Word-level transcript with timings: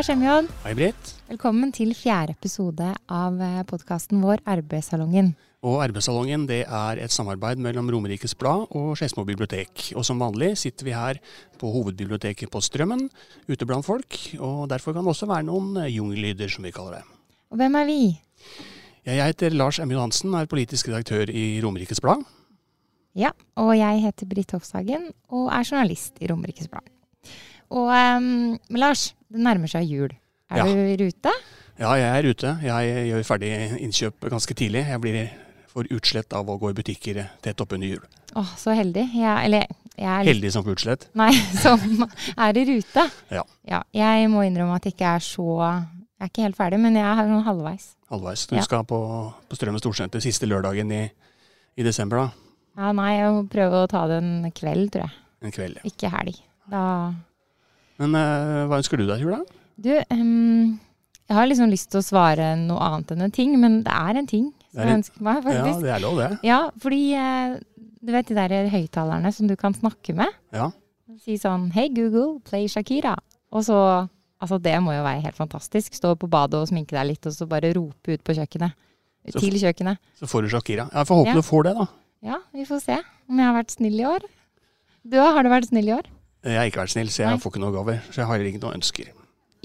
Hei, 0.00 0.04
Lars 0.06 0.14
Emjon. 0.14 0.46
Hei, 0.64 0.70
Britt. 0.72 1.08
Velkommen 1.28 1.74
til 1.76 1.90
fjerde 1.92 2.32
episode 2.32 2.86
av 3.12 3.34
podkasten 3.68 4.22
vår 4.24 4.40
Arbeidssalongen. 4.48 5.34
Og 5.60 5.82
Arbeidssalongen 5.84 6.46
det 6.48 6.62
er 6.62 7.00
et 7.04 7.12
samarbeid 7.12 7.60
mellom 7.60 7.90
Romerikes 7.92 8.32
Blad 8.32 8.62
og 8.80 8.94
Skedsmo 8.96 9.26
bibliotek. 9.28 9.90
Og 9.92 10.06
som 10.08 10.22
vanlig 10.24 10.54
sitter 10.56 10.88
vi 10.88 10.94
her 10.96 11.20
på 11.60 11.68
hovedbiblioteket 11.74 12.48
på 12.48 12.62
Strømmen, 12.64 13.10
ute 13.44 13.68
blant 13.68 13.84
folk. 13.84 14.16
Og 14.38 14.70
derfor 14.72 14.96
kan 14.96 15.04
det 15.04 15.12
også 15.12 15.28
være 15.28 15.44
noen 15.50 15.82
eh, 15.82 15.90
jungellyder, 15.92 16.48
som 16.48 16.64
vi 16.64 16.72
kaller 16.72 17.02
det. 17.02 17.18
Og 17.52 17.60
hvem 17.60 17.76
er 17.82 17.90
vi? 17.90 17.98
Jeg 19.04 19.20
heter 19.20 19.52
Lars 19.52 19.82
M. 19.84 19.92
Johansen, 19.92 20.32
er 20.32 20.48
politisk 20.48 20.88
redaktør 20.88 21.28
i 21.28 21.60
Romerikes 21.60 22.00
Blad. 22.00 22.24
Ja, 23.12 23.34
og 23.60 23.74
jeg 23.76 24.00
heter 24.06 24.32
Britt 24.32 24.56
Hofshagen 24.56 25.10
og 25.28 25.52
er 25.52 25.68
journalist 25.68 26.16
i 26.24 26.32
Romerikes 26.32 26.72
Blad. 26.72 26.88
Og 27.70 27.90
um, 27.94 28.58
Lars, 28.76 29.12
det 29.30 29.40
nærmer 29.46 29.70
seg 29.70 29.86
jul. 29.90 30.10
Er 30.50 30.56
Ja. 30.56 30.64
du 30.66 30.70
i 30.74 30.96
rute? 30.98 31.32
Ja, 31.80 31.92
jeg 31.96 32.10
er 32.24 32.26
ute. 32.30 32.50
Jeg 32.66 33.06
gjør 33.08 33.22
ferdig 33.24 33.50
innkjøp 33.80 34.26
ganske 34.28 34.54
tidlig. 34.58 34.82
Jeg 34.90 35.00
blir 35.00 35.30
for 35.70 35.86
utslett 35.94 36.32
av 36.34 36.48
å 36.50 36.58
gå 36.60 36.70
i 36.72 36.74
butikker 36.76 37.20
tett 37.40 37.60
oppunder 37.62 37.86
jul. 37.88 38.02
Åh, 38.36 38.50
så 38.58 38.74
heldig. 38.74 39.06
Jeg, 39.14 39.44
eller 39.46 39.64
jeg 39.96 40.06
er 40.10 40.24
litt 40.26 40.34
Heldig 40.34 40.50
som 40.52 40.66
utslett. 40.66 41.06
Nei, 41.14 41.30
som 41.64 41.80
er 42.36 42.58
i 42.58 42.64
rute. 42.68 43.06
Ja. 43.30 43.44
Jeg 43.94 44.28
må 44.34 44.42
innrømme 44.44 44.76
at 44.76 44.84
jeg 44.90 44.96
ikke 44.98 45.14
er 45.16 45.24
så 45.24 45.46
Jeg 46.20 46.26
er 46.26 46.28
ikke 46.34 46.42
helt 46.44 46.58
ferdig, 46.58 46.80
men 46.82 46.98
jeg 46.98 47.06
er 47.06 47.22
sånn 47.30 47.46
halvveis. 47.46 47.86
Halvveis. 48.10 48.46
Du 48.50 48.56
Ja. 48.58 48.62
skal 48.66 48.84
på, 48.84 48.98
på 49.48 49.56
Strømmen 49.56 49.80
storsenter 49.80 50.20
siste 50.20 50.44
lørdagen 50.50 50.90
i, 50.92 51.04
i 51.78 51.82
desember, 51.86 52.26
da. 52.26 52.30
Ja, 52.76 52.90
nei, 52.92 53.14
jeg 53.16 53.30
må 53.32 53.46
prøve 53.48 53.80
å 53.84 53.88
ta 53.88 54.02
det 54.10 54.18
en 54.20 54.50
kveld, 54.52 54.90
tror 54.92 55.06
jeg. 55.06 55.14
En 55.46 55.54
kveld. 55.54 55.78
ja. 55.80 55.86
Ikke 55.88 56.10
helg. 56.12 56.36
Da 56.68 56.82
Men 58.00 58.16
uh, 58.16 58.66
hva 58.70 58.78
ønsker 58.80 59.00
du 59.00 59.06
deg 59.06 59.20
til 59.20 59.28
jul, 59.28 59.36
da? 59.36 59.58
Du, 59.80 59.90
um, 60.12 60.78
jeg 61.30 61.36
har 61.36 61.48
liksom 61.48 61.70
lyst 61.72 61.90
til 61.92 62.00
å 62.00 62.04
svare 62.04 62.52
noe 62.58 62.80
annet 62.82 63.12
enn 63.14 63.26
en 63.28 63.34
ting, 63.36 63.54
men 63.60 63.80
det 63.86 63.92
er 63.94 64.18
en 64.20 64.28
ting 64.28 64.50
som 64.72 64.82
jeg 64.82 64.98
ønsker 65.00 65.24
meg, 65.26 65.42
faktisk. 65.46 65.74
Ja, 65.74 65.82
det 65.84 65.92
er 65.96 66.04
lov, 66.04 66.20
det. 66.20 66.30
Ja, 66.46 66.60
fordi 66.82 67.02
uh, 67.16 67.58
du 68.00 68.14
vet 68.14 68.30
de 68.30 68.38
der 68.38 68.70
høyttalerne 68.72 69.32
som 69.36 69.50
du 69.50 69.56
kan 69.60 69.76
snakke 69.76 70.16
med? 70.16 70.32
Ja. 70.56 70.70
Si 71.20 71.36
sånn 71.40 71.68
Hei 71.74 71.90
Google, 71.92 72.38
play 72.46 72.68
Shakira. 72.70 73.16
Og 73.52 73.66
så 73.68 73.76
Altså, 74.40 74.56
det 74.56 74.72
må 74.80 74.94
jo 74.96 75.02
være 75.04 75.20
helt 75.20 75.36
fantastisk. 75.36 75.92
Stå 75.92 76.14
på 76.16 76.28
badet 76.32 76.56
og 76.62 76.68
sminke 76.70 76.96
deg 76.96 77.10
litt, 77.10 77.26
og 77.28 77.34
så 77.36 77.44
bare 77.48 77.74
rope 77.76 78.14
ut 78.14 78.22
på 78.24 78.32
kjøkkenet. 78.38 78.72
Så- 79.28 79.42
Til 79.42 79.52
kjøkkenet. 79.60 79.98
Så 80.16 80.24
får 80.26 80.42
du 80.42 80.48
Shakira. 80.48 80.88
Jeg 80.94 81.06
får 81.06 81.16
håpe 81.20 81.28
Ja. 81.28 81.34
du 81.34 81.42
får 81.44 81.62
det, 81.64 81.74
da. 81.76 81.86
Ja, 82.22 82.38
vi 82.54 82.64
får 82.64 82.80
se 82.80 82.96
om 83.28 83.36
jeg 83.36 83.46
har 83.46 83.54
vært 83.62 83.70
snill 83.70 84.00
i 84.00 84.04
år. 84.08 84.20
Du, 85.04 85.18
har 85.18 85.42
du 85.42 85.50
vært 85.50 85.68
snill 85.68 85.88
i 85.88 85.92
år? 85.92 86.08
Jeg 86.44 86.56
har 86.56 86.68
ikke 86.70 86.80
vært 86.80 86.94
snill, 86.94 87.10
så 87.12 87.22
jeg 87.24 87.34
Nei. 87.34 87.40
får 87.42 87.52
ikke 87.52 87.60
noe 87.60 87.74
gaver. 87.74 87.98
Så 88.08 88.22
jeg 88.22 88.28
har 88.30 88.44
ikke 88.48 88.62
noen 88.62 88.78
ønsker. 88.80 89.10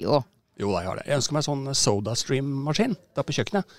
Jo. 0.02 0.18
Jo 0.60 0.70
da, 0.72 0.80
jeg 0.82 0.88
har 0.90 0.98
det. 1.00 1.06
Jeg 1.08 1.20
ønsker 1.20 1.36
meg 1.36 1.44
sånn 1.46 1.64
SodaStream-maskin 1.76 2.96
der 3.16 3.24
på 3.28 3.34
kjøkkenet. 3.36 3.76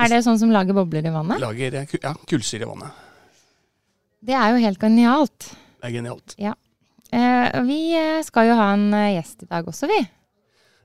Er 0.00 0.08
det 0.08 0.22
sånn 0.24 0.38
som 0.40 0.52
lager 0.52 0.76
bobler 0.76 1.04
i 1.04 1.12
vannet? 1.12 1.40
Lager 1.42 1.74
eh, 1.82 1.94
ja, 2.00 2.14
kullsyre 2.28 2.64
i 2.64 2.70
vannet. 2.70 3.02
Det 4.24 4.36
er 4.38 4.54
jo 4.54 4.62
helt 4.62 4.80
genialt. 4.80 5.48
Det 5.82 5.88
er 5.90 5.94
genialt. 5.98 6.36
Eh, 6.38 7.60
vi 7.68 7.78
eh, 7.98 8.22
skal 8.24 8.48
jo 8.48 8.56
ha 8.56 8.70
en 8.76 8.86
gjest 9.18 9.44
i 9.44 9.50
dag 9.50 9.68
også, 9.68 9.88
vi. 9.90 10.00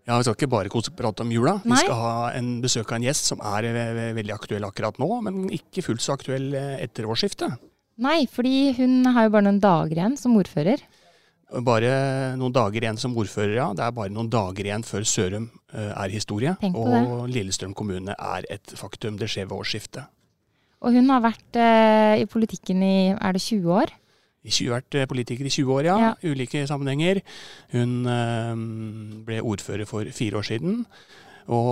Ja, 0.08 0.18
Vi 0.18 0.24
skal 0.24 0.36
ikke 0.38 0.50
bare 0.52 0.72
kose- 0.72 0.92
prate 0.96 1.24
om 1.24 1.32
jula. 1.32 1.58
Vi 1.64 1.76
skal 1.80 1.96
ha 2.00 2.12
en 2.36 2.62
besøk 2.64 2.92
av 2.92 3.00
en 3.00 3.08
gjest 3.08 3.28
som 3.32 3.42
er 3.44 3.68
veldig 4.16 4.36
aktuell 4.36 4.64
akkurat 4.68 5.00
nå, 5.00 5.10
men 5.24 5.48
ikke 5.52 5.84
fullt 5.84 6.04
så 6.04 6.16
aktuell 6.16 6.54
etter 6.56 7.08
årsskiftet. 7.08 7.58
Nei, 8.00 8.22
fordi 8.32 8.72
hun 8.78 9.02
har 9.12 9.28
jo 9.28 9.34
bare 9.36 9.48
noen 9.50 9.60
dager 9.64 9.96
igjen 10.00 10.16
som 10.20 10.36
ordfører. 10.40 10.80
Bare 11.48 11.92
noen 12.36 12.52
dager 12.52 12.84
igjen 12.84 12.98
som 13.00 13.16
ordfører, 13.16 13.54
ja. 13.56 13.68
Det 13.76 13.86
er 13.86 13.94
bare 13.96 14.12
noen 14.12 14.28
dager 14.32 14.68
igjen 14.68 14.84
før 14.84 15.06
Sørum 15.08 15.46
eh, 15.72 15.94
er 15.94 16.12
historie. 16.12 16.58
Og 16.74 17.30
Lillestrøm 17.32 17.76
kommune 17.78 18.16
er 18.18 18.48
et 18.52 18.74
faktum. 18.76 19.16
Det 19.20 19.30
skjer 19.32 19.48
ved 19.48 19.56
årsskiftet. 19.56 20.10
Og 20.84 20.94
hun 20.94 21.08
har 21.10 21.24
vært 21.24 21.58
eh, 21.58 22.20
i 22.22 22.28
politikken 22.30 22.84
i 22.86 22.98
er 23.16 23.38
det 23.38 23.42
20 23.42 23.72
år? 23.80 23.94
I 24.48 24.52
20, 24.52 24.74
vært 24.76 24.98
eh, 25.00 25.08
politiker 25.10 25.48
i 25.48 25.54
20 25.54 25.74
år, 25.78 25.88
ja. 25.88 25.96
Ja. 26.04 26.12
Ulike 26.28 26.66
sammenhenger. 26.70 27.24
Hun 27.74 27.96
eh, 28.12 28.52
ble 29.28 29.40
ordfører 29.42 29.90
for 29.90 30.08
fire 30.16 30.42
år 30.42 30.50
siden, 30.52 30.84
og 31.48 31.72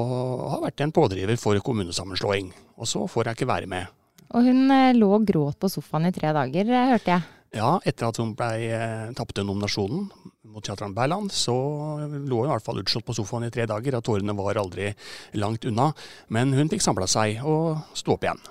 har 0.55 0.65
vært 0.69 0.87
en 0.87 0.95
pådriver 0.95 1.37
for 1.39 1.59
kommunesammenslåing. 1.59 2.53
Og 2.79 2.89
så 2.89 3.03
får 3.11 3.29
jeg 3.29 3.39
ikke 3.39 3.51
være 3.51 3.71
med. 3.75 3.91
Og 4.33 4.47
hun 4.47 4.71
eh, 4.73 4.95
lå 4.97 5.11
og 5.19 5.27
gråt 5.27 5.59
på 5.61 5.69
sofaen 5.71 6.09
i 6.09 6.13
tre 6.15 6.33
dager, 6.35 6.71
eh, 6.71 6.91
hørte 6.95 7.13
jeg. 7.13 7.31
Ja, 7.55 7.77
etter 7.87 8.09
at 8.09 8.17
hun 8.19 8.33
ble, 8.35 8.49
eh, 8.67 9.11
tapte 9.15 9.43
nominasjonen 9.45 10.09
mot 10.51 10.65
Chatran 10.65 10.93
Berland, 10.95 11.31
så 11.31 11.53
lå 12.03 12.41
hun 12.41 12.49
i 12.49 12.51
hvert 12.51 12.65
fall 12.65 12.81
utslått 12.81 13.05
på 13.07 13.15
sofaen 13.15 13.47
i 13.47 13.51
tre 13.53 13.65
dager, 13.69 13.95
og 13.95 14.03
tårene 14.03 14.35
var 14.35 14.59
aldri 14.59 14.89
langt 15.39 15.65
unna. 15.65 15.93
Men 16.27 16.51
hun 16.53 16.71
fikk 16.71 16.83
samla 16.83 17.07
seg 17.07 17.39
og 17.47 17.79
stå 17.95 18.17
opp 18.17 18.27
igjen. 18.27 18.43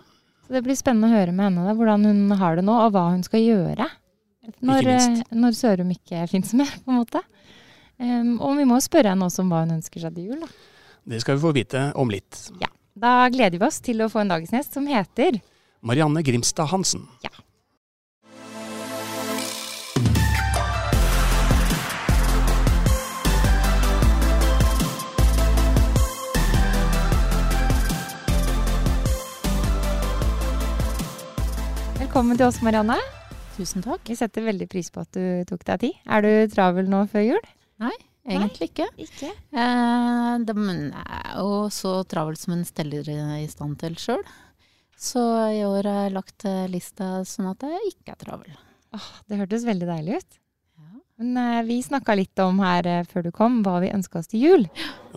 Så 0.47 0.57
det 0.57 0.65
blir 0.65 0.77
spennende 0.77 1.11
å 1.13 1.19
høre 1.19 1.33
med 1.37 1.51
henne 1.51 1.69
da, 1.69 1.77
hvordan 1.77 2.09
hun 2.09 2.39
har 2.41 2.57
det 2.57 2.65
nå, 2.65 2.79
og 2.87 2.97
hva 2.97 3.11
hun 3.13 3.23
skal 3.27 3.45
gjøre. 3.45 3.91
Når, 4.61 4.89
eh, 4.93 5.23
når 5.33 5.57
Sørum 5.57 5.93
ikke 5.93 6.25
fins 6.29 6.53
mer, 6.57 6.73
på 6.85 6.93
en 6.93 7.01
måte. 7.01 7.21
Um, 8.01 8.41
og 8.43 8.57
vi 8.59 8.67
må 8.69 8.81
spørre 8.83 9.13
henne 9.13 9.29
også 9.29 9.45
om 9.45 9.53
hva 9.53 9.63
hun 9.63 9.77
ønsker 9.77 10.03
seg 10.03 10.17
til 10.17 10.33
jul. 10.33 10.41
Da. 10.43 10.49
Det 11.15 11.21
skal 11.23 11.37
vi 11.37 11.45
få 11.45 11.53
vite 11.55 11.87
om 12.01 12.11
litt. 12.13 12.49
Ja, 12.61 12.69
da 12.97 13.29
gleder 13.33 13.61
vi 13.61 13.69
oss 13.69 13.81
til 13.85 14.01
å 14.01 14.11
få 14.13 14.25
en 14.25 14.33
dagens 14.33 14.53
gjest 14.53 14.77
som 14.77 14.89
heter 14.89 15.41
Marianne 15.85 16.25
Grimstad 16.25 16.73
Hansen. 16.73 17.07
Ja. 17.25 17.33
Velkommen 32.15 32.39
til 32.39 32.47
oss, 32.47 32.61
Marianne. 32.63 32.95
Tusen 33.57 33.83
takk. 33.83 34.05
Vi 34.07 34.15
setter 34.15 34.45
veldig 34.47 34.69
pris 34.71 34.87
på 34.95 35.03
at 35.03 35.17
du 35.17 35.41
tok 35.51 35.65
deg 35.67 35.81
tid. 35.83 35.97
Er 36.07 36.23
du 36.23 36.53
travel 36.53 36.87
nå 36.87 37.01
før 37.11 37.25
jul? 37.27 37.41
Nei, 37.83 37.91
Egentlig 38.31 38.69
ikke. 38.69 38.87
Ikke. 39.03 39.33
Eh, 39.51 40.37
det 40.47 40.55
er 40.55 41.33
jo 41.41 41.57
så 41.75 41.97
travelt 42.07 42.39
som 42.39 42.55
en 42.55 42.63
steller 42.69 43.11
i 43.11 43.49
stand 43.51 43.81
til 43.83 43.99
sjøl. 43.99 44.23
Så 44.95 45.25
i 45.57 45.65
år 45.67 45.89
har 45.91 45.99
jeg 46.05 46.15
lagt 46.15 46.47
eh, 46.47 46.69
lista 46.71 47.09
sånn 47.27 47.51
at 47.51 47.67
jeg 47.67 47.83
ikke 47.97 48.15
er 48.15 48.23
travel. 48.23 48.55
Åh, 48.95 49.11
det 49.27 49.41
hørtes 49.43 49.67
veldig 49.67 49.91
deilig 49.91 50.23
ut. 50.23 50.39
Ja. 50.79 51.03
Men 51.19 51.43
eh, 51.43 51.61
vi 51.67 51.81
snakka 51.83 52.15
litt 52.15 52.45
om 52.47 52.63
her 52.63 52.93
eh, 52.93 53.03
før 53.11 53.27
du 53.27 53.33
kom, 53.35 53.59
hva 53.67 53.81
vi 53.83 53.91
ønska 53.91 54.23
oss 54.23 54.31
til 54.31 54.47
jul. 54.47 54.69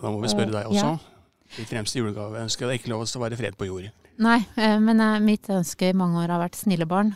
Da 0.02 0.10
må 0.10 0.18
vi 0.26 0.34
spørre 0.34 0.50
deg 0.50 0.74
Ja. 0.74 0.90
også. 0.98 1.14
Ditt 1.60 1.70
fremste 1.70 2.02
julegave 2.02 2.42
ønsker 2.42 2.66
deg 2.66 2.82
ikke 2.82 2.90
lov 2.96 3.06
til 3.06 3.22
å 3.22 3.26
være 3.28 3.38
fred 3.38 3.54
på 3.62 3.70
jord. 3.70 3.86
Nei, 4.18 4.40
eh, 4.58 4.78
men 4.82 4.98
eh, 5.00 5.20
mitt 5.22 5.46
ønske 5.52 5.92
i 5.92 5.96
mange 5.96 6.18
år 6.18 6.32
har 6.32 6.40
vært 6.42 6.58
snille 6.58 6.86
barn. 6.90 7.12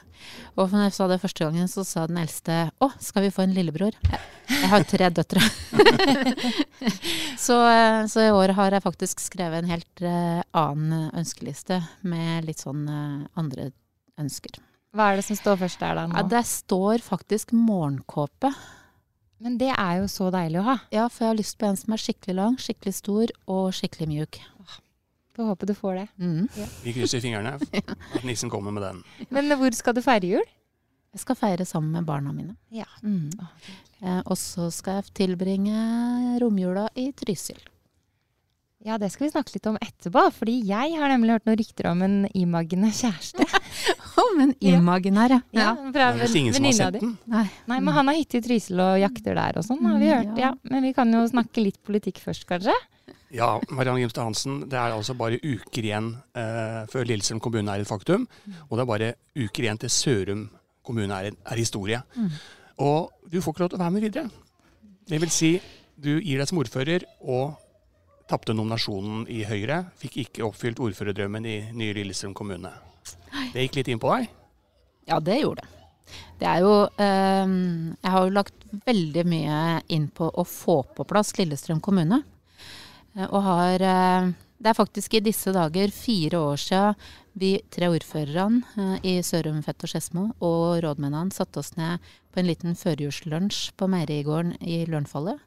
Og 0.54 0.70
når 0.70 0.86
jeg 0.86 0.94
sa 0.94 1.08
det 1.10 1.18
første 1.18 1.42
gangen, 1.42 1.70
så 1.70 1.82
sa 1.86 2.04
den 2.06 2.20
eldste 2.22 2.58
å, 2.78 2.92
skal 3.02 3.26
vi 3.26 3.32
få 3.34 3.42
en 3.42 3.54
lillebror? 3.56 3.96
Jeg, 4.06 4.68
har 4.70 4.86
tre 4.86 5.08
døtre. 5.10 5.42
så, 7.46 7.56
eh, 7.66 8.02
så 8.12 8.28
i 8.28 8.30
år 8.30 8.54
har 8.58 8.76
jeg 8.76 8.84
faktisk 8.84 9.24
skrevet 9.24 9.64
en 9.64 9.72
helt 9.72 10.04
annen 10.04 11.08
ønskeliste 11.10 11.80
med 12.06 12.46
litt 12.46 12.62
sånn 12.62 12.86
andre 12.86 13.72
ønsker. 14.20 14.62
Hva 14.94 15.10
er 15.10 15.18
det 15.18 15.26
som 15.26 15.40
står 15.40 15.58
først 15.64 15.82
der 15.82 15.98
da 15.98 16.06
nå? 16.06 16.20
Ja, 16.20 16.26
det 16.36 16.44
står 16.46 17.02
faktisk 17.02 17.54
morgenkåpe. 17.56 18.52
Men 19.42 19.58
det 19.58 19.72
er 19.74 19.98
jo 19.98 20.06
så 20.12 20.30
deilig 20.30 20.60
å 20.60 20.68
ha. 20.68 20.78
Ja, 20.94 21.10
for 21.10 21.24
jeg 21.24 21.32
har 21.32 21.40
lyst 21.40 21.58
på 21.58 21.66
en 21.66 21.80
som 21.80 21.96
er 21.96 22.02
skikkelig 22.04 22.38
lang, 22.38 22.58
skikkelig 22.62 22.94
stor 22.94 23.32
og 23.50 23.72
skikkelig 23.74 24.12
mjuk. 24.12 24.42
Får 25.36 25.46
håpe 25.48 25.66
du 25.66 25.74
får 25.74 25.94
det. 25.96 26.06
Mm. 26.20 26.48
Vi 26.84 26.92
krysser 26.92 27.22
fingrene 27.24 27.54
at 28.16 28.24
nissen 28.26 28.50
kommer 28.52 28.70
med 28.76 28.82
den. 28.84 29.02
Men 29.32 29.48
hvor 29.56 29.72
skal 29.76 29.94
du 29.96 30.02
feire 30.04 30.28
jul? 30.34 30.48
Jeg 31.12 31.20
skal 31.24 31.36
feire 31.36 31.64
sammen 31.68 31.92
med 31.92 32.04
barna 32.08 32.32
mine. 32.32 32.54
Ja. 32.72 32.86
Mm. 33.04 33.30
Eh, 34.02 34.20
og 34.26 34.36
så 34.40 34.70
skal 34.72 35.00
jeg 35.00 35.12
tilbringe 35.22 36.38
romjula 36.40 36.86
i 36.96 37.10
Trysil. 37.16 37.58
Ja, 38.82 38.96
det 38.98 39.12
skal 39.14 39.28
vi 39.28 39.30
snakke 39.30 39.52
litt 39.54 39.66
om 39.70 39.76
etterpå. 39.78 40.24
Fordi 40.34 40.56
jeg 40.66 40.96
har 40.98 41.12
nemlig 41.12 41.36
hørt 41.36 41.44
noen 41.46 41.58
rykter 41.60 41.86
om 41.92 42.00
en 42.02 42.16
imaginær 42.34 42.90
kjæreste. 42.96 43.44
om 44.24 44.40
en 44.42 44.54
imaginær, 44.58 45.36
ja. 45.36 45.40
Ja, 45.54 45.66
ja. 45.68 45.74
fra 45.94 46.08
Det 46.18 46.26
er 46.26 46.38
ingen 46.40 46.56
som 46.56 46.66
har 46.66 46.74
sett 46.80 46.96
den. 46.98 47.12
Nei. 47.30 47.44
Nei, 47.70 47.78
men 47.78 47.94
han 47.94 48.10
har 48.10 48.18
hytte 48.18 48.40
i 48.40 48.44
Trysil 48.48 48.80
og 48.82 48.96
jakter 49.04 49.38
der 49.38 49.60
og 49.60 49.68
sånn, 49.68 49.84
har 49.86 50.00
vi 50.00 50.08
Mm, 50.10 50.16
hørt. 50.16 50.32
ja. 50.40 50.48
Ja. 50.50 50.54
Men 50.72 50.82
vi 50.88 50.92
kan 50.96 51.12
jo 51.14 51.22
snakke 51.30 51.62
litt 51.62 51.78
politikk 51.86 52.18
først, 52.24 52.48
kanskje? 52.50 52.74
Ja, 53.32 53.54
Marianne 53.72 54.02
Grimstad 54.02 54.26
Hansen, 54.28 54.58
det 54.68 54.76
er 54.76 54.92
altså 54.92 55.14
bare 55.16 55.38
uker 55.40 55.86
igjen 55.86 56.10
eh, 56.36 56.82
før 56.92 57.06
Lillestrøm 57.08 57.40
kommune 57.40 57.72
er 57.72 57.80
et 57.80 57.88
faktum. 57.88 58.26
Og 58.68 58.76
det 58.76 58.82
er 58.84 58.90
bare 58.90 59.12
uker 59.38 59.64
igjen 59.64 59.80
til 59.80 59.92
Sørum 59.92 60.42
kommune 60.84 61.16
er, 61.16 61.32
er 61.32 61.60
historie. 61.60 62.02
Og 62.82 63.12
du 63.30 63.40
får 63.40 63.54
ikke 63.54 63.64
lov 63.64 63.72
til 63.72 63.80
å 63.80 63.84
være 63.84 63.94
med 63.94 64.04
videre. 64.04 64.28
Det 65.08 65.20
vil 65.22 65.32
si, 65.32 65.52
du 65.96 66.18
gir 66.18 66.42
deg 66.42 66.48
som 66.50 66.60
ordfører 66.60 67.06
og 67.24 67.54
tapte 68.30 68.54
nominasjonen 68.56 69.24
i 69.32 69.42
Høyre. 69.48 69.84
Fikk 70.00 70.18
ikke 70.26 70.44
oppfylt 70.46 70.80
ordførerdrømmen 70.84 71.48
i 71.48 71.56
nye 71.72 71.96
Lillestrøm 71.96 72.34
kommune. 72.36 72.72
Det 73.52 73.64
gikk 73.64 73.80
litt 73.80 73.92
inn 73.92 74.02
på 74.02 74.12
deg. 74.12 74.28
Ja, 75.08 75.18
det 75.24 75.40
gjorde 75.40 75.64
det. 75.64 75.78
Det 76.42 76.48
er 76.50 76.60
jo 76.60 76.72
eh, 77.00 77.52
Jeg 78.02 78.12
har 78.12 78.26
jo 78.26 78.34
lagt 78.34 78.64
veldig 78.84 79.24
mye 79.30 79.58
inn 79.94 80.08
på 80.12 80.28
å 80.28 80.44
få 80.44 80.82
på 80.96 81.06
plass 81.08 81.32
Lillestrøm 81.38 81.80
kommune. 81.80 82.20
Eh, 83.16 83.28
og 83.28 83.42
har 83.44 83.84
eh, 83.84 84.32
Det 84.62 84.70
er 84.70 84.78
faktisk 84.78 85.14
i 85.14 85.24
disse 85.24 85.52
dager 85.52 85.90
fire 85.90 86.38
år 86.38 86.60
siden 86.60 86.94
vi 87.32 87.56
tre 87.72 87.88
ordførerne 87.90 88.62
eh, 88.76 88.98
i 89.02 89.14
Sørum, 89.24 89.62
Fett 89.64 89.82
og 89.82 89.90
Skedsmo 89.90 90.28
og 90.40 90.82
rådmennene 90.84 91.34
satte 91.34 91.58
oss 91.60 91.74
ned 91.76 91.98
på 92.32 92.40
en 92.40 92.48
liten 92.48 92.76
førjulslunsj 92.78 93.72
på 93.76 93.88
Meierigården 93.90 94.54
i 94.60 94.84
Lørenfallet. 94.86 95.40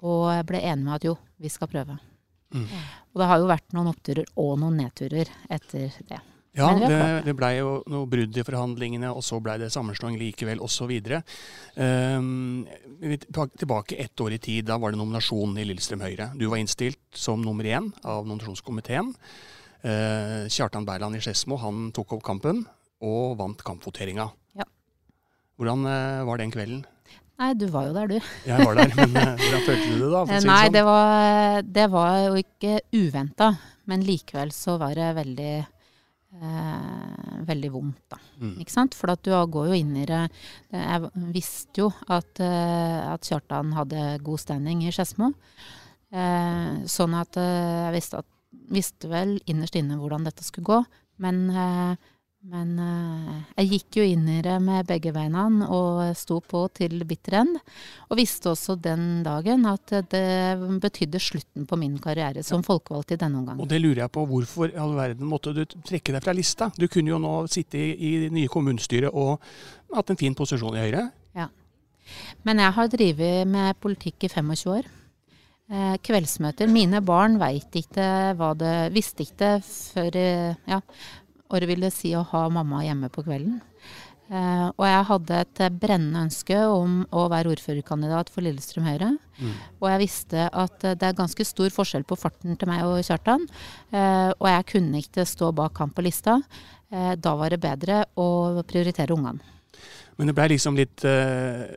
Og 0.00 0.28
ble 0.48 0.60
enige 0.60 0.84
med 0.86 0.96
at 0.96 1.06
jo, 1.08 1.16
vi 1.36 1.50
skal 1.52 1.68
prøve. 1.68 1.98
Mm. 2.54 2.66
Og 3.12 3.20
det 3.20 3.28
har 3.30 3.40
jo 3.40 3.50
vært 3.50 3.74
noen 3.76 3.90
oppturer 3.90 4.28
og 4.40 4.54
noen 4.62 4.78
nedturer 4.80 5.28
etter 5.52 5.92
det. 6.08 6.20
Ja, 6.58 6.72
det, 6.74 6.88
det. 6.90 7.02
det 7.28 7.34
blei 7.38 7.52
jo 7.60 7.76
noe 7.90 8.08
brudd 8.10 8.34
i 8.34 8.44
forhandlingene, 8.46 9.12
og 9.14 9.22
så 9.22 9.38
blei 9.42 9.54
det 9.62 9.70
sammenslåing 9.70 10.16
likevel, 10.18 10.58
osv. 10.64 10.90
Um, 11.76 12.66
tilbake 13.54 14.00
ett 14.02 14.20
år 14.20 14.34
i 14.34 14.40
tid, 14.42 14.66
da 14.66 14.80
var 14.82 14.90
det 14.90 14.98
nominasjonen 14.98 15.60
i 15.62 15.68
Lillestrøm 15.68 16.02
Høyre. 16.02 16.32
Du 16.34 16.48
var 16.50 16.58
innstilt 16.58 17.00
som 17.14 17.42
nummer 17.44 17.68
én 17.70 17.92
av 18.02 18.26
nominasjonskomiteen. 18.26 19.14
Uh, 19.80 20.50
Kjartan 20.50 20.88
Berland 20.88 21.16
i 21.16 21.22
Skedsmo 21.22 21.60
tok 21.94 22.18
opp 22.18 22.26
kampen, 22.26 22.64
og 23.00 23.38
vant 23.38 23.62
kampvoteringa. 23.64 24.26
Ja. 24.58 24.66
Hvordan 25.56 25.86
uh, 25.86 26.26
var 26.26 26.42
den 26.42 26.50
kvelden? 26.50 26.82
Nei, 27.40 27.54
du 27.56 27.70
var 27.72 27.86
jo 27.88 27.92
der, 27.96 28.10
du. 28.10 28.32
Jeg 28.44 28.64
var 28.66 28.76
der, 28.76 28.90
men 28.98 29.14
eh, 29.16 29.30
hvordan 29.40 29.62
følte 29.64 29.84
du 29.86 29.94
det 29.94 30.08
da? 30.12 30.18
å 30.20 30.26
det 30.28 30.40
Nei, 30.44 30.62
sånn? 30.66 30.74
det 30.74 30.82
var, 30.84 31.62
det 31.78 31.86
var 31.94 32.16
jo 32.26 32.34
ikke 32.42 32.80
uventa, 32.92 33.54
men 33.88 34.02
likevel 34.04 34.52
så 34.52 34.74
var 34.82 34.98
det 34.98 35.14
veldig 35.16 35.54
eh, 36.38 37.40
veldig 37.48 37.70
vondt, 37.74 38.02
da. 38.12 38.20
Mm. 38.40 38.54
Ikke 38.62 38.74
sant? 38.74 38.96
For 38.98 39.12
at 39.12 39.22
du 39.26 39.32
går 39.32 39.70
jo 39.70 39.78
inn 39.78 39.92
i 39.98 40.06
det 40.08 40.22
Jeg 40.70 41.10
visste 41.34 41.84
jo 41.84 41.90
at, 42.08 42.40
eh, 42.44 43.00
at 43.10 43.26
Kjartan 43.26 43.74
hadde 43.76 44.20
god 44.24 44.42
standing 44.42 44.84
i 44.84 44.94
Skedsmo. 44.94 45.32
Eh, 46.10 46.70
sånn 46.90 47.14
at 47.18 47.38
eh, 47.38 47.84
jeg 47.86 47.96
visste, 47.98 48.22
at, 48.22 48.30
visste 48.70 49.10
vel 49.10 49.36
innerst 49.50 49.78
inne 49.78 49.98
hvordan 50.00 50.26
dette 50.26 50.46
skulle 50.46 50.70
gå. 50.70 50.80
Men, 51.22 51.44
eh, 51.50 52.10
men 52.48 52.70
eh, 52.80 53.40
jeg 53.58 53.68
gikk 53.74 53.98
jo 53.98 54.04
inn 54.08 54.24
i 54.32 54.38
det 54.40 54.54
med 54.64 54.86
begge 54.88 55.12
beina 55.12 55.42
og 55.68 56.16
sto 56.16 56.38
på 56.40 56.62
til 56.72 57.02
bitter 57.04 57.36
end. 57.42 57.58
Og 58.08 58.16
visste 58.16 58.52
også 58.54 58.78
den 58.80 59.20
dagen 59.26 59.66
at 59.68 59.92
det 60.08 60.56
betydde 60.80 61.20
slutten 61.20 61.66
på 61.68 61.78
min 61.80 61.98
karriere 62.00 62.44
som 62.46 62.64
folkevalgt 62.64 63.12
i 63.12 63.20
denne 63.20 63.42
omgang. 63.42 63.60
Og 63.60 63.68
det 63.68 63.82
lurer 63.82 64.06
jeg 64.06 64.14
på, 64.14 64.24
hvorfor 64.30 64.72
i 64.72 64.80
all 64.80 64.96
verden 64.96 65.28
måtte 65.28 65.52
du 65.56 65.66
trekke 65.68 66.16
deg 66.16 66.24
fra 66.24 66.36
lista? 66.36 66.70
Du 66.80 66.88
kunne 66.88 67.12
jo 67.12 67.20
nå 67.20 67.34
sitte 67.52 67.76
i, 67.76 67.92
i 67.92 68.14
det 68.24 68.32
nye 68.32 68.52
kommunestyret 68.52 69.12
og 69.12 69.36
hatt 69.92 70.14
en 70.14 70.20
fin 70.20 70.36
posisjon 70.36 70.80
i 70.80 70.86
Høyre. 70.86 71.10
Ja. 71.36 71.50
Men 72.48 72.64
jeg 72.64 72.76
har 72.78 72.90
drevet 72.96 73.52
med 73.52 73.76
politikk 73.84 74.24
i 74.24 74.32
25 74.32 74.74
år. 74.78 74.90
Eh, 75.70 75.96
kveldsmøter. 76.02 76.66
Mine 76.66 76.98
barn 77.06 77.36
vet 77.38 77.76
ikke 77.78 78.04
hva 78.34 78.54
det 78.58 78.90
Visste 78.90 79.22
ikke 79.22 79.58
før 79.62 80.16
eh, 80.18 80.56
ja, 80.66 80.80
hva 81.50 81.60
det 81.62 81.68
ville 81.70 81.90
si 81.92 82.14
å 82.14 82.22
ha 82.30 82.46
mamma 82.52 82.84
hjemme 82.86 83.10
på 83.12 83.26
kvelden. 83.26 83.58
Uh, 84.30 84.70
og 84.78 84.84
jeg 84.86 85.06
hadde 85.08 85.38
et 85.42 85.60
brennende 85.82 86.20
ønske 86.28 86.58
om 86.70 87.00
å 87.10 87.24
være 87.32 87.50
ordførerkandidat 87.50 88.28
for 88.30 88.46
Lillestrøm 88.46 88.86
Høyre. 88.86 89.08
Og 89.82 89.88
jeg 89.90 90.02
visste 90.04 90.44
at 90.46 90.84
eh, 90.86 90.94
det 90.94 91.08
er 91.08 91.16
ganske 91.18 91.46
stor 91.48 91.72
forskjell 91.74 92.04
på 92.06 92.18
farten 92.20 92.54
til 92.60 92.70
meg 92.70 92.84
og 92.86 93.00
Kjartan. 93.02 93.48
Uh, 93.90 94.30
og 94.36 94.46
jeg 94.52 94.68
kunne 94.76 95.02
ikke 95.02 95.26
stå 95.26 95.50
bak 95.56 95.82
ham 95.82 95.90
på 95.90 96.06
lista. 96.06 96.38
Uh, 96.94 97.16
da 97.18 97.34
var 97.40 97.50
det 97.50 97.58
bedre 97.64 98.04
å 98.14 98.28
prioritere 98.68 99.16
ungene. 99.16 99.42
Men 100.20 100.28
det 100.28 100.36
ble 100.36 100.50
liksom 100.52 100.76
litt 100.76 101.00
eh, 101.08 101.70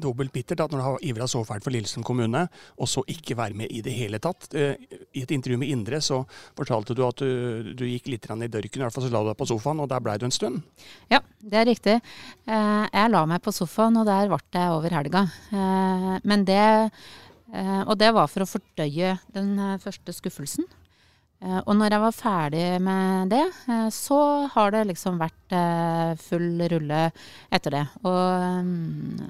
dobbelt 0.00 0.32
bittert 0.34 0.62
at 0.64 0.72
når 0.72 0.80
du 0.80 0.84
har 0.84 1.06
ivra 1.06 1.26
så 1.30 1.42
fælt 1.46 1.64
for 1.64 1.74
Lillestrøm 1.74 2.04
kommune, 2.06 2.44
og 2.78 2.90
så 2.90 3.04
ikke 3.10 3.36
være 3.38 3.58
med 3.58 3.72
i 3.72 3.82
det 3.84 3.94
hele 3.96 4.20
tatt. 4.22 4.48
Eh, 4.54 4.74
I 5.14 5.24
et 5.24 5.34
intervju 5.34 5.58
med 5.60 5.72
Indre 5.72 6.00
så 6.04 6.22
fortalte 6.56 6.96
du 6.96 7.04
at 7.06 7.22
du, 7.22 7.74
du 7.76 7.84
gikk 7.88 8.10
litt 8.12 8.28
i 8.28 8.50
dørken, 8.50 8.80
i 8.80 8.84
hvert 8.84 8.94
fall 8.94 9.06
så 9.06 9.12
la 9.12 9.24
du 9.24 9.32
deg 9.32 9.40
på 9.40 9.50
sofaen, 9.50 9.82
og 9.82 9.90
der 9.90 10.04
blei 10.04 10.16
du 10.18 10.26
en 10.28 10.34
stund. 10.34 10.62
Ja, 11.12 11.20
det 11.40 11.60
er 11.60 11.68
riktig. 11.70 11.98
Eh, 12.46 12.86
jeg 12.90 13.12
la 13.12 13.26
meg 13.30 13.42
på 13.44 13.54
sofaen, 13.54 14.00
og 14.00 14.08
der 14.08 14.30
ble 14.32 14.40
jeg 14.54 14.78
over 14.78 14.98
helga. 15.00 15.28
Eh, 15.52 16.16
men 16.24 16.48
det 16.48 16.64
Og 17.54 17.94
det 18.00 18.08
var 18.10 18.26
for 18.26 18.42
å 18.42 18.48
fordøye 18.48 19.12
den 19.30 19.60
første 19.78 20.10
skuffelsen. 20.16 20.64
Og 21.68 21.76
når 21.76 21.92
jeg 21.92 22.02
var 22.02 22.16
ferdig 22.16 22.64
med 22.82 23.30
det, 23.30 23.44
så 23.94 24.48
har 24.50 24.72
det 24.74 24.80
liksom 24.88 25.20
vært 25.20 25.54
full 26.24 26.64
rulle 26.72 27.02
etter 27.54 27.76
det. 27.76 27.84
Og, 28.02 28.64
mm, 28.64 29.28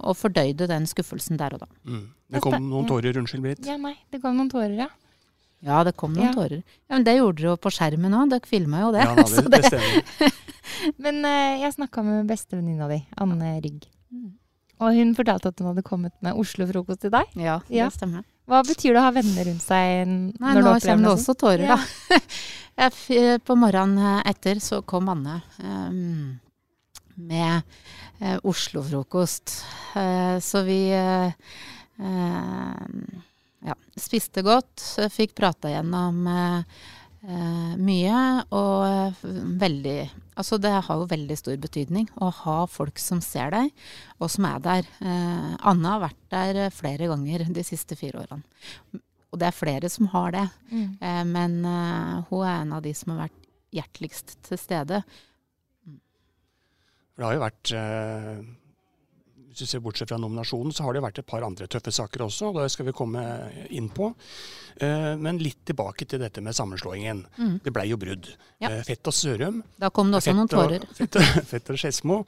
og 0.00 0.16
fordøyde 0.16 0.66
den 0.70 0.86
skuffelsen 0.90 1.36
der 1.40 1.54
og 1.56 1.60
da. 1.64 1.68
Mm. 1.86 2.06
Det 2.30 2.40
kom 2.44 2.56
noen 2.70 2.86
tårer, 2.88 3.16
unnskyld 3.20 3.42
Britt. 3.44 3.66
Ja, 3.66 3.76
nei, 3.80 3.96
det 4.12 4.20
kom 4.22 4.36
noen 4.38 4.50
tårer, 4.52 4.76
ja. 4.86 4.88
Ja, 5.62 5.82
det 5.84 5.92
kom 6.00 6.14
noen 6.16 6.30
Ja. 6.30 6.32
tårer. 6.32 6.62
Ja, 6.88 6.94
Men 6.96 7.04
det 7.04 7.16
gjorde 7.18 7.36
dere 7.42 7.50
jo 7.52 7.56
på 7.60 7.70
skjermen 7.74 8.14
òg, 8.16 8.30
dere 8.30 8.48
filma 8.48 8.80
jo 8.80 8.92
det. 8.92 9.02
Ja, 9.04 9.14
da, 9.14 9.24
det, 9.52 9.70
det. 9.70 10.32
Men 11.04 11.24
uh, 11.24 11.60
jeg 11.60 11.74
snakka 11.76 12.02
med 12.06 12.26
bestevenninna 12.30 12.88
di, 12.88 13.00
Anne 13.20 13.60
Rygg. 13.60 13.84
Mm. 14.10 14.30
Og 14.80 14.94
hun 14.96 15.14
fortalte 15.14 15.50
at 15.52 15.58
hun 15.60 15.68
hadde 15.74 15.84
kommet 15.84 16.14
med 16.24 16.32
Oslo-frokost 16.40 17.02
til 17.04 17.10
deg. 17.12 17.28
ja, 17.36 17.58
Ja. 17.68 17.90
det 17.90 17.98
stemmer. 17.98 18.24
Hva 18.48 18.62
betyr 18.66 18.94
det 18.96 18.98
å 18.98 19.04
ha 19.04 19.10
venner 19.14 19.44
rundt 19.46 19.62
seg 19.62 20.08
Nei, 20.08 20.32
når 20.40 20.62
du 20.62 20.66
nå 20.66 20.72
kommer 20.80 21.04
det 21.04 21.12
også 21.12 21.34
tårer, 21.38 21.66
Ja. 21.68 21.76
da. 21.76 22.20
Jeg 22.80 23.40
på 23.44 23.54
morgenen 23.60 24.22
etter 24.24 24.56
så 24.64 24.80
kom 24.82 25.10
Anne 25.12 25.42
um, 25.60 26.40
med 27.20 27.60
eh, 28.20 28.38
Oslo-frokost. 28.42 29.64
Eh, 29.96 30.38
så 30.38 30.62
vi 30.62 30.80
eh, 30.94 31.32
eh, 31.98 33.20
ja, 33.66 33.76
spiste 33.96 34.44
godt, 34.46 34.84
fikk 35.12 35.34
prata 35.38 35.72
gjennom 35.72 36.26
eh, 36.30 36.80
eh, 37.28 37.76
mye, 37.80 38.24
og 38.56 39.22
veldig 39.60 40.00
Altså 40.40 40.56
det 40.56 40.70
har 40.72 40.96
jo 40.96 41.04
veldig 41.04 41.36
stor 41.36 41.56
betydning 41.60 42.06
å 42.24 42.30
ha 42.32 42.60
folk 42.70 42.96
som 43.02 43.18
ser 43.20 43.50
deg, 43.52 43.66
og 44.24 44.30
som 44.32 44.46
er 44.48 44.62
der. 44.64 44.86
Eh, 45.04 45.50
Anne 45.68 45.90
har 45.92 46.00
vært 46.06 46.22
der 46.32 46.60
flere 46.72 47.10
ganger 47.10 47.44
de 47.52 47.64
siste 47.66 47.98
fire 47.98 48.22
årene. 48.22 48.40
Og 49.30 49.36
det 49.42 49.50
er 49.50 49.58
flere 49.58 49.90
som 49.92 50.08
har 50.14 50.32
det. 50.32 50.46
Mm. 50.70 50.86
Eh, 50.96 51.20
men 51.28 51.58
hun 52.30 52.40
er 52.40 52.54
en 52.54 52.72
av 52.78 52.80
de 52.86 52.94
som 52.96 53.12
har 53.12 53.26
vært 53.26 53.36
hjerteligst 53.76 54.38
til 54.48 54.58
stede. 54.58 55.02
Det 57.20 57.26
har 57.28 57.36
jo 57.36 57.42
vært 57.42 57.70
eh, 57.76 58.36
Hvis 59.50 59.60
du 59.60 59.68
ser 59.68 59.82
bortsett 59.84 60.08
fra 60.08 60.16
nominasjonen, 60.20 60.72
så 60.72 60.86
har 60.86 60.96
det 60.96 61.02
vært 61.04 61.20
et 61.20 61.28
par 61.28 61.44
andre 61.44 61.68
tøffe 61.68 61.92
saker 61.92 62.24
også. 62.24 62.48
og 62.48 62.62
Det 62.62 62.70
skal 62.72 62.88
vi 62.88 62.96
komme 62.96 63.24
inn 63.68 63.90
på. 63.92 64.08
Eh, 64.80 65.12
men 65.20 65.40
litt 65.42 65.60
tilbake 65.68 66.06
til 66.08 66.22
dette 66.22 66.40
med 66.40 66.56
sammenslåingen. 66.56 67.24
Mm. 67.36 67.54
Det 67.64 67.74
blei 67.76 67.90
jo 67.90 68.00
brudd. 68.00 68.30
Ja. 68.62 68.70
Eh, 68.70 68.82
Fett 68.88 69.10
og 69.10 69.16
Sørum 69.16 69.60
Da 69.80 69.90
kom 69.92 70.08
det 70.08 70.22
også 70.22 70.32
noen 70.38 70.48
tårer. 70.48 70.86
Fett, 70.96 71.20
Fett 71.52 71.68
og 71.74 71.80
Skedsmo 71.82 72.22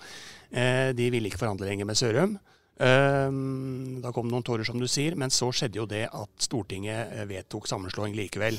eh, 0.50 0.92
de 0.98 1.08
ville 1.14 1.32
ikke 1.32 1.40
forhandle 1.40 1.70
lenger 1.70 1.88
med 1.88 2.00
Sørum. 2.00 2.40
Da 2.82 4.10
kom 4.10 4.26
det 4.26 4.32
noen 4.32 4.42
tårer, 4.42 4.66
som 4.66 4.80
du 4.80 4.88
sier, 4.90 5.14
men 5.14 5.30
så 5.30 5.52
skjedde 5.54 5.78
jo 5.78 5.84
det 5.86 6.06
at 6.08 6.30
Stortinget 6.42 7.12
vedtok 7.30 7.68
sammenslåing 7.70 8.16
likevel. 8.16 8.56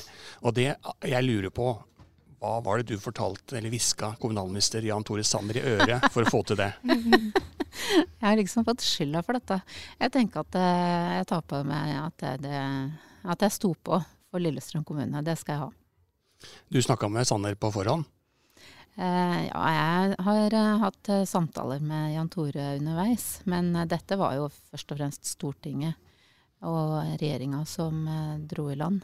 Og 0.47 0.53
det 0.55 0.69
jeg 1.09 1.25
lurer 1.25 1.51
på, 1.51 1.73
hva 2.43 2.57
var 2.63 2.81
det 2.81 2.91
du 2.91 2.99
fortalte 2.99 3.55
eller 3.55 3.71
hviska 3.71 4.17
kommunalminister 4.19 4.83
Jan 4.83 5.05
Tore 5.07 5.23
Sanner 5.23 5.61
i 5.61 5.63
øret 5.77 6.09
for 6.11 6.25
å 6.25 6.31
få 6.33 6.43
til 6.49 6.59
det? 6.59 6.73
Jeg 7.73 8.25
har 8.25 8.35
liksom 8.37 8.65
fått 8.67 8.83
skylda 8.85 9.23
for 9.25 9.39
dette. 9.39 9.57
Jeg 9.97 10.11
tenker 10.13 10.43
at 10.43 10.55
eh, 10.59 11.13
jeg 11.17 11.25
tar 11.31 11.41
på 11.49 11.61
meg 11.65 11.95
at, 11.97 12.21
jeg, 12.21 12.41
det, 12.43 12.59
at 13.33 13.45
jeg 13.47 13.55
sto 13.55 13.71
på 13.73 13.97
for 13.97 14.43
Lillestrøm 14.43 14.85
kommune. 14.85 15.23
Det 15.25 15.33
skal 15.39 15.55
jeg 15.55 15.63
ha. 15.63 15.71
Du 16.69 16.77
snakka 16.85 17.09
med 17.09 17.25
Sanner 17.27 17.57
på 17.57 17.71
forhånd. 17.73 18.05
Eh, 18.93 19.39
ja, 19.47 19.61
jeg 19.73 20.17
har 20.21 20.53
eh, 20.53 20.81
hatt 20.83 21.09
eh, 21.09 21.25
samtaler 21.25 21.81
med 21.81 22.13
Jan 22.13 22.29
Tore 22.29 22.75
underveis. 22.77 23.41
Men 23.49 23.73
dette 23.89 24.19
var 24.19 24.37
jo 24.37 24.51
først 24.71 24.93
og 24.93 24.99
fremst 24.99 25.31
Stortinget 25.31 25.97
og 26.63 27.17
regjeringa 27.19 27.65
som 27.67 28.05
dro 28.47 28.69
i 28.71 28.77
land. 28.79 29.01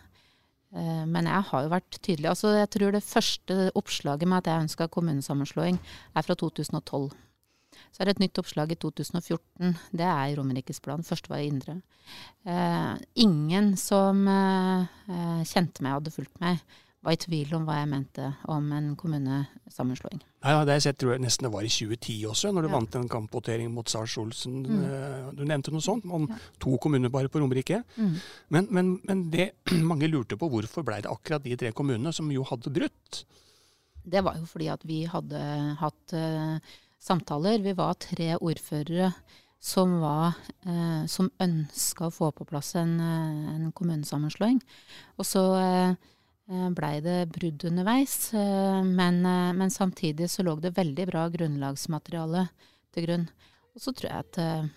Eh, 0.76 1.06
men 1.10 1.30
jeg 1.30 1.48
har 1.50 1.66
jo 1.66 1.72
vært 1.72 1.98
tydelig. 1.98 2.30
Altså, 2.32 2.54
jeg 2.58 2.70
tror 2.76 2.94
det 2.94 3.06
første 3.06 3.58
oppslaget 3.80 4.30
med 4.30 4.42
at 4.42 4.52
jeg 4.52 4.68
ønska 4.68 4.90
kommunesammenslåing, 4.94 5.80
er 6.16 6.26
fra 6.26 6.38
2012. 6.38 7.10
Så 7.90 8.02
er 8.02 8.10
det 8.10 8.18
et 8.18 8.24
nytt 8.26 8.42
oppslag 8.42 8.74
i 8.74 8.78
2014. 8.82 9.74
Det 9.96 10.06
er 10.06 10.30
i 10.30 10.36
Romerikes 10.38 10.82
Blad. 10.84 11.06
Første 11.08 11.32
var 11.32 11.42
i 11.42 11.50
Indre. 11.50 11.80
Eh, 12.46 12.94
ingen 13.26 13.76
som 13.78 14.28
eh, 14.28 14.86
eh 15.10 15.42
kjente 15.50 15.86
meg, 15.86 15.98
hadde 15.98 16.14
fulgt 16.14 16.40
meg, 16.42 16.62
var 17.06 17.16
i 17.16 17.20
tvil 17.20 17.54
om 17.56 17.64
hva 17.68 17.78
jeg 17.80 17.90
mente 17.94 18.26
om 18.52 18.66
en 18.76 18.90
kommunesammenslåing. 19.00 20.20
Ja, 20.44 20.66
det 20.68 20.82
jeg 20.84 20.98
tror 21.00 21.14
jeg 21.14 21.24
nesten 21.24 21.48
det 21.48 21.54
var 21.54 21.64
i 21.64 21.72
2010 21.72 22.18
også, 22.28 22.52
når 22.52 22.66
du 22.66 22.70
ja. 22.70 22.74
vant 22.76 22.98
en 23.00 23.08
kampvotering 23.12 23.72
mot 23.72 23.88
Sars 23.92 24.18
Olsen. 24.20 24.58
Mm. 24.68 24.82
Eh, 24.84 25.30
du 25.38 25.46
nevnte 25.48 25.72
noe 25.72 25.84
sånt, 25.84 26.08
om 26.12 26.28
ja. 26.28 26.40
to 26.60 26.76
kommuner 26.84 27.12
bare 27.14 27.32
på 27.32 27.40
Romerike. 27.40 27.82
Mm. 27.96 28.18
Men, 28.56 28.70
men, 28.76 28.92
men, 29.08 29.24
det 29.32 29.52
mange 29.92 30.12
lurte 30.12 30.40
på, 30.40 30.52
hvorfor 30.52 30.84
ble 30.88 31.00
det 31.06 31.12
akkurat 31.12 31.46
de 31.46 31.56
tre 31.60 31.72
kommunene 31.76 32.12
som 32.16 32.32
jo 32.36 32.44
hadde 32.52 32.76
brutt? 32.76 33.24
Det 34.10 34.24
var 34.26 34.40
jo 34.40 34.48
fordi 34.50 34.70
at 34.72 34.84
vi 34.88 35.04
hadde 35.08 35.40
hatt 35.80 36.16
uh, 36.18 36.78
samtaler. 37.04 37.64
Vi 37.64 37.76
var 37.78 38.00
tre 38.02 38.34
ordførere 38.40 39.14
som, 39.60 39.98
var, 40.00 40.38
som 41.12 41.28
ønska 41.44 42.08
å 42.08 42.14
få 42.16 42.30
på 42.32 42.48
plass 42.48 42.72
en, 42.80 42.96
uh, 42.96 43.50
en 43.58 43.74
kommunesammenslåing. 43.76 44.64
Og 45.20 45.28
så 45.28 45.44
Eh, 45.60 46.16
blei 46.50 46.98
det 47.06 47.30
brudd 47.34 47.64
underveis. 47.70 48.34
Eh, 48.34 48.84
men, 48.84 49.26
eh, 49.26 49.54
men, 49.54 49.70
samtidig 49.70 50.30
så 50.30 50.44
lå 50.44 50.56
det 50.60 50.78
veldig 50.78 51.06
bra 51.08 51.28
grunnlagsmateriale 51.30 52.48
til 52.94 53.06
grunn. 53.06 53.30
Og 53.76 53.84
så 53.84 53.94
tror 53.94 54.10
jeg 54.10 54.26
at 54.26 54.70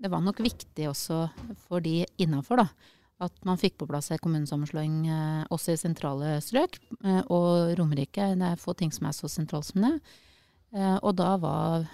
det 0.00 0.08
var 0.08 0.22
nok 0.24 0.38
viktig 0.40 0.86
også 0.88 1.28
for 1.66 1.82
de 1.84 2.06
innafor, 2.16 2.62
da. 2.62 2.68
At 3.20 3.34
man 3.44 3.58
fikk 3.60 3.76
på 3.76 3.88
plass 3.90 4.08
en 4.14 4.22
kommunesammenslåing 4.22 5.02
også 5.52 5.74
i 5.74 5.80
sentrale 5.80 6.38
strøk. 6.40 6.78
Og 7.28 7.74
Romerike, 7.76 8.30
det 8.38 8.46
er 8.46 8.62
få 8.62 8.72
ting 8.78 8.94
som 8.94 9.10
er 9.10 9.12
så 9.18 9.28
sentralt 9.28 9.68
som 9.68 9.84
det. 9.84 9.92
Og 11.02 11.12
da 11.18 11.34
var 11.42 11.84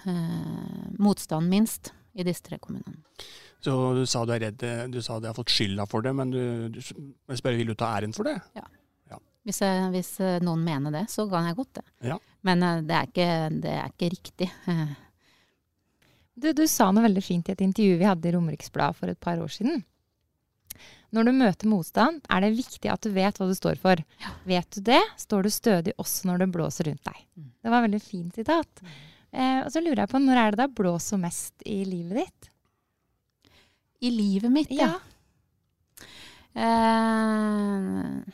motstanden 0.95 1.49
minst 1.51 1.91
i 2.15 2.23
disse 2.23 2.45
tre 2.45 2.61
kommunene. 2.63 3.01
Så 3.63 3.73
du 3.97 4.03
sa 4.05 4.23
du 4.25 4.33
er 4.35 4.43
redd, 4.47 4.65
du 4.93 4.99
sa 5.01 5.17
du 5.19 5.27
har 5.29 5.37
fått 5.37 5.53
skylda 5.53 5.87
for 5.89 6.05
det, 6.05 6.13
men 6.15 6.33
du, 6.33 6.41
du 6.69 6.81
spør 7.35 7.57
vil 7.57 7.73
du 7.73 7.77
ta 7.77 7.89
æren 7.97 8.13
for 8.15 8.29
det? 8.29 8.37
Ja. 8.57 8.63
ja. 9.09 9.19
Hvis, 9.47 9.63
hvis, 9.95 10.11
eh, 10.23 10.37
noen 10.45 10.63
mener 10.65 10.93
det, 10.93 11.07
så 11.11 11.25
kan 11.31 11.49
jeg 11.49 11.57
godt 11.57 11.79
det. 11.79 11.85
Ja. 12.11 12.19
Men 12.47 12.63
eh, 12.63 12.85
det 12.85 12.95
er, 12.99 13.11
ikke, 13.11 13.29
det 13.65 13.75
er 13.79 13.91
ikke 13.91 14.13
riktig. 14.15 14.51
Du, 16.37 16.51
du, 16.53 16.67
sa 16.69 16.91
noe 16.93 17.01
veldig 17.01 17.21
fint 17.25 17.47
i 17.49 17.53
et 17.55 17.61
intervju 17.65 17.95
vi 17.97 18.05
hadde 18.05 18.27
i 18.29 18.31
Romeriksbladet 18.35 18.99
for 18.99 19.09
et 19.09 19.17
par 19.17 19.39
år 19.41 19.49
siden. 19.49 19.79
Når 21.15 21.25
du 21.25 21.31
møter 21.33 21.69
motstand, 21.71 22.19
er 22.29 22.43
det 22.43 22.51
viktig 22.57 22.91
at 22.93 23.01
du 23.01 23.09
vet 23.15 23.39
hva 23.39 23.47
du 23.49 23.55
står 23.57 23.79
for. 23.81 24.03
Ja. 24.21 24.33
Vet 24.45 24.75
du 24.75 24.83
det, 24.91 24.99
står 25.17 25.47
du 25.47 25.49
stødig 25.53 25.95
også 25.97 26.29
når 26.29 26.43
det 26.43 26.49
blåser 26.53 26.91
rundt 26.91 27.07
deg. 27.07 27.23
Mm. 27.39 27.47
Det 27.63 27.71
var 27.71 27.79
et 27.79 27.87
veldig 27.87 28.01
fint 28.03 28.37
sitat. 28.37 28.83
Mm. 28.83 28.91
Eh, 29.31 29.59
og 29.63 29.71
så 29.73 29.81
lurer 29.83 30.03
jeg 30.03 30.11
på, 30.11 30.21
når 30.21 30.41
er 30.43 30.53
det 30.53 30.61
da 30.61 30.69
blåser 30.81 31.21
mest 31.21 31.65
i 31.65 31.79
livet 31.87 32.21
ditt? 32.21 32.51
I 33.99 34.11
livet 34.13 34.51
mitt, 34.51 34.71
ja. 34.71 34.91
ja. 34.93 34.99
Eh, 36.57 38.33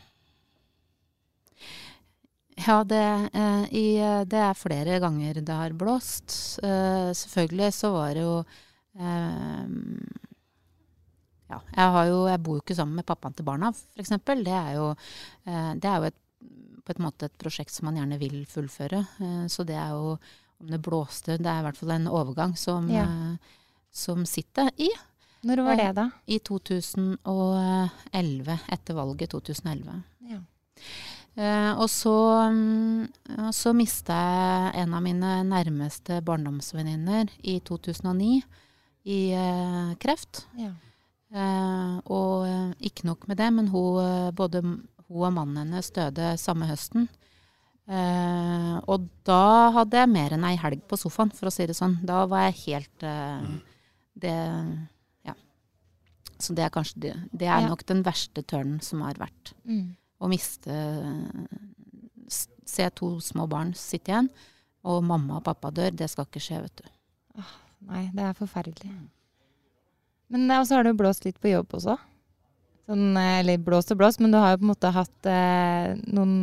ja, 2.67 2.83
det, 2.83 3.29
eh, 3.33 3.63
i, 3.75 3.87
det, 4.25 4.39
er 4.39 4.55
flere 4.59 4.99
ganger 5.03 5.41
det 5.41 5.55
har 5.59 5.75
blåst. 5.75 6.59
Eh, 6.63 7.11
selvfølgelig 7.15 7.71
så 7.75 7.91
var 7.95 8.13
det 8.15 8.23
jo 8.23 8.37
eh, 8.99 9.65
Ja, 11.51 11.59
jeg, 11.75 12.09
jo, 12.09 12.19
jeg 12.31 12.43
bor 12.43 12.57
jo 12.57 12.63
ikke 12.63 12.77
sammen 12.77 12.99
med 12.99 13.07
pappaen 13.07 13.35
til 13.35 13.47
barna, 13.47 13.73
f.eks. 13.73 14.15
Det 14.23 14.55
er 14.55 14.71
jo, 14.77 14.91
eh, 15.45 15.73
det 15.75 15.89
er 15.89 15.97
jo 15.99 16.11
et, 16.11 16.19
på 16.83 16.95
en 16.95 17.05
måte 17.05 17.27
et 17.27 17.39
prosjekt 17.39 17.75
som 17.75 17.89
man 17.89 17.99
gjerne 17.99 18.19
vil 18.21 18.43
fullføre. 18.49 19.03
Eh, 19.19 19.45
så 19.51 19.67
det 19.67 19.75
er 19.79 19.95
jo 19.95 20.15
om 20.63 20.69
det 20.71 20.79
blåste 20.79 21.35
Det 21.41 21.49
er 21.49 21.59
i 21.59 21.65
hvert 21.65 21.79
fall 21.79 21.91
en 21.97 22.07
overgang 22.07 22.53
som, 22.55 22.87
ja. 22.91 23.07
som 23.91 24.23
sitter 24.29 24.71
i. 24.79 24.87
Når 25.43 25.59
var 25.65 25.79
det, 25.79 25.89
da? 25.97 26.05
I 26.25 26.39
2011. 26.39 28.55
Etter 28.71 28.95
valget 28.95 29.33
2011. 29.35 29.97
Ja. 30.31 30.39
Uh, 31.33 31.79
og 31.81 31.89
så, 31.89 32.13
um, 32.45 33.07
så 33.55 33.71
mista 33.73 34.13
jeg 34.13 34.83
en 34.83 34.93
av 34.93 35.01
mine 35.01 35.39
nærmeste 35.49 36.19
barndomsvenninner 36.25 37.31
i 37.41 37.57
2009 37.65 38.43
i 39.09 39.33
uh, 39.33 39.95
kreft. 40.01 40.43
Ja. 40.59 40.69
Uh, 41.33 41.97
og 42.13 42.45
ikke 42.77 43.07
nok 43.09 43.25
med 43.27 43.41
det, 43.41 43.49
men 43.55 43.71
hun, 43.73 44.29
både 44.37 44.61
hun 44.61 44.77
og 45.09 45.33
mannen 45.33 45.65
hennes 45.65 45.89
døde 45.91 46.37
samme 46.37 46.69
høsten. 46.69 47.09
og 48.87 49.09
da 49.27 49.71
hadde 49.75 49.97
jeg 49.97 50.09
mer 50.09 50.31
enn 50.31 50.45
ei 50.47 50.55
helg 50.55 50.85
på 50.87 50.95
sofaen, 50.95 51.31
for 51.35 51.49
å 51.49 51.51
si 51.51 51.65
det 51.67 51.75
sånn. 51.75 51.97
Da 52.05 52.23
var 52.31 52.45
jeg 52.47 52.61
helt 52.67 53.03
mm. 53.03 53.57
Det 54.13 54.37
så 56.43 56.55
det 56.57 56.65
er 56.65 56.73
kanskje 56.73 57.01
det, 57.07 57.13
det 57.31 57.47
er 57.47 57.65
ja. 57.65 57.71
nok 57.71 57.85
den 57.89 58.03
verste 58.05 58.43
tørnen 58.45 58.79
som 58.83 59.03
har 59.05 59.19
vært. 59.21 59.53
Mm. 59.63 59.93
Å 60.23 60.31
miste 60.31 60.79
Se 62.63 62.87
to 62.95 63.09
små 63.21 63.43
barn 63.51 63.73
sitte 63.77 64.09
igjen, 64.09 64.29
og 64.87 65.03
mamma 65.05 65.41
og 65.41 65.43
pappa 65.45 65.69
dør. 65.75 65.91
Det 65.99 66.07
skal 66.09 66.25
ikke 66.25 66.41
skje, 66.41 66.61
vet 66.63 66.79
du. 66.79 66.87
Åh, 67.41 67.51
nei, 67.89 68.05
det 68.15 68.23
er 68.23 68.37
forferdelig. 68.37 68.93
Men 70.33 70.47
så 70.47 70.55
altså, 70.61 70.77
har 70.79 70.87
du 70.87 70.95
blåst 70.97 71.27
litt 71.27 71.37
på 71.43 71.51
jobb 71.51 71.75
også. 71.77 71.97
Sånn, 72.89 73.13
eh, 73.19 73.37
eller 73.41 73.61
blåst 73.63 73.93
og 73.93 73.99
blåst, 74.01 74.19
men 74.23 74.33
du 74.33 74.39
har 74.41 74.55
jo 74.55 74.63
på 74.63 74.65
en 74.65 74.71
måte 74.73 74.89
hatt 74.95 75.29
eh, 75.29 75.93
noen 76.15 76.33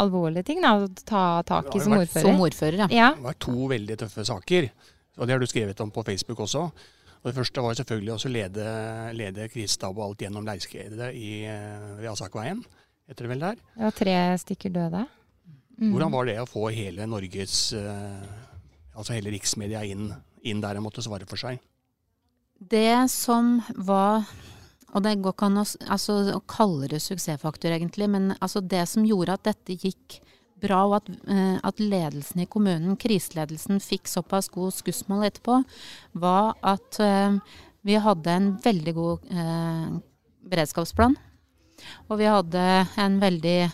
alvorlige 0.00 0.46
ting 0.48 0.62
da, 0.64 0.76
å 0.80 0.88
ta 1.04 1.24
tak 1.48 1.72
i 1.74 1.82
som 1.82 1.96
ordfører. 1.98 2.28
Som 2.28 2.40
ordfører, 2.44 2.84
ja. 2.84 2.88
ja. 2.94 3.10
Det 3.18 3.26
var 3.26 3.36
to 3.42 3.68
veldig 3.72 3.98
tøffe 4.04 4.24
saker. 4.28 4.70
Og 5.18 5.26
det 5.26 5.34
har 5.34 5.42
du 5.42 5.50
skrevet 5.50 5.82
om 5.84 5.90
på 5.92 6.04
Facebook 6.06 6.40
også. 6.46 6.68
Og 7.20 7.28
Det 7.28 7.36
første 7.36 7.62
var 7.64 7.76
selvfølgelig 7.76 8.12
å 8.14 8.32
lede, 8.32 8.66
lede 9.12 9.48
krisestab 9.52 9.98
og 9.98 10.06
alt 10.06 10.22
gjennom 10.24 10.46
leirskredet 10.48 11.10
eh, 11.12 11.88
ved 11.98 12.08
Asakveien. 12.08 12.62
Heter 13.10 13.26
det 13.26 13.32
vel 13.34 13.42
der? 13.44 13.58
Det 13.74 13.84
var 13.84 13.96
tre 13.98 14.14
stykker 14.40 14.72
døde. 14.72 15.02
Mm. 15.76 15.90
Hvordan 15.92 16.14
var 16.14 16.28
det 16.28 16.38
å 16.40 16.48
få 16.48 16.70
hele 16.72 17.08
Norges, 17.08 17.72
eh, 17.76 18.94
altså 18.94 19.16
hele 19.16 19.34
riksmedia 19.34 19.82
inn, 19.84 20.08
inn 20.48 20.64
der 20.64 20.80
og 20.80 20.88
måtte 20.88 21.04
svare 21.04 21.28
for 21.28 21.40
seg? 21.40 21.60
Det 22.60 23.08
som 23.12 23.58
var 23.76 24.24
og 24.90 25.04
det 25.04 25.20
går 25.22 25.34
ikke 25.36 25.46
an 25.46 25.60
å, 25.62 25.66
altså, 25.92 26.16
å 26.34 26.40
kalle 26.50 26.88
det 26.90 26.98
suksessfaktor, 27.04 27.70
egentlig, 27.76 28.08
men 28.10 28.32
altså, 28.40 28.58
det 28.58 28.82
som 28.90 29.06
gjorde 29.06 29.36
at 29.36 29.44
dette 29.52 29.76
gikk 29.78 30.18
bra, 30.62 30.82
og 30.88 30.98
at, 31.00 31.08
eh, 31.28 31.56
at, 31.62 31.80
ledelsen 31.80 32.44
i 32.44 32.48
kommunen, 32.50 32.98
kriseledelsen, 33.00 33.80
fikk 33.82 34.10
såpass 34.10 34.50
god 34.52 34.74
skussmål 34.76 35.26
etterpå, 35.30 35.62
var 36.20 36.54
at 36.62 37.00
eh, 37.04 37.40
vi 37.86 37.98
hadde 38.00 38.36
en 38.36 38.52
veldig 38.62 38.94
god 38.96 39.32
eh, 39.32 39.90
beredskapsplan. 40.50 41.16
Og 42.12 42.18
vi 42.20 42.26
hadde 42.28 42.62
en 43.00 43.14
veldig 43.22 43.70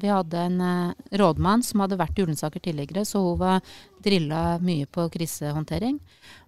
Vi 0.00 0.08
hadde 0.08 0.44
en 0.46 0.94
rådmann 1.12 1.60
som 1.60 1.82
hadde 1.82 1.98
vært 2.00 2.16
i 2.16 2.24
Ullensaker 2.24 2.62
tidligere, 2.64 3.02
så 3.04 3.20
hun 3.20 3.36
var 3.42 3.74
drilla 4.00 4.56
mye 4.64 4.88
på 4.88 5.04
krisehåndtering. 5.12 5.98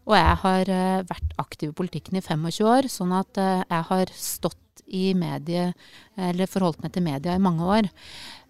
Og 0.08 0.16
jeg 0.16 0.38
har 0.40 0.70
vært 1.04 1.36
aktiv 1.36 1.74
i 1.74 1.76
politikken 1.76 2.16
i 2.16 2.24
25 2.24 2.64
år, 2.64 2.88
sånn 2.88 3.12
at 3.12 3.36
jeg 3.36 3.82
har 3.90 4.14
stått 4.16 4.80
i 4.88 5.12
medie, 5.12 5.74
eller 6.16 6.48
forholdt 6.48 6.80
meg 6.80 6.96
til 6.96 7.04
media 7.04 7.36
i 7.36 7.44
mange 7.44 7.68
år. 7.76 7.92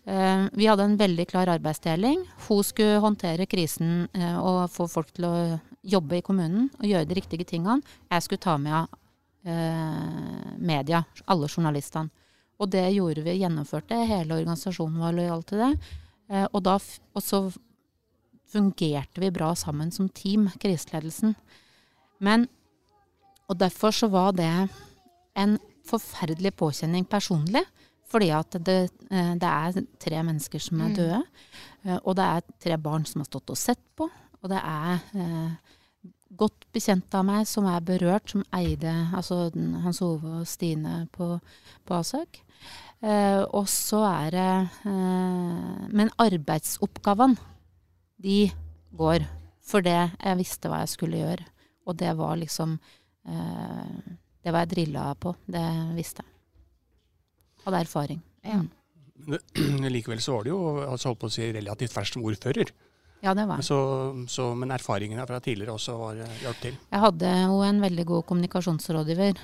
Eh, 0.06 0.44
vi 0.52 0.66
hadde 0.70 0.84
en 0.86 0.96
veldig 0.96 1.26
klar 1.28 1.50
arbeidsdeling. 1.50 2.20
Hun 2.46 2.62
skulle 2.64 3.00
håndtere 3.02 3.48
krisen 3.50 4.06
eh, 4.14 4.36
og 4.38 4.70
få 4.70 4.86
folk 4.90 5.10
til 5.16 5.26
å 5.26 5.34
jobbe 5.86 6.20
i 6.20 6.24
kommunen 6.26 6.68
og 6.78 6.86
gjøre 6.86 7.08
de 7.10 7.16
riktige 7.18 7.46
tingene. 7.48 7.82
Jeg 8.12 8.22
skulle 8.22 8.44
ta 8.44 8.54
med 8.62 8.86
eh, 9.46 10.54
media, 10.62 11.02
alle 11.26 11.50
journalistene. 11.50 12.12
Og 12.56 12.70
det 12.72 12.86
gjorde 12.94 13.26
vi, 13.26 13.34
gjennomførte. 13.42 13.98
Hele 14.08 14.38
organisasjonen 14.38 15.02
var 15.02 15.12
lojal 15.12 15.42
til 15.44 15.60
det. 15.60 15.72
Og, 16.56 16.62
da, 16.64 16.78
og 17.12 17.22
så 17.22 17.42
fungerte 18.48 19.20
vi 19.20 19.28
bra 19.30 19.50
sammen 19.54 19.90
som 19.92 20.08
team, 20.08 20.46
kriseledelsen. 20.62 21.34
Men 22.18 22.48
Og 23.48 23.58
derfor 23.58 23.90
så 23.94 24.08
var 24.10 24.32
det 24.32 24.68
en 25.36 25.58
forferdelig 25.86 26.56
påkjenning 26.56 27.04
personlig. 27.04 27.62
Fordi 28.06 28.30
at 28.34 28.58
det, 28.66 28.78
eh, 29.10 29.32
det, 29.34 29.50
er 29.50 29.86
tre 30.02 30.22
mennesker 30.22 30.62
som 30.62 30.80
er 30.80 30.92
mm. 30.92 30.96
døde. 30.98 31.22
Mm. 31.82 31.96
Og 31.98 32.12
det 32.18 32.26
er 32.26 32.46
tre 32.62 32.78
barn 32.78 33.06
som 33.08 33.22
har 33.22 33.30
stått 33.30 33.50
og 33.54 33.58
sett 33.58 33.82
på. 33.98 34.08
Og 34.42 34.50
det 34.52 34.60
er 34.62 35.00
eh, 35.18 35.74
godt 36.38 36.66
bekjent 36.74 37.14
av 37.16 37.26
meg 37.26 37.46
som 37.48 37.66
er 37.70 37.84
berørt, 37.84 38.30
som 38.30 38.44
eide 38.54 38.92
altså 39.16 39.46
Hans 39.82 40.02
Ove 40.04 40.40
og 40.40 40.48
Stine 40.48 41.04
på, 41.14 41.36
på 41.86 41.98
Asak. 41.98 42.42
Eh, 43.04 43.42
og 43.52 43.66
så 43.68 43.98
er 44.08 44.30
det 44.32 44.52
eh, 44.88 45.82
Men 45.92 46.08
arbeidsoppgavene, 46.22 47.36
de 48.22 48.46
går. 48.96 49.26
For 49.66 49.82
det 49.82 49.98
jeg 49.98 50.38
visste 50.38 50.70
hva 50.70 50.84
jeg 50.84 50.94
skulle 50.94 51.20
gjøre. 51.20 51.48
Og 51.86 51.98
det 51.98 52.12
var 52.18 52.38
liksom 52.38 52.78
eh, 53.28 54.14
Det 54.42 54.54
var 54.54 54.64
jeg 54.64 54.72
drilla 54.74 55.10
på. 55.18 55.34
Det 55.46 55.66
visste 55.98 56.22
jeg 56.22 56.35
hadde 57.66 57.84
erfaring. 57.84 58.24
Ja. 58.46 58.62
Men 59.26 59.92
likevel 59.96 60.20
så 60.22 60.36
var 60.36 60.46
det 60.46 60.52
jo 60.54 60.60
altså 60.86 61.10
holdt 61.10 61.22
på 61.24 61.30
å 61.30 61.36
si, 61.36 61.48
relativt 61.56 61.94
fersk 61.94 62.18
som 62.18 62.26
ordfører. 62.26 62.72
Ja, 63.24 63.32
det 63.34 63.46
var 63.48 63.58
Men, 63.58 63.64
så, 63.64 63.78
så, 64.28 64.50
men 64.54 64.74
erfaringene 64.74 65.24
fra 65.26 65.38
tidligere 65.42 65.74
også 65.74 65.94
var 65.98 66.18
eh, 66.20 66.34
hjalp 66.44 66.58
til. 66.62 66.74
Jeg 66.92 67.02
hadde 67.02 67.30
jo 67.46 67.62
en 67.64 67.80
veldig 67.82 68.04
god 68.10 68.26
kommunikasjonsrådgiver, 68.28 69.40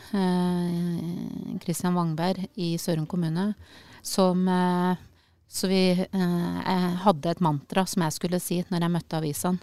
Kristian 1.65 1.97
Wangberg 1.97 2.45
i 2.61 2.75
Sørum 2.79 3.09
kommune, 3.11 3.49
som 4.05 4.45
eh, 4.49 5.01
Så 5.53 5.69
vi 5.69 5.91
eh, 5.93 6.93
hadde 7.05 7.31
et 7.31 7.41
mantra 7.45 7.83
som 7.87 8.07
jeg 8.07 8.15
skulle 8.17 8.39
si 8.41 8.63
når 8.73 8.87
jeg 8.87 8.93
møtte 8.95 9.19
avisene 9.19 9.61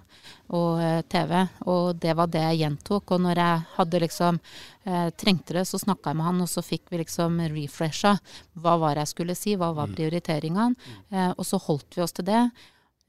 og 0.54 0.82
eh, 0.86 1.00
TV, 1.10 1.32
og 1.66 1.98
det 2.04 2.14
var 2.20 2.30
det 2.30 2.44
jeg 2.44 2.60
gjentok. 2.60 3.16
Og 3.16 3.24
når 3.26 3.42
jeg 3.42 3.64
hadde 3.74 4.02
liksom 4.04 4.38
eh, 4.86 5.08
trengte 5.18 5.58
det, 5.58 5.64
så 5.66 5.82
snakka 5.82 6.12
jeg 6.12 6.20
med 6.20 6.28
han, 6.30 6.44
og 6.46 6.52
så 6.52 6.62
fikk 6.66 6.94
vi 6.94 7.02
liksom 7.02 7.42
refresha 7.56 8.14
hva 8.62 8.76
var 8.84 9.02
jeg 9.02 9.14
skulle 9.16 9.38
si, 9.38 9.56
hva 9.58 9.72
var 9.74 9.90
prioriteringene, 9.96 10.94
eh, 11.10 11.32
og 11.34 11.42
så 11.50 11.58
holdt 11.66 11.98
vi 11.98 12.06
oss 12.06 12.14
til 12.20 12.30
det. 12.30 12.44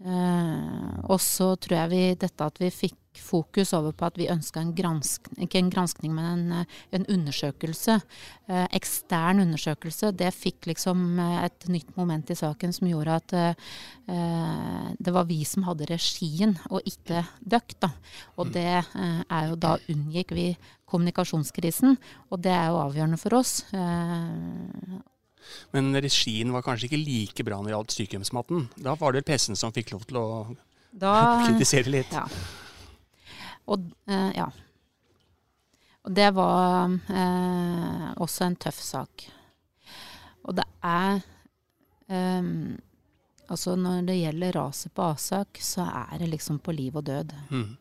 Eh, 0.01 0.97
og 1.05 1.21
så 1.21 1.53
tror 1.61 1.83
jeg 1.83 1.93
vi 1.93 2.03
dette 2.25 2.49
at 2.49 2.65
vi 2.65 2.73
fikk 2.73 2.97
fokus 3.19 3.73
over 3.75 3.93
på 3.97 4.07
at 4.07 4.19
vi 4.19 4.29
ønska 4.31 4.61
en 4.63 4.75
granskning, 4.77 5.43
ikke 5.47 5.59
en 5.59 5.71
granskning, 5.73 6.13
men 6.15 6.27
en, 6.31 6.53
eh, 6.61 6.77
en 6.93 7.07
undersøkelse. 7.11 7.97
Eh, 8.49 8.67
ekstern 8.79 9.41
undersøkelse. 9.43 10.13
Det 10.17 10.31
fikk 10.35 10.67
liksom 10.71 11.19
eh, 11.19 11.45
et 11.49 11.67
nytt 11.69 11.97
moment 11.97 12.31
i 12.31 12.37
saken 12.39 12.73
som 12.73 12.87
gjorde 12.89 13.17
at 13.19 13.33
eh, 13.33 13.55
eh, 14.09 14.93
det 14.99 15.13
var 15.15 15.27
vi 15.27 15.41
som 15.45 15.67
hadde 15.67 15.89
regien, 15.91 16.57
og 16.71 16.83
ikke 16.87 17.25
døkk. 17.43 17.75
da. 17.81 17.91
Og 18.39 18.53
det 18.55 18.67
eh, 18.85 19.23
er 19.29 19.49
jo 19.51 19.57
da 19.57 19.77
unngikk 19.91 20.31
vi 20.37 20.57
kommunikasjonskrisen, 20.91 21.97
og 22.31 22.43
det 22.43 22.51
er 22.55 22.71
jo 22.71 22.81
avgjørende 22.87 23.19
for 23.19 23.35
oss. 23.39 23.65
Eh, 23.75 25.01
Men 25.75 25.93
regien 25.99 26.53
var 26.53 26.63
kanskje 26.63 26.87
ikke 26.91 27.03
like 27.05 27.45
bra 27.47 27.59
når 27.59 27.71
det 27.71 27.75
gjaldt 27.75 27.95
sykehjemsmaten. 27.99 28.69
Da 28.79 28.95
var 28.95 29.13
det 29.13 29.23
vel 29.25 29.31
pressen 29.33 29.57
som 29.59 29.73
fikk 29.75 29.93
lov 29.95 30.07
til 30.07 30.19
å 30.21 30.27
da 30.93 31.15
kritisere 31.47 31.91
litt. 31.91 32.13
Ja. 32.15 32.27
Og 33.71 33.91
eh, 34.11 34.31
ja. 34.37 34.49
Og 36.01 36.15
det 36.17 36.31
var 36.37 36.91
eh, 37.13 38.07
også 38.17 38.47
en 38.47 38.57
tøff 38.61 38.81
sak. 38.83 39.27
Og 40.49 40.57
det 40.57 40.67
er 40.87 41.21
eh, 42.09 42.55
Altså 43.51 43.73
når 43.75 44.05
det 44.07 44.15
gjelder 44.15 44.55
raset 44.55 44.93
på 44.95 45.03
Asak, 45.11 45.59
så 45.59 45.83
er 45.83 46.21
det 46.21 46.29
liksom 46.31 46.61
på 46.63 46.71
liv 46.71 46.95
og 46.95 47.03
død. 47.09 47.33
Mm. 47.51 47.73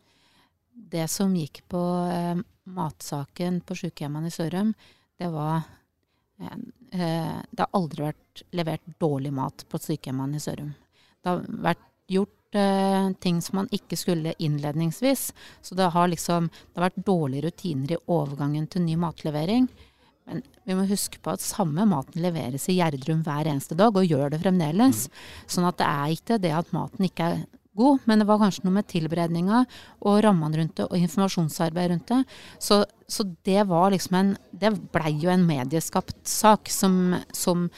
Det 0.90 1.04
som 1.12 1.36
gikk 1.38 1.60
på 1.70 1.82
eh, 2.10 2.40
matsaken 2.74 3.60
på 3.62 3.76
sykehjemmene 3.78 4.32
i 4.32 4.34
Sørum, 4.34 4.72
det 5.14 5.28
var 5.30 5.60
eh, 6.42 6.56
Det 6.90 7.62
har 7.62 7.70
aldri 7.78 8.08
vært 8.08 8.42
levert 8.58 8.90
dårlig 8.98 9.30
mat 9.36 9.62
på 9.70 9.78
sykehjemmene 9.78 10.40
i 10.40 10.42
Sørum. 10.42 10.74
Det 11.22 11.30
har 11.30 11.46
vært 11.46 11.86
gjort 12.10 12.34
eh, 12.56 13.10
ting 13.20 13.40
som 13.42 13.60
man 13.60 13.70
ikke 13.74 13.98
skulle 13.98 14.34
innledningsvis. 14.38 15.30
Så 15.62 15.74
det 15.78 15.92
har 15.94 16.08
liksom 16.08 16.48
Det 16.50 16.80
har 16.80 16.90
vært 16.90 17.06
dårlige 17.06 17.46
rutiner 17.48 17.92
i 17.94 18.02
overgangen 18.06 18.66
til 18.66 18.82
ny 18.82 18.96
matlevering. 18.96 19.68
Men 20.26 20.42
vi 20.64 20.74
må 20.78 20.84
huske 20.86 21.18
på 21.18 21.32
at 21.32 21.42
samme 21.42 21.84
maten 21.88 22.22
leveres 22.22 22.68
i 22.70 22.76
Gjerdrum 22.78 23.24
hver 23.26 23.48
eneste 23.50 23.74
dag, 23.74 23.96
og 23.96 24.06
gjør 24.06 24.30
det 24.30 24.42
fremdeles. 24.42 25.08
Sånn 25.50 25.66
at 25.66 25.80
det 25.80 25.88
er 25.88 26.12
ikke 26.14 26.38
det 26.42 26.52
at 26.54 26.70
maten 26.76 27.08
ikke 27.08 27.30
er 27.32 27.40
god, 27.80 28.04
men 28.04 28.20
det 28.20 28.26
var 28.28 28.40
kanskje 28.42 28.66
noe 28.66 28.76
med 28.78 28.88
tilberedninga 28.90 29.62
og 30.06 30.20
rammene 30.24 30.60
rundt 30.60 30.76
det, 30.78 30.86
og 30.86 30.98
informasjonsarbeid 30.98 31.92
rundt 31.94 32.12
det. 32.12 32.20
Så, 32.62 32.82
så 33.08 33.26
det 33.46 33.64
var 33.70 33.90
liksom 33.94 34.18
en 34.20 34.36
Det 34.50 34.74
blei 34.92 35.14
jo 35.22 35.30
en 35.32 35.46
medieskapt 35.46 36.20
sak 36.28 36.70
som, 36.70 37.16
som 37.32 37.68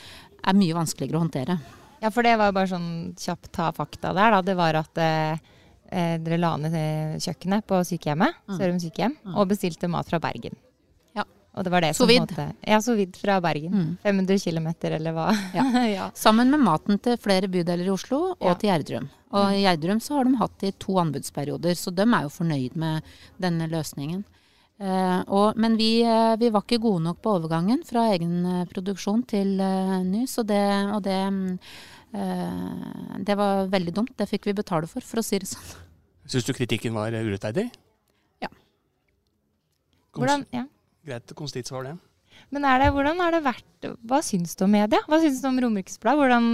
er 0.42 0.58
mye 0.58 0.76
vanskeligere 0.76 1.20
å 1.20 1.24
håndtere. 1.24 1.58
Ja, 2.02 2.10
for 2.10 2.26
det 2.26 2.34
var 2.40 2.52
bare 2.52 2.66
sånn 2.70 3.14
kjapt 3.16 3.52
ta 3.54 3.70
fakta 3.72 4.10
der, 4.16 4.34
da. 4.34 4.40
Det 4.42 4.56
var 4.58 4.74
at 4.80 4.98
eh, 4.98 5.38
eh, 5.92 6.16
dere 6.18 6.40
la 6.42 6.56
ned 6.58 6.74
eh, 6.74 7.16
kjøkkenet 7.22 7.64
på 7.68 7.78
sykehjemmet, 7.86 8.34
Mm. 8.48 8.58
Sørum 8.58 8.80
sykehjem, 8.82 9.16
Mm. 9.24 9.36
og 9.38 9.48
bestilte 9.52 9.88
mat 9.88 10.08
fra 10.10 10.18
Bergen. 10.18 10.56
Ja. 11.14 11.22
Og 11.54 11.64
det 11.64 11.70
var 11.70 11.80
det 11.84 11.94
Sovid. 11.94 12.20
Måtte, 12.26 12.48
Ja, 12.66 12.80
sovid 12.80 13.14
fra 13.16 13.38
Bergen. 13.40 13.72
Mm. 13.72 13.98
500 14.02 14.38
km, 14.42 14.68
eller 14.98 15.12
hva. 15.12 15.28
Ja. 15.54 15.62
ja. 15.98 16.10
Sammen 16.14 16.50
med 16.50 16.60
maten 16.60 16.98
til 17.00 17.16
flere 17.22 17.46
bydeler 17.48 17.86
i 17.86 17.90
Oslo 17.94 18.32
og 18.32 18.36
Ja. 18.50 18.54
til 18.54 18.70
Gjerdrum. 18.70 19.08
Og 19.32 19.52
i 19.54 19.62
Gjerdrum 19.62 20.00
så 20.02 20.16
har 20.18 20.24
de 20.24 20.36
hatt 20.36 20.58
det 20.58 20.68
i 20.74 20.78
to 20.78 20.98
anbudsperioder, 21.00 21.72
så 21.78 21.94
de 21.94 22.02
er 22.02 22.22
jo 22.26 22.28
fornøyd 22.28 22.74
med 22.76 23.02
denne 23.40 23.68
løsningen. 23.70 24.24
Eh, 24.82 25.22
og, 25.28 25.54
men 25.56 25.76
vi, 25.78 26.02
eh, 26.02 26.34
vi 26.36 26.48
var 26.50 26.62
ikke 26.64 26.80
gode 26.82 27.04
nok 27.04 27.20
på 27.22 27.30
overgangen 27.38 27.84
fra 27.86 28.08
egen 28.12 28.66
produksjon 28.72 29.22
til 29.28 29.56
ny, 30.04 30.24
så 30.26 30.42
det, 30.44 30.58
og 30.92 31.02
det, 31.04 31.20
mm, 31.30 31.58
det 32.12 33.36
var 33.38 33.70
veldig 33.72 33.94
dumt. 33.96 34.12
Det 34.18 34.28
fikk 34.28 34.50
vi 34.50 34.58
betale 34.58 34.88
for, 34.90 35.04
for 35.04 35.22
å 35.22 35.24
si 35.24 35.40
det 35.40 35.48
sånn. 35.48 35.70
Syns 36.28 36.46
du 36.46 36.52
kritikken 36.54 36.94
var 36.94 37.14
urettferdig? 37.16 37.70
Ja. 38.44 38.50
Hvordan, 40.14 40.44
ja. 40.54 40.66
Greit 41.08 41.32
konstitt 41.38 41.70
svar, 41.70 41.88
det. 41.88 41.96
Men 42.52 42.66
er 42.68 42.76
det, 42.82 42.90
hvordan 42.94 43.20
har 43.22 43.30
det 43.34 43.40
vært 43.44 43.86
Hva 44.08 44.20
syns 44.24 44.56
du 44.58 44.64
om 44.66 44.72
media? 44.74 45.00
Hva 45.08 45.18
syns 45.22 45.40
du 45.42 45.46
om 45.48 45.60
Romerikes 45.62 45.98
Blad? 46.02 46.16
Hvordan 46.20 46.44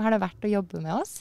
har 0.00 0.10
det 0.14 0.20
vært 0.22 0.46
å 0.46 0.52
jobbe 0.52 0.76
med 0.84 0.94
oss? 0.96 1.14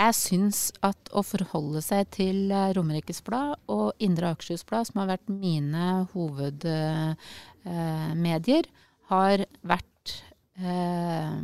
Jeg 0.00 0.12
syns 0.16 0.58
at 0.86 1.10
å 1.12 1.20
forholde 1.26 1.80
seg 1.84 2.02
til 2.14 2.38
eh, 2.54 2.72
Romerikes 2.76 3.20
Blad 3.26 3.50
og 3.72 3.86
Indre 4.00 4.30
Akershus 4.32 4.64
Blad, 4.68 4.84
som 4.88 4.96
har 5.02 5.08
vært 5.10 5.28
mine 5.28 5.86
hovedmedier, 6.14 8.64
har 9.10 9.36
vært 9.66 10.06
eh, 10.62 11.36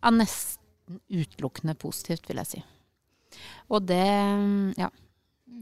ja, 0.00 0.10
nesten 0.14 1.00
utelukkende 1.10 1.76
positivt, 1.78 2.26
vil 2.28 2.40
jeg 2.42 2.50
si. 2.54 2.64
Og 3.70 3.86
det 3.86 4.04
Ja. 4.80 4.90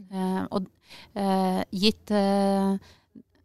Eh, 0.09 0.45
og 0.49 0.65
eh, 1.13 1.63
gitt 1.69 2.09
eh, 2.11 2.77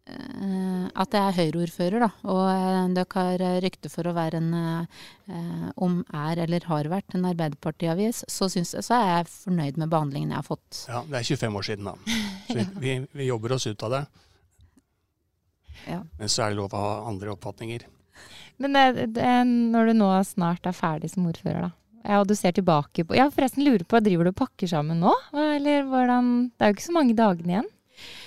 at 0.05 1.15
jeg 1.17 1.21
er 1.21 1.37
Høyre-ordfører, 1.37 2.03
da, 2.05 2.09
og 2.29 2.41
eh, 2.49 2.89
dere 2.93 3.23
har 3.25 3.61
rykte 3.65 3.89
for 3.89 4.05
å 4.05 4.13
være 4.15 4.37
en 4.37 4.51
eh, 4.57 5.69
om 5.81 5.99
er 6.13 6.43
eller 6.45 6.67
har 6.69 6.89
vært 6.91 7.17
en 7.17 7.25
Arbeiderpartiavis, 7.25 8.23
så, 8.29 8.49
så 8.49 8.97
er 8.97 9.07
jeg 9.09 9.31
fornøyd 9.33 9.79
med 9.81 9.89
behandlingen 9.93 10.33
jeg 10.33 10.41
har 10.41 10.47
fått. 10.47 10.83
Ja, 10.89 11.01
Det 11.09 11.19
er 11.21 11.29
25 11.33 11.59
år 11.61 11.67
siden, 11.69 11.89
da. 11.89 11.95
Så 12.45 12.57
vi, 12.59 12.67
vi, 12.85 12.95
vi 13.17 13.29
jobber 13.31 13.57
oss 13.57 13.65
ut 13.67 13.85
av 13.87 13.95
det. 13.97 14.03
Ja. 15.85 15.99
Men 16.17 16.31
så 16.31 16.45
er 16.45 16.53
det 16.53 16.61
lov 16.61 16.73
å 16.73 16.81
ha 16.81 16.93
andre 17.09 17.33
oppfatninger. 17.33 17.85
Men 18.61 18.77
det, 18.77 19.09
det, 19.17 19.31
når 19.73 19.91
du 19.91 19.97
nå 19.99 20.11
snart 20.27 20.67
er 20.67 20.75
ferdig 20.75 21.11
som 21.11 21.27
ordfører, 21.29 21.67
da. 21.67 21.71
Ja, 22.05 22.19
og 22.21 22.29
du 22.29 22.35
ser 22.37 22.53
tilbake 22.53 23.01
på 23.07 23.15
Ja, 23.17 23.31
forresten 23.33 23.65
lurer 23.65 23.81
på, 23.89 23.97
driver 24.03 24.27
du 24.27 24.29
og 24.29 24.37
pakker 24.37 24.69
sammen 24.69 24.99
nå? 25.01 25.13
Eller 25.33 25.87
hvordan 25.89 26.51
Det 26.53 26.61
er 26.61 26.69
jo 26.69 26.77
ikke 26.77 26.85
så 26.91 26.93
mange 26.99 27.15
dagene 27.17 27.55
igjen. 27.55 27.71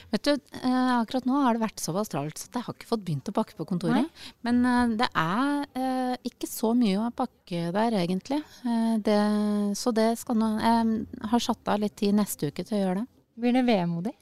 Vet 0.09 0.25
du, 0.25 0.31
eh, 0.33 0.93
akkurat 0.97 1.27
nå 1.29 1.43
har 1.45 1.55
det 1.55 1.61
vært 1.61 1.83
såpass 1.83 2.09
travelt 2.09 2.41
så 2.41 2.49
jeg 2.49 2.65
har 2.65 2.75
ikke 2.75 2.89
fått 2.89 3.03
begynt 3.05 3.29
å 3.29 3.35
pakke 3.37 3.57
på 3.59 3.67
kontoret. 3.69 4.09
Men 4.47 4.63
eh, 4.65 4.95
det 5.03 5.09
er 5.13 5.67
eh, 5.77 6.15
ikke 6.31 6.49
så 6.49 6.73
mye 6.77 7.03
å 7.03 7.11
pakke 7.15 7.69
der, 7.77 7.97
egentlig. 8.01 8.41
Eh, 8.65 8.95
det, 9.05 9.19
så 9.79 9.93
det 9.95 10.15
skal 10.21 10.41
nå 10.41 10.49
Jeg 10.57 11.29
har 11.35 11.45
satt 11.45 11.69
av 11.69 11.85
litt 11.85 11.99
tid 12.01 12.17
neste 12.17 12.49
uke 12.49 12.65
til 12.65 12.79
å 12.79 12.83
gjøre 12.83 13.03
det. 13.03 13.07
Blir 13.39 13.55
det 13.59 13.67
vemodig? 13.69 14.15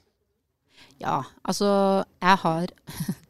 Ja, 1.00 1.20
altså 1.46 1.70
jeg 2.18 2.42
har 2.42 2.74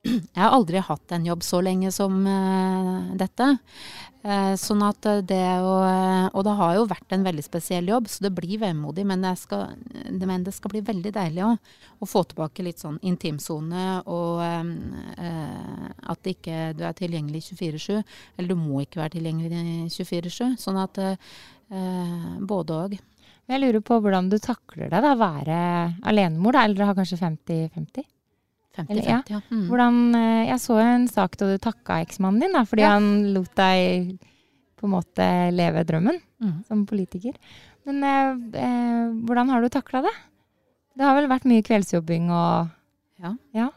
Jeg 0.08 0.40
har 0.40 0.54
aldri 0.54 0.80
hatt 0.80 1.12
en 1.12 1.26
jobb 1.28 1.42
så 1.44 1.58
lenge 1.64 1.90
som 1.92 2.22
uh, 2.24 3.10
dette. 3.20 3.48
Uh, 4.20 4.52
sånn 4.60 4.82
at 4.84 5.06
eh, 5.08 5.22
det 5.24 5.44
å 5.64 5.76
Og 6.36 6.42
det 6.44 6.52
har 6.58 6.74
jo 6.76 6.82
vært 6.90 7.14
en 7.16 7.22
veldig 7.24 7.44
spesiell 7.44 7.86
jobb, 7.88 8.08
så 8.08 8.26
det 8.26 8.32
blir 8.36 8.60
vemodig. 8.60 9.04
Men 9.08 9.24
skal, 9.36 9.76
men 10.12 10.44
det 10.44 10.52
skal 10.56 10.72
bli 10.74 10.82
veldig 10.84 11.12
deilig 11.16 11.44
òg. 11.46 11.70
Å 12.00 12.08
få 12.08 12.24
tilbake 12.28 12.64
litt 12.64 12.80
sånn 12.80 12.98
intimsone, 13.04 14.00
og 14.08 14.40
at 16.12 16.30
ikke 16.32 16.70
du 16.76 16.84
er 16.88 16.96
tilgjengelig 16.96 17.42
24-7. 17.50 18.00
Eller 18.36 18.48
du 18.48 18.56
må 18.60 18.84
ikke 18.84 19.02
være 19.02 19.16
tilgjengelig 19.18 19.88
24-7. 19.96 20.56
Sånn 20.60 20.80
at 20.80 21.00
både 22.40 22.76
og. 22.76 22.96
Jeg 23.50 23.64
lurer 23.64 23.82
på 23.84 23.98
hvordan 24.00 24.28
du 24.32 24.38
takler 24.40 24.88
det, 24.92 25.00
da. 25.04 25.16
Være 25.18 25.60
alenemor, 26.08 26.56
da. 26.56 26.64
Eller 26.68 26.88
har 26.88 26.96
kanskje 26.96 27.20
50-50? 27.20 28.08
50-50, 28.88 29.06
ja. 29.08 29.22
ja. 29.28 29.40
Mm. 29.50 29.66
Hvordan, 29.68 30.14
eh, 30.14 30.46
jeg 30.48 30.60
så 30.60 30.78
en 30.82 31.08
sak 31.08 31.36
da 31.36 31.46
du 31.50 31.58
takka 31.58 32.00
eksmannen 32.04 32.40
din, 32.40 32.52
da, 32.52 32.64
fordi 32.64 32.82
Ja. 32.82 32.90
han 32.96 33.34
lot 33.34 33.54
deg 33.54 34.18
på 34.80 34.86
en 34.88 34.94
måte 34.96 35.26
leve 35.52 35.84
drømmen 35.84 36.20
Mm. 36.40 36.64
som 36.66 36.86
politiker. 36.86 37.34
Men 37.84 38.02
eh, 38.04 38.60
eh, 38.60 39.10
hvordan 39.26 39.50
har 39.50 39.60
du 39.60 39.68
takla 39.68 40.00
det? 40.02 40.14
Det 40.96 41.04
har 41.04 41.14
vel 41.14 41.28
vært 41.28 41.44
mye 41.44 41.62
kveldsjobbing 41.62 42.30
og 42.30 42.70
Ja. 43.20 43.34
Ja. 43.52 43.68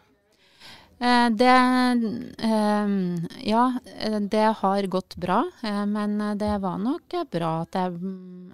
Eh, 1.04 1.30
Det 1.30 1.50
eh, 2.40 2.88
Ja, 3.44 3.64
eh, 4.00 4.20
det 4.20 4.46
har 4.56 4.88
gått 4.88 5.16
bra. 5.18 5.44
Men 5.62 6.38
det 6.38 6.62
var 6.62 6.78
nok 6.80 7.02
bra 7.32 7.62
at 7.62 7.72
jeg, 7.74 7.92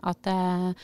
at 0.04 0.24
jeg 0.26 0.76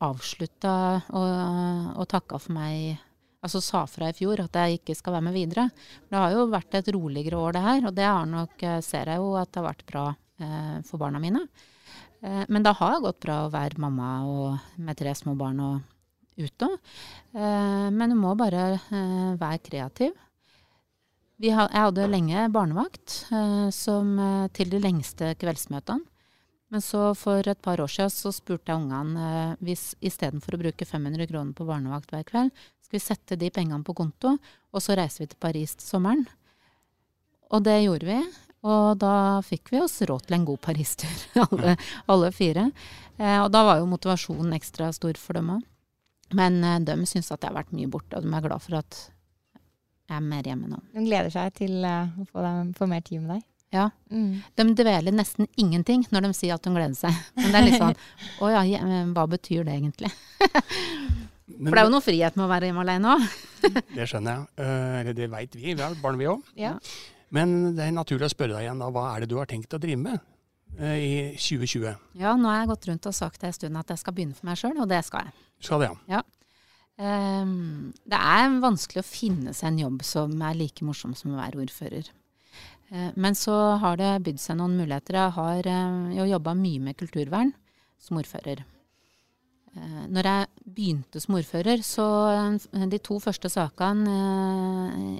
avslutta 0.00 1.02
og, 1.14 1.96
og 1.96 2.08
takka 2.08 2.38
for 2.38 2.52
meg 2.52 2.98
altså 3.40 3.60
sa 3.64 3.84
fra 3.88 4.10
i 4.10 4.16
fjor 4.16 4.42
at 4.44 4.56
jeg 4.60 4.80
ikke 4.80 4.96
skal 4.98 5.16
være 5.16 5.26
med 5.28 5.36
videre. 5.36 5.68
Det 6.08 6.18
har 6.18 6.34
jo 6.34 6.48
vært 6.52 6.76
et 6.78 6.90
roligere 6.94 7.40
år, 7.40 7.56
det 7.56 7.66
her. 7.66 7.86
Og 7.88 7.94
det 7.96 8.08
nok, 8.34 8.56
eh, 8.62 8.80
ser 8.84 9.12
jeg 9.12 9.22
jo 9.22 9.34
at 9.40 9.52
det 9.52 9.62
har 9.62 9.68
vært 9.70 9.86
bra 9.88 10.06
eh, 10.40 10.76
for 10.88 11.00
barna 11.02 11.22
mine. 11.22 11.46
Eh, 12.22 12.44
men 12.48 12.62
det 12.66 12.76
har 12.76 13.00
gått 13.00 13.20
bra 13.24 13.44
å 13.44 13.52
være 13.52 13.80
mamma 13.80 14.10
og, 14.28 14.58
med 14.76 14.98
tre 15.00 15.14
små 15.16 15.36
barn 15.40 15.60
og 15.64 15.80
ute. 16.40 16.68
Eh, 17.34 17.88
men 17.90 18.12
du 18.12 18.18
må 18.18 18.34
bare 18.38 18.74
eh, 18.76 19.32
være 19.40 19.64
kreativ. 19.64 20.16
Ha, 21.40 21.64
jeg 21.72 21.84
hadde 21.86 22.10
lenge 22.10 22.48
barnevakt 22.52 23.22
eh, 23.32 23.68
som, 23.72 24.12
til 24.52 24.72
de 24.72 24.82
lengste 24.82 25.32
kveldsmøtene. 25.40 26.04
Men 26.70 26.82
så 26.84 27.10
for 27.18 27.46
et 27.50 27.62
par 27.62 27.80
år 27.82 27.90
siden 27.90 28.12
så 28.14 28.30
spurte 28.34 28.70
jeg 28.70 28.78
ungene 28.78 29.22
eh, 29.26 29.54
hvis 29.66 29.90
istedenfor 30.06 30.54
å 30.54 30.60
bruke 30.60 30.86
500 30.86 31.26
kroner 31.30 31.56
på 31.56 31.66
barnevakt 31.66 32.12
hver 32.14 32.26
kveld, 32.28 32.52
skal 32.86 32.96
vi 32.96 33.02
sette 33.02 33.38
de 33.40 33.50
pengene 33.54 33.82
på 33.86 33.94
konto, 33.98 34.36
og 34.70 34.84
så 34.84 34.94
reiser 34.98 35.24
vi 35.24 35.32
til 35.32 35.42
Paris 35.42 35.74
til 35.78 35.88
sommeren. 35.88 36.22
Og 37.50 37.66
det 37.66 37.80
gjorde 37.82 38.06
vi. 38.06 38.20
Og 38.70 38.98
da 39.00 39.40
fikk 39.42 39.72
vi 39.72 39.80
oss 39.80 39.96
råd 40.04 40.26
til 40.26 40.36
en 40.36 40.46
god 40.46 40.60
Paris-tur, 40.62 41.22
alle, 41.46 41.76
alle, 42.12 42.30
fire. 42.36 42.68
Eh, 43.16 43.38
og 43.40 43.48
da 43.54 43.64
var 43.66 43.80
jo 43.80 43.90
motivasjonen 43.90 44.54
ekstra 44.58 44.92
stor 44.94 45.18
for 45.18 45.40
dem 45.40 45.54
òg. 45.56 45.64
Men 46.36 46.60
eh, 46.62 46.82
de 46.86 46.98
syns 47.08 47.32
at 47.32 47.40
jeg 47.40 47.50
har 47.50 47.56
vært 47.62 47.74
mye 47.74 47.90
borte, 47.90 48.18
og 48.18 48.26
de 48.26 48.30
er 48.36 48.46
glad 48.46 48.62
for 48.62 48.78
at 48.82 49.00
jeg 50.10 50.18
er 50.18 50.26
mer 50.26 50.46
hjemme 50.46 50.70
nå. 50.70 50.82
De 50.94 51.06
gleder 51.06 51.32
seg 51.32 51.54
til 51.56 51.80
å 51.86 52.26
få, 52.28 52.42
dem, 52.44 52.74
få 52.76 52.90
mer 52.90 53.02
tid 53.06 53.24
med 53.24 53.38
deg? 53.38 53.49
Ja. 53.70 53.86
Mm. 54.10 54.40
De 54.58 54.64
dveler 54.80 55.14
nesten 55.14 55.46
ingenting 55.60 56.02
når 56.10 56.26
de 56.26 56.32
sier 56.34 56.56
at 56.56 56.64
de 56.66 56.72
gleder 56.74 56.96
seg. 56.98 57.14
Men 57.38 57.52
det 57.52 57.60
er 57.60 57.66
litt 57.68 57.78
sånn 57.78 57.94
Å 58.42 58.50
ja, 58.50 58.64
hva 59.14 59.26
betyr 59.30 59.68
det 59.68 59.76
egentlig? 59.78 60.10
For 61.60 61.76
det 61.76 61.82
er 61.82 61.88
jo 61.88 61.92
noe 61.92 62.04
frihet 62.04 62.36
med 62.38 62.46
å 62.46 62.50
være 62.50 62.70
hjemme 62.70 62.82
alene 62.84 63.14
òg. 63.14 63.38
det 63.96 64.08
skjønner 64.08 64.36
jeg. 64.38 64.48
Uh, 64.58 64.98
eller 65.02 65.16
det 65.16 65.30
veit 65.32 65.56
vi. 65.56 65.74
Vi 65.74 65.82
har 65.82 65.96
barn, 66.02 66.18
vi 66.20 66.28
òg. 66.30 66.52
Ja. 66.58 66.74
Men 67.34 67.74
det 67.76 67.86
er 67.86 67.94
naturlig 67.94 68.30
å 68.30 68.32
spørre 68.32 68.56
deg 68.56 68.66
igjen, 68.66 68.82
da. 68.82 68.90
Hva 68.94 69.06
er 69.12 69.24
det 69.24 69.30
du 69.30 69.36
har 69.38 69.50
tenkt 69.50 69.74
å 69.76 69.80
drive 69.82 70.00
med 70.00 70.18
uh, 70.80 70.96
i 70.96 71.12
2020? 71.36 71.90
Ja, 72.22 72.34
nå 72.38 72.50
har 72.50 72.62
jeg 72.62 72.70
gått 72.72 72.90
rundt 72.90 73.10
og 73.10 73.16
sagt 73.16 73.44
en 73.46 73.56
stund 73.56 73.80
at 73.80 73.92
jeg 73.92 74.02
skal 74.02 74.16
begynne 74.16 74.38
for 74.38 74.50
meg 74.50 74.60
sjøl, 74.60 74.78
og 74.78 74.88
det 74.90 75.02
skal 75.06 75.28
jeg. 75.28 75.36
Skal 75.68 75.84
det, 75.84 75.90
ja. 75.90 76.20
ja. 76.20 76.22
Um, 77.00 77.92
det 78.08 78.18
er 78.18 78.56
vanskelig 78.60 79.00
å 79.00 79.08
finne 79.08 79.54
seg 79.56 79.70
en 79.70 79.84
jobb 79.86 80.02
som 80.04 80.34
er 80.44 80.58
like 80.58 80.84
morsom 80.84 81.14
som 81.16 81.34
å 81.34 81.40
være 81.40 81.62
ordfører. 81.62 82.10
Eh, 82.90 83.10
men 83.14 83.34
så 83.34 83.54
har 83.82 83.98
det 84.00 84.10
bydd 84.26 84.42
seg 84.42 84.58
noen 84.58 84.76
muligheter. 84.78 85.18
Jeg 85.18 85.36
har 85.38 85.70
eh, 85.70 86.12
jo 86.18 86.28
jobba 86.32 86.54
mye 86.58 86.82
med 86.88 86.98
kulturvern 86.98 87.52
som 88.00 88.18
ordfører. 88.18 88.64
Eh, 89.76 90.00
når 90.10 90.28
jeg 90.30 90.48
begynte 90.64 91.22
som 91.22 91.36
ordfører, 91.38 91.84
så 91.86 92.06
de 92.90 92.98
to 92.98 93.20
første 93.22 93.50
sakene 93.52 94.16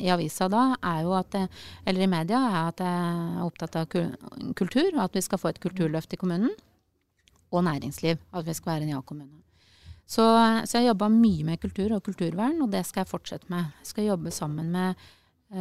i 0.03 0.11
avisa 0.11 0.49
da, 0.51 0.73
er 0.83 1.05
jo 1.07 1.15
at 1.19 1.37
eller 1.39 2.07
i 2.07 2.11
media, 2.11 2.41
er 2.49 2.73
at 2.73 2.83
jeg 2.83 3.05
er 3.05 3.45
opptatt 3.45 3.79
av 3.79 3.87
kultur, 3.91 4.91
og 4.97 5.05
at 5.07 5.21
vi 5.21 5.23
skal 5.27 5.43
få 5.43 5.53
et 5.53 5.63
kulturløft 5.63 6.17
i 6.17 6.21
kommunen. 6.21 6.57
Og 7.51 7.65
næringsliv. 7.67 8.19
At 8.31 8.47
vi 8.47 8.55
skal 8.55 8.77
være 8.77 8.87
en 8.87 8.93
ja-kommune. 8.93 9.41
Så, 10.11 10.23
så, 10.67 10.79
jeg 10.79 10.91
jobba 10.91 11.07
mye 11.11 11.47
med 11.47 11.63
kultur 11.63 11.93
og 11.95 12.03
kulturvern, 12.03 12.61
og 12.63 12.71
det 12.71 12.85
skal 12.87 13.05
jeg 13.05 13.11
fortsette 13.11 13.51
med. 13.51 13.71
Jeg 13.83 13.91
skal 13.91 14.07
jobbe 14.09 14.31
sammen 14.35 14.71
med 14.75 15.09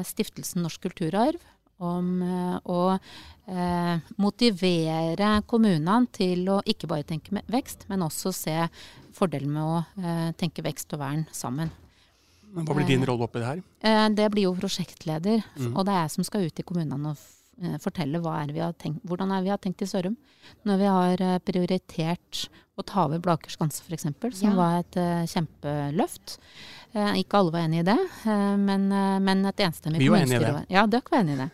Stiftelsen 0.05 0.61
Norsk 0.61 0.85
kulturarv 0.85 1.41
om 1.79 2.07
eh, 2.23 2.55
å 2.69 2.81
eh, 2.95 4.13
motivere 4.19 5.31
kommunene 5.49 6.09
til 6.15 6.47
å 6.51 6.59
ikke 6.67 6.89
bare 6.91 7.07
tenke 7.07 7.43
vekst, 7.51 7.87
men 7.91 8.05
også 8.05 8.33
se 8.35 8.55
fordelen 9.15 9.53
med 9.55 9.63
å 9.63 9.79
eh, 10.01 10.29
tenke 10.39 10.65
vekst 10.65 10.95
og 10.95 11.03
vern 11.03 11.25
sammen. 11.35 11.71
Men 12.49 12.65
Hva 12.65 12.75
blir 12.77 12.89
din 12.89 13.05
rolle 13.05 13.27
oppi 13.27 13.41
det 13.41 13.49
her? 13.49 13.59
Det 14.17 14.25
blir 14.33 14.47
jo 14.47 14.55
prosjektleder. 14.57 15.43
Mm. 15.53 15.75
Og 15.75 15.83
det 15.85 15.93
er 15.93 16.07
jeg 16.07 16.13
som 16.15 16.25
skal 16.25 16.47
ut 16.49 16.61
i 16.61 16.65
kommunene 16.65 17.11
og 17.11 17.19
fortelle 17.83 18.19
er 18.19 18.73
tenkt, 18.79 19.03
hvordan 19.03 19.31
er 19.35 19.45
vi 19.45 19.53
har 19.53 19.61
tenkt 19.61 19.83
i 19.83 19.89
Sørum. 19.89 20.17
Når 20.65 20.81
vi 20.81 20.89
har 20.89 21.21
eh, 21.21 21.39
prioritert 21.43 22.49
å 22.79 22.83
ta 22.87 23.05
over 23.05 23.19
Blaker 23.19 23.51
skanse 23.51 23.83
f.eks., 23.83 24.07
som 24.39 24.51
ja. 24.51 24.55
var 24.55 24.81
et 24.81 24.99
kjempeløft. 25.31 26.37
Eh, 26.97 27.19
ikke 27.21 27.37
alle 27.37 27.53
var 27.53 27.65
enig 27.67 27.83
i 27.83 27.85
det, 27.85 27.99
eh, 28.25 28.53
men, 28.57 28.91
eh, 28.91 29.17
men 29.21 29.45
et 29.45 29.61
enstemmig 29.61 30.01
kommunestyre 30.01 30.53
var 30.55 30.69
Ja, 30.73 30.87
dere 30.89 31.11
var 31.11 31.19
enig 31.21 31.35
i 31.37 31.41
det. 31.43 31.49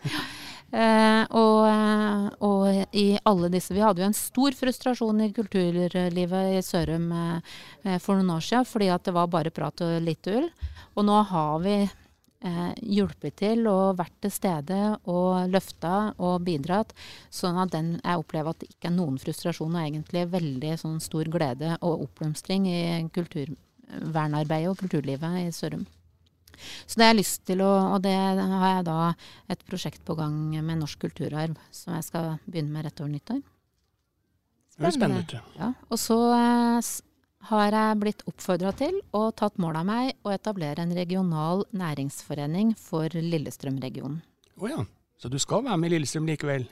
Uh, 0.66 1.22
og, 1.38 2.40
og, 2.42 2.64
i 2.90 3.14
alle 3.22 3.48
disse 3.52 3.70
Vi 3.72 3.80
hadde 3.80 4.02
jo 4.02 4.08
en 4.08 4.16
stor 4.18 4.56
frustrasjon 4.58 5.20
i 5.22 5.28
kulturlivet 5.32 6.56
i 6.58 6.62
Sørum 6.66 7.06
uh, 7.14 7.54
for 8.02 8.18
noen 8.18 8.32
år 8.34 8.42
siden, 8.42 8.66
fordi 8.66 8.88
at 8.90 9.06
det 9.06 9.14
var 9.14 9.30
bare 9.30 9.54
prat 9.54 9.84
og 9.86 9.94
lite 10.02 10.34
ull. 10.40 10.48
Og 10.98 11.06
nå 11.06 11.20
har 11.30 11.62
vi 11.62 11.76
uh, 12.46 12.70
hjulpet 12.80 13.36
til 13.42 13.66
og 13.70 13.98
vært 13.98 14.14
til 14.24 14.32
stede 14.34 14.78
og 15.10 15.50
løfta 15.50 16.14
og 16.16 16.38
bidratt, 16.46 16.94
sånn 17.34 17.58
at 17.62 17.74
den, 17.74 17.96
jeg 17.98 18.22
opplever 18.22 18.54
at 18.54 18.62
det 18.62 18.70
ikke 18.70 18.90
er 18.92 18.96
noen 18.96 19.18
frustrasjon, 19.22 19.74
og 19.74 19.82
egentlig 19.82 20.24
veldig 20.32 20.72
sånn 20.80 21.02
stor 21.02 21.28
glede 21.32 21.74
og 21.80 22.06
oppblomstring 22.06 22.70
i 22.70 22.80
kulturvernarbeidet 23.16 24.72
og 24.72 24.80
kulturlivet 24.84 25.42
i 25.42 25.52
Sørum. 25.54 25.86
Så 26.86 26.96
det 26.96 27.04
har 27.04 27.12
jeg 27.12 27.20
lyst 27.20 27.42
til 27.48 27.60
å, 27.64 27.72
og 27.96 28.00
det 28.06 28.14
har 28.14 28.70
jeg 28.78 28.86
da 28.86 29.00
et 29.52 29.66
prosjekt 29.68 30.00
på 30.06 30.16
gang 30.18 30.38
med 30.56 30.80
Norsk 30.80 31.02
kulturarv 31.04 31.58
som 31.74 31.96
jeg 31.96 32.06
skal 32.08 32.30
begynne 32.46 32.72
med 32.72 32.86
rett 32.88 33.02
over 33.02 33.12
nyttår. 33.12 33.42
Det 34.76 34.88
er 34.88 34.92
spennende. 34.92 35.42
Ja, 35.56 35.70
og 35.88 36.00
så 36.00 36.16
eh, 36.36 36.88
har 37.50 37.74
jeg 37.74 38.00
blitt 38.02 38.24
oppfordra 38.28 38.72
til 38.76 38.98
og 39.16 39.34
tatt 39.38 39.60
mål 39.62 39.80
av 39.82 39.86
meg 39.88 40.26
å 40.26 40.32
etablere 40.34 40.82
en 40.82 40.94
regional 40.96 41.64
næringsforening 41.76 42.74
for 42.80 43.12
Lillestrøm-regionen. 43.12 44.20
Å 44.56 44.64
oh 44.64 44.72
ja. 44.72 44.82
Så 45.16 45.30
du 45.32 45.38
skal 45.40 45.64
være 45.64 45.80
med 45.80 45.88
i 45.88 45.96
Lillestrøm 45.96 46.28
likevel? 46.28 46.66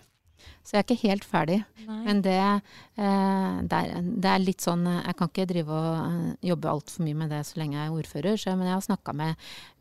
Så 0.65 0.77
jeg 0.77 0.83
er 0.83 0.87
ikke 0.87 1.09
helt 1.09 1.27
ferdig. 1.29 1.59
Nei. 1.87 1.99
Men 2.07 2.23
det, 2.25 2.37
eh, 2.41 3.59
det, 3.65 3.81
er, 3.81 3.93
det, 4.05 4.31
er, 4.31 4.43
litt 4.43 4.65
sånn 4.65 4.87
Jeg 4.89 5.17
kan 5.19 5.31
ikke 5.31 5.49
drive 5.49 5.77
og 5.77 5.91
eh, 6.05 6.31
jobbe 6.51 6.73
altfor 6.73 7.05
mye 7.07 7.19
med 7.21 7.35
det 7.35 7.43
så 7.49 7.61
lenge 7.61 7.79
jeg 7.79 7.91
er 7.91 7.99
ordfører. 7.99 8.41
Så, 8.41 8.55
men 8.57 8.71
jeg 8.71 8.77
har 8.77 8.87
snakka 8.87 9.15
med 9.17 9.35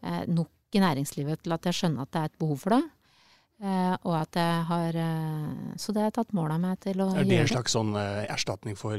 eh, 0.04 0.22
nok 0.32 0.78
i 0.78 0.82
næringslivet 0.84 1.44
til 1.44 1.56
at 1.56 1.70
jeg 1.70 1.80
skjønner 1.80 2.06
at 2.06 2.14
det 2.14 2.22
er 2.22 2.32
et 2.32 2.40
behov 2.42 2.62
for 2.64 2.76
det. 2.76 2.82
Eh, 3.64 3.96
og 4.02 4.16
at 4.18 4.40
jeg 4.40 4.64
har 4.72 5.02
Så 5.80 5.94
det 5.94 6.04
har 6.04 6.10
jeg 6.12 6.18
tatt 6.20 6.34
mål 6.36 6.56
av 6.56 6.64
meg 6.64 6.80
til 6.84 7.04
å 7.04 7.12
gjøre. 7.12 7.26
Er 7.26 7.32
det 7.32 7.42
en 7.44 7.54
slags 7.56 7.78
sånn 7.78 7.94
erstatning 7.98 8.80
for 8.80 8.96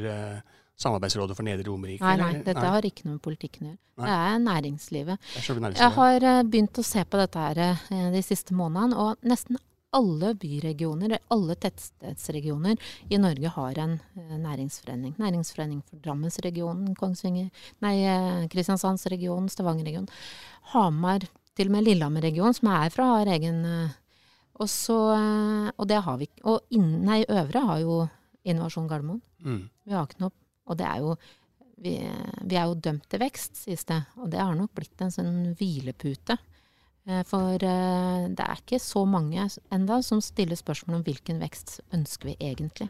Samarbeidsrådet 0.81 1.37
for 1.39 1.47
Nedre 1.47 1.69
Romerike? 1.69 2.03
Nei, 2.03 2.17
nei, 2.19 2.41
dette 2.43 2.59
nei. 2.59 2.73
har 2.75 2.87
ikke 2.89 3.07
noe 3.07 3.19
med 3.19 3.25
politikken 3.25 3.69
å 3.69 3.71
gjøre. 3.73 3.81
Det 4.05 4.15
er 4.15 4.41
næringslivet. 4.43 5.29
Det 5.35 5.43
er 5.45 5.61
næringslivet. 5.63 5.85
Jeg 5.85 5.95
har 5.99 6.49
begynt 6.51 6.81
å 6.83 6.87
se 6.87 7.05
på 7.07 7.21
dette 7.21 7.45
her 7.45 8.11
de 8.15 8.23
siste 8.27 8.57
månedene, 8.59 8.99
og 8.99 9.31
nesten 9.31 9.61
alle 9.95 10.33
byregioner, 10.39 11.17
alle 11.33 11.55
tettstedsregioner 11.63 12.81
i 13.13 13.21
Norge 13.21 13.53
har 13.57 13.81
en 13.85 13.97
eh, 14.19 14.37
næringsforening. 14.43 15.15
Næringsforening 15.21 15.83
for 15.87 16.03
Drammensregionen, 16.05 16.95
Kongsvinger, 16.99 17.51
nei, 17.85 17.95
eh, 18.03 18.45
Kristiansandsregionen, 18.53 19.51
Stavangerregionen. 19.53 20.11
Hamar, 20.75 21.29
til 21.55 21.71
og 21.71 21.77
med 21.77 21.87
Lillehammer-regionen, 21.87 22.57
som 22.59 22.73
er 22.75 22.95
fra, 22.95 23.13
har 23.21 23.31
egen 23.37 23.63
eh, 23.69 24.01
og, 24.55 24.69
så, 24.71 24.97
og 25.75 25.87
det 25.91 25.99
har 26.07 26.19
vi 26.21 26.29
ikke. 26.29 26.45
Og 26.47 26.77
innen, 26.77 27.01
nei, 27.09 27.25
Øvre 27.27 27.63
har 27.67 27.81
jo 27.83 27.97
Innovasjon 28.47 28.87
Gardermoen. 28.87 29.19
Mm. 29.43 29.65
Vi 29.83 29.97
har 29.97 30.07
ikke 30.07 30.23
noe 30.23 30.31
Og 30.69 30.79
det 30.81 30.89
er 30.89 31.03
jo 31.05 31.17
vi, 31.85 31.99
vi, 32.47 32.57
er 32.57 32.69
jo 32.69 32.79
dømt 32.79 33.09
til 33.11 33.21
vekst, 33.21 33.59
sies 33.65 33.83
det. 33.89 33.99
Og 34.23 34.31
det 34.33 34.41
har 34.41 34.55
nok 34.57 34.73
blitt 34.77 35.01
en 35.03 35.13
sånn 35.13 35.55
hvilepute 35.59 36.39
Eh, 37.05 37.23
for 37.29 37.61
eh, 37.61 38.27
det 38.33 38.45
er 38.45 38.61
ikke 38.61 38.81
så 38.81 39.05
mange 39.09 39.47
enda 39.73 40.01
som 40.03 40.23
stiller 40.25 40.57
spørsmål 40.57 41.01
om 41.01 41.07
hvilken 41.07 41.41
vekst 41.43 41.81
ønsker 41.93 42.33
vi 42.33 42.37
egentlig. 42.41 42.89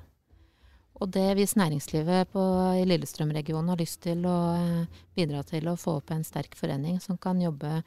Og 1.02 1.10
det 1.10 1.26
hvis 1.34 1.56
næringslivet 1.58 2.30
på, 2.30 2.42
i 2.78 2.86
Lillestrøm-regionen 2.86 3.72
har 3.72 3.80
lyst 3.80 4.04
til 4.06 4.22
å 4.30 4.38
eh, 4.54 5.02
bidra 5.18 5.42
til 5.46 5.66
å 5.68 5.78
få 5.80 5.98
opp 5.98 6.14
en 6.14 6.26
sterk 6.26 6.54
forening 6.58 7.00
som 7.02 7.18
kan 7.18 7.42
jobbe 7.42 7.80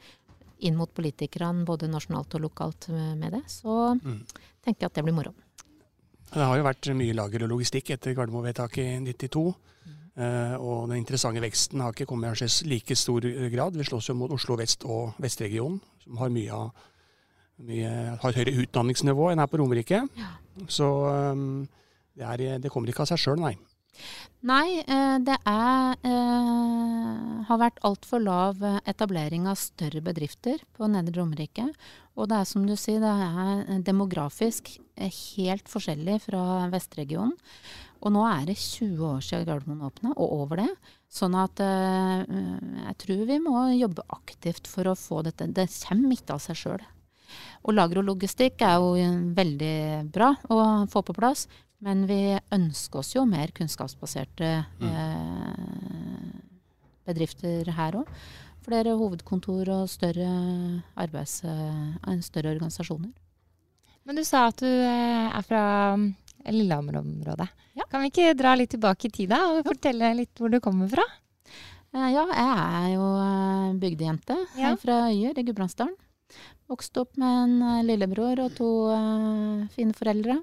inn 0.58 0.76
mot 0.76 0.90
politikerne 0.92 1.64
både 1.64 1.88
nasjonalt 1.88 2.34
og 2.34 2.48
lokalt 2.48 2.88
med 2.90 3.30
det, 3.30 3.44
så 3.46 3.92
mm. 3.94 4.16
tenker 4.66 4.84
jeg 4.84 4.90
at 4.90 4.96
det 4.98 5.04
blir 5.06 5.14
moro. 5.14 5.30
Det 6.28 6.44
har 6.44 6.58
jo 6.58 6.66
vært 6.66 6.90
mye 6.96 7.16
lager 7.16 7.44
og 7.46 7.52
logistikk 7.54 7.94
etter 7.94 8.16
Gardermo-vedtaket 8.16 8.84
i 8.84 9.14
92. 9.16 9.46
Uh, 10.18 10.56
og 10.58 10.88
den 10.90 10.98
interessante 10.98 11.40
veksten 11.40 11.82
har 11.84 11.94
ikke 11.94 12.08
kommet 12.10 12.42
i 12.42 12.48
like 12.68 12.96
stor 12.98 13.22
grad. 13.52 13.78
Vi 13.78 13.86
slåss 13.86 14.10
jo 14.10 14.16
mot 14.18 14.32
Oslo 14.34 14.56
vest 14.58 14.84
og 14.84 15.14
vestregionen, 15.22 15.78
som 16.02 16.18
har 16.18 16.32
mye, 16.34 16.58
mye 17.68 17.92
har 18.18 18.38
høyere 18.40 18.56
utdanningsnivå 18.64 19.30
enn 19.30 19.38
her 19.38 19.50
på 19.50 19.60
Romerike. 19.62 20.02
Ja. 20.18 20.32
Så 20.66 20.88
um, 21.06 21.68
det, 22.18 22.26
er, 22.26 22.58
det, 22.58 22.72
kommer 22.74 22.90
ikke 22.90 23.06
av 23.06 23.12
seg 23.12 23.22
sjøl, 23.22 23.38
nei. 23.40 23.54
Nei, 24.46 24.78
eh, 24.86 25.18
det 25.18 25.34
er, 25.50 25.96
eh, 26.06 27.44
har 27.48 27.58
vært 27.58 27.80
altfor 27.82 28.22
lav 28.22 28.62
etablering 28.86 29.48
av 29.50 29.58
større 29.58 30.00
bedrifter 30.00 30.60
på 30.76 30.86
Nedre 30.86 31.18
Romerike. 31.18 31.66
Og 32.16 32.28
det 32.28 32.36
er 32.38 32.44
som 32.44 32.64
du 32.66 32.76
sier, 32.76 33.00
det 33.00 33.10
er 33.10 33.82
demografisk 33.82 34.78
helt 34.96 35.66
forskjellig 35.66 36.20
fra 36.22 36.68
vestregionen. 36.70 37.34
Og 38.00 38.12
nå 38.14 38.22
er 38.30 38.46
det 38.46 38.54
20 38.54 39.02
år 39.02 39.20
siden 39.26 39.46
Gardermoen 39.46 39.82
åpna, 39.90 40.12
og 40.16 40.32
over 40.32 40.56
det. 40.62 40.70
Sånn 41.10 41.34
at 41.34 41.58
jeg 41.58 42.94
tror 43.02 43.26
vi 43.26 43.38
må 43.42 43.74
jobbe 43.74 44.06
aktivt 44.14 44.68
for 44.70 44.84
å 44.84 44.94
få 44.94 45.24
dette. 45.24 45.52
Det 45.52 45.66
kommer 45.82 46.14
ikke 46.14 46.36
av 46.36 46.38
seg 46.38 46.54
sjøl. 46.54 46.84
Og 47.66 47.74
lager 47.74 47.98
og 47.98 48.06
logistikk 48.06 48.62
er 48.62 48.78
jo 48.78 48.94
veldig 49.34 50.10
bra 50.14 50.30
å 50.48 50.86
få 50.90 51.02
på 51.02 51.16
plass. 51.16 51.48
Men 51.84 52.06
vi 52.10 52.38
ønsker 52.54 53.02
oss 53.02 53.14
jo 53.14 53.22
mer 53.28 53.52
kunnskapsbaserte 53.54 54.48
eh, 54.82 56.38
bedrifter 57.06 57.70
her 57.76 58.00
òg. 58.00 58.10
Flere 58.66 58.96
hovedkontor 58.98 59.70
og 59.76 59.84
større, 59.88 60.28
arbeids, 60.98 61.38
eh, 61.46 62.16
større 62.26 62.52
organisasjoner. 62.56 63.12
Men 64.08 64.18
du 64.18 64.24
sa 64.26 64.48
at 64.50 64.58
du 64.64 64.66
eh, 64.66 65.28
er 65.30 65.46
fra 65.46 65.62
Lillehammer-området. 66.48 67.48
Ja. 67.78 67.86
Kan 67.86 68.02
vi 68.02 68.10
ikke 68.10 68.34
dra 68.36 68.56
litt 68.58 68.74
tilbake 68.74 69.08
i 69.08 69.14
tida 69.14 69.40
og 69.52 69.62
fortelle 69.68 70.10
litt 70.18 70.34
hvor 70.40 70.50
du 70.50 70.58
kommer 70.64 70.90
fra? 70.90 71.06
Eh, 71.94 72.10
ja, 72.10 72.26
jeg 72.26 72.52
er 72.58 72.90
jo 72.96 73.08
bygdejente 73.80 74.36
ja. 74.58 74.74
fra 74.82 75.04
Øyer 75.12 75.38
i 75.38 75.46
Gudbrandsdalen. 75.46 75.94
Vokste 76.68 77.06
opp 77.06 77.14
med 77.16 77.44
en 77.46 77.86
lillebror 77.86 78.42
og 78.44 78.50
to 78.58 78.66
uh, 78.92 79.62
fine 79.72 79.94
foreldre. 79.96 80.34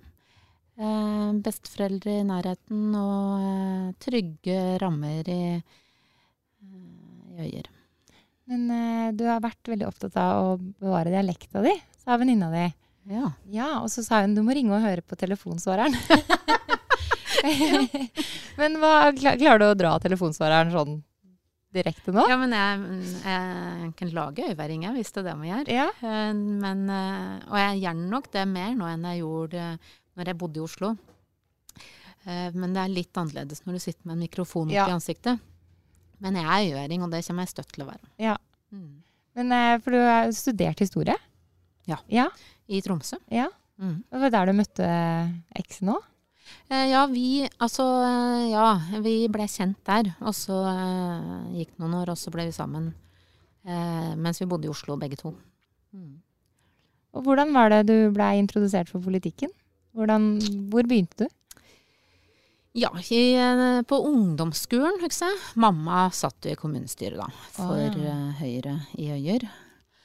Uh, 0.75 1.31
besteforeldre 1.39 2.17
i 2.19 2.25
nærheten 2.27 2.95
og 2.99 3.43
uh, 3.43 3.91
trygge 4.03 4.57
rammer 4.81 5.29
i, 5.31 5.43
i 6.65 7.45
Øyer. 7.45 7.69
Men 8.45 9.15
du 9.17 9.23
har 9.25 9.39
vært 9.41 9.71
veldig 9.71 9.87
opptatt 9.87 10.17
av 10.21 10.51
å 10.51 10.57
bevare 10.61 11.09
dialekta 11.09 11.63
di, 11.65 11.71
sa 11.97 12.19
venninna 12.21 12.51
di. 12.53 12.67
Ja. 13.09 13.31
ja. 13.49 13.69
Og 13.81 13.89
så 13.89 14.03
sa 14.05 14.21
hun 14.21 14.35
du 14.37 14.43
må 14.45 14.53
ringe 14.53 14.75
og 14.75 14.85
høre 14.85 15.01
på 15.01 15.17
telefonsvareren. 15.17 15.97
men 18.59 18.77
hva, 18.81 18.93
klarer 19.17 19.61
du 19.61 19.67
å 19.67 19.77
dra 19.77 19.95
telefonsvareren 20.03 20.73
sånn 20.73 20.99
direkte 21.75 22.13
nå? 22.15 22.25
Ja, 22.29 22.37
men 22.39 22.55
jeg, 22.55 23.03
jeg 23.25 23.91
kan 23.99 24.13
lage 24.15 24.47
øyværinger 24.49 24.95
hvis 24.95 25.13
det 25.13 25.21
er 25.23 25.27
det 25.29 25.35
man 25.41 25.51
gjør. 25.51 25.71
Ja. 25.75 25.89
Eh, 25.99 26.31
men, 26.63 26.87
eh, 26.89 27.45
og 27.49 27.59
jeg 27.61 27.83
gjør 27.83 28.01
nok 28.15 28.31
det 28.35 28.47
mer 28.51 28.73
nå 28.79 28.89
enn 28.89 29.07
jeg 29.11 29.21
gjorde 29.23 29.67
når 30.15 30.31
jeg 30.31 30.39
bodde 30.41 30.61
i 30.61 30.63
Oslo. 30.65 30.93
Eh, 32.25 32.49
men 32.55 32.73
det 32.75 32.81
er 32.83 32.95
litt 32.95 33.21
annerledes 33.21 33.65
når 33.65 33.77
du 33.77 33.83
sitter 33.83 34.01
med 34.07 34.17
en 34.17 34.25
mikrofon 34.25 34.69
oppi 34.69 34.79
ja. 34.79 34.87
ansiktet. 34.93 35.43
Men 36.23 36.39
jeg 36.39 36.47
er 36.47 36.71
øyværing, 36.71 37.03
og 37.03 37.11
det 37.11 37.25
kommer 37.27 37.45
jeg 37.45 37.53
støtt 37.53 37.73
til 37.75 37.85
å 37.85 37.89
være. 37.91 38.11
Ja. 38.23 38.35
Mm. 38.71 38.91
Men, 39.35 39.55
for 39.83 39.91
du 39.91 39.99
har 39.99 40.31
studert 40.31 40.79
historie? 40.79 41.17
Ja. 41.89 41.99
ja 42.07 42.29
i 42.71 42.81
Tromsø. 42.81 43.19
Ja. 43.29 43.49
Mm. 43.77 44.03
Det 44.07 44.21
var 44.21 44.31
der 44.31 44.49
du 44.49 44.55
møtte 44.57 44.89
eksen 45.59 45.91
òg? 45.91 46.03
Eh, 46.69 46.89
ja, 46.91 47.05
vi 47.09 47.47
Altså, 47.59 47.83
eh, 48.05 48.51
ja. 48.51 48.67
Vi 49.01 49.15
ble 49.31 49.47
kjent 49.49 49.79
der. 49.85 50.13
Og 50.21 50.35
så 50.35 50.55
gikk 51.51 51.65
gikk 51.65 51.79
noen 51.81 51.97
år, 52.01 52.13
og 52.13 52.17
så 52.17 52.31
ble 52.33 52.47
vi 52.49 52.55
sammen. 52.55 52.93
Eh, 53.65 54.13
mens 54.15 54.41
vi 54.41 54.45
bodde 54.49 54.67
i 54.67 54.69
Oslo, 54.71 54.97
begge 54.97 55.17
to. 55.17 55.33
Mm. 55.93 56.21
Og 57.15 57.23
hvordan 57.23 57.53
var 57.53 57.69
det 57.69 57.87
du 57.87 58.11
blei 58.13 58.37
introdusert 58.37 58.89
for 58.89 59.01
politikken? 59.01 59.49
Hvordan, 59.95 60.31
hvor 60.71 60.87
begynte 60.87 61.25
du? 61.25 61.59
Ja, 62.75 62.89
i, 63.07 63.21
eh, 63.39 63.81
på 63.87 64.01
ungdomsskolen, 64.03 64.99
husker 65.03 65.31
jeg. 65.31 65.43
Mamma 65.63 66.09
satt 66.11 66.43
jo 66.43 66.51
i 66.51 66.59
kommunestyret, 66.59 67.21
da. 67.21 67.29
For 67.55 67.79
ja. 67.79 68.17
Høyre 68.41 68.81
i 68.99 69.13
Øyer. 69.15 69.47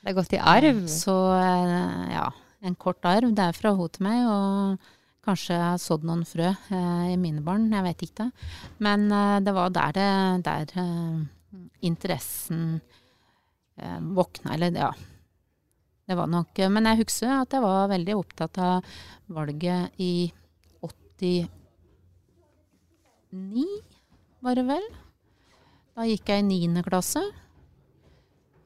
Det 0.00 0.12
er 0.12 0.16
gått 0.16 0.37
i 0.38 0.38
arv? 0.38 0.87
Så 0.88 1.16
ja 2.14 2.29
en 2.61 2.76
kort 2.76 3.05
arv. 3.05 3.33
Det 3.35 3.44
er 3.44 3.57
fra 3.57 3.74
henne 3.74 3.92
til 3.92 4.07
meg. 4.07 4.24
og 4.29 4.88
Kanskje 5.26 5.53
jeg 5.53 5.66
har 5.66 5.81
sådd 5.83 6.07
noen 6.09 6.24
frø 6.24 6.48
eh, 6.48 7.09
i 7.12 7.16
mine 7.20 7.42
barn, 7.44 7.68
jeg 7.74 7.85
vet 7.85 8.05
ikke. 8.07 8.31
Men 8.81 9.11
eh, 9.12 9.37
det 9.44 9.53
var 9.53 9.72
der, 9.74 9.92
det, 9.96 10.44
der 10.46 10.72
eh, 10.81 11.18
interessen 11.85 12.62
eh, 13.76 13.98
våkna, 14.16 14.55
eller 14.57 14.81
ja. 14.81 14.90
Det 16.11 16.16
var 16.18 16.27
nok 16.27 16.59
Men 16.75 16.88
jeg 16.90 17.05
husker 17.05 17.31
at 17.31 17.55
jeg 17.55 17.62
var 17.62 17.90
veldig 17.92 18.14
opptatt 18.18 18.59
av 18.59 18.88
valget 19.31 19.94
i 20.03 20.27
89, 23.31 23.62
var 24.42 24.59
det 24.59 24.64
vel. 24.66 24.88
Da 25.94 26.07
gikk 26.09 26.33
jeg 26.33 26.42
i 26.42 26.46
niende 26.49 26.83
klasse. 26.83 27.23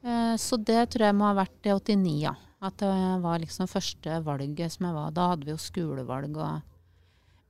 Eh, 0.01 0.33
så 0.41 0.57
det 0.57 0.87
tror 0.95 1.05
jeg 1.05 1.17
må 1.19 1.27
ha 1.29 1.35
vært 1.37 1.69
i 1.69 1.75
89, 1.75 2.15
ja. 2.23 2.33
At 2.65 2.79
det 2.81 2.89
var 3.21 3.43
liksom 3.43 3.69
første 3.69 4.17
valget 4.25 4.73
som 4.73 4.89
jeg 4.89 4.97
var. 4.97 5.13
Da 5.13 5.29
hadde 5.35 5.45
vi 5.45 5.53
jo 5.53 5.61
skolevalg 5.61 6.33
og 6.41 6.63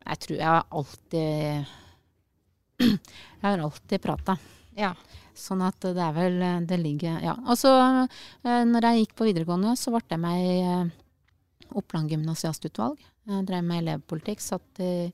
Jeg 0.06 0.18
tror 0.26 0.38
jeg 0.42 0.68
alltid 0.82 1.24
Jeg 2.84 3.48
har 3.48 3.64
alltid 3.64 4.04
prata. 4.04 4.36
Ja. 4.76 4.92
Sånn 5.36 5.64
at 5.66 5.84
det 5.84 6.00
er 6.00 6.14
vel 6.16 6.40
Det 6.68 6.78
ligger 6.80 7.20
Ja. 7.24 7.36
Og 7.46 7.58
så, 7.60 7.72
eh, 8.44 8.64
når 8.64 8.90
jeg 8.90 9.06
gikk 9.06 9.16
på 9.16 9.28
videregående, 9.28 9.76
så 9.78 9.92
ble 9.92 10.04
jeg 10.10 10.20
med 10.20 10.42
i 10.42 10.60
eh, 10.64 10.94
Oppland 11.76 12.10
gymnasiastutvalg. 12.10 13.00
Jeg 13.28 13.46
drev 13.48 13.64
med 13.64 13.84
elevpolitikk. 13.84 14.40
Satt 14.40 14.80
i 14.80 15.12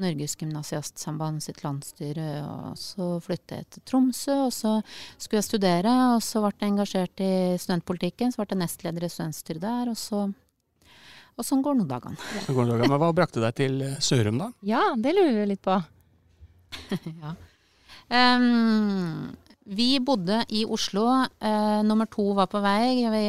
Norges 0.00 0.34
Gymnasiastsamband 0.40 1.42
sitt 1.44 1.62
landsstyre. 1.62 2.28
Og 2.48 2.78
så 2.80 3.20
flyttet 3.22 3.56
jeg 3.56 3.68
til 3.70 3.84
Tromsø, 3.86 4.36
og 4.46 4.52
så 4.56 4.76
skulle 5.18 5.42
jeg 5.42 5.48
studere. 5.50 5.92
Og 6.16 6.22
så 6.24 6.42
ble 6.42 6.54
jeg 6.56 6.72
engasjert 6.72 7.24
i 7.24 7.32
studentpolitikken. 7.60 8.32
Så 8.32 8.40
ble 8.40 8.54
jeg 8.54 8.62
nestleder 8.64 9.06
i 9.06 9.12
studentstyret 9.12 9.66
der. 9.66 9.92
Og 9.92 10.00
så 10.00 10.30
og 11.40 11.46
sånn 11.46 11.62
går 11.64 11.78
nå 11.78 11.86
dagene. 11.88 12.18
Så 12.44 12.52
går 12.52 12.66
dagene. 12.68 12.90
Men 12.90 13.00
hva 13.00 13.14
brakte 13.16 13.40
deg 13.40 13.54
til 13.56 13.78
eh, 13.86 14.00
Sørum, 14.04 14.40
da? 14.42 14.50
Ja, 14.66 14.82
det 15.00 15.14
lurer 15.16 15.38
vi 15.38 15.46
litt 15.54 15.62
på. 15.64 15.76
ja. 17.22 17.32
Um, 18.10 19.30
vi 19.64 20.00
bodde 20.00 20.44
i 20.48 20.64
Oslo. 20.64 21.26
Eh, 21.38 21.82
nummer 21.82 22.06
to 22.06 22.32
var 22.32 22.46
på 22.46 22.60
vei. 22.64 23.04
Vi, 23.12 23.24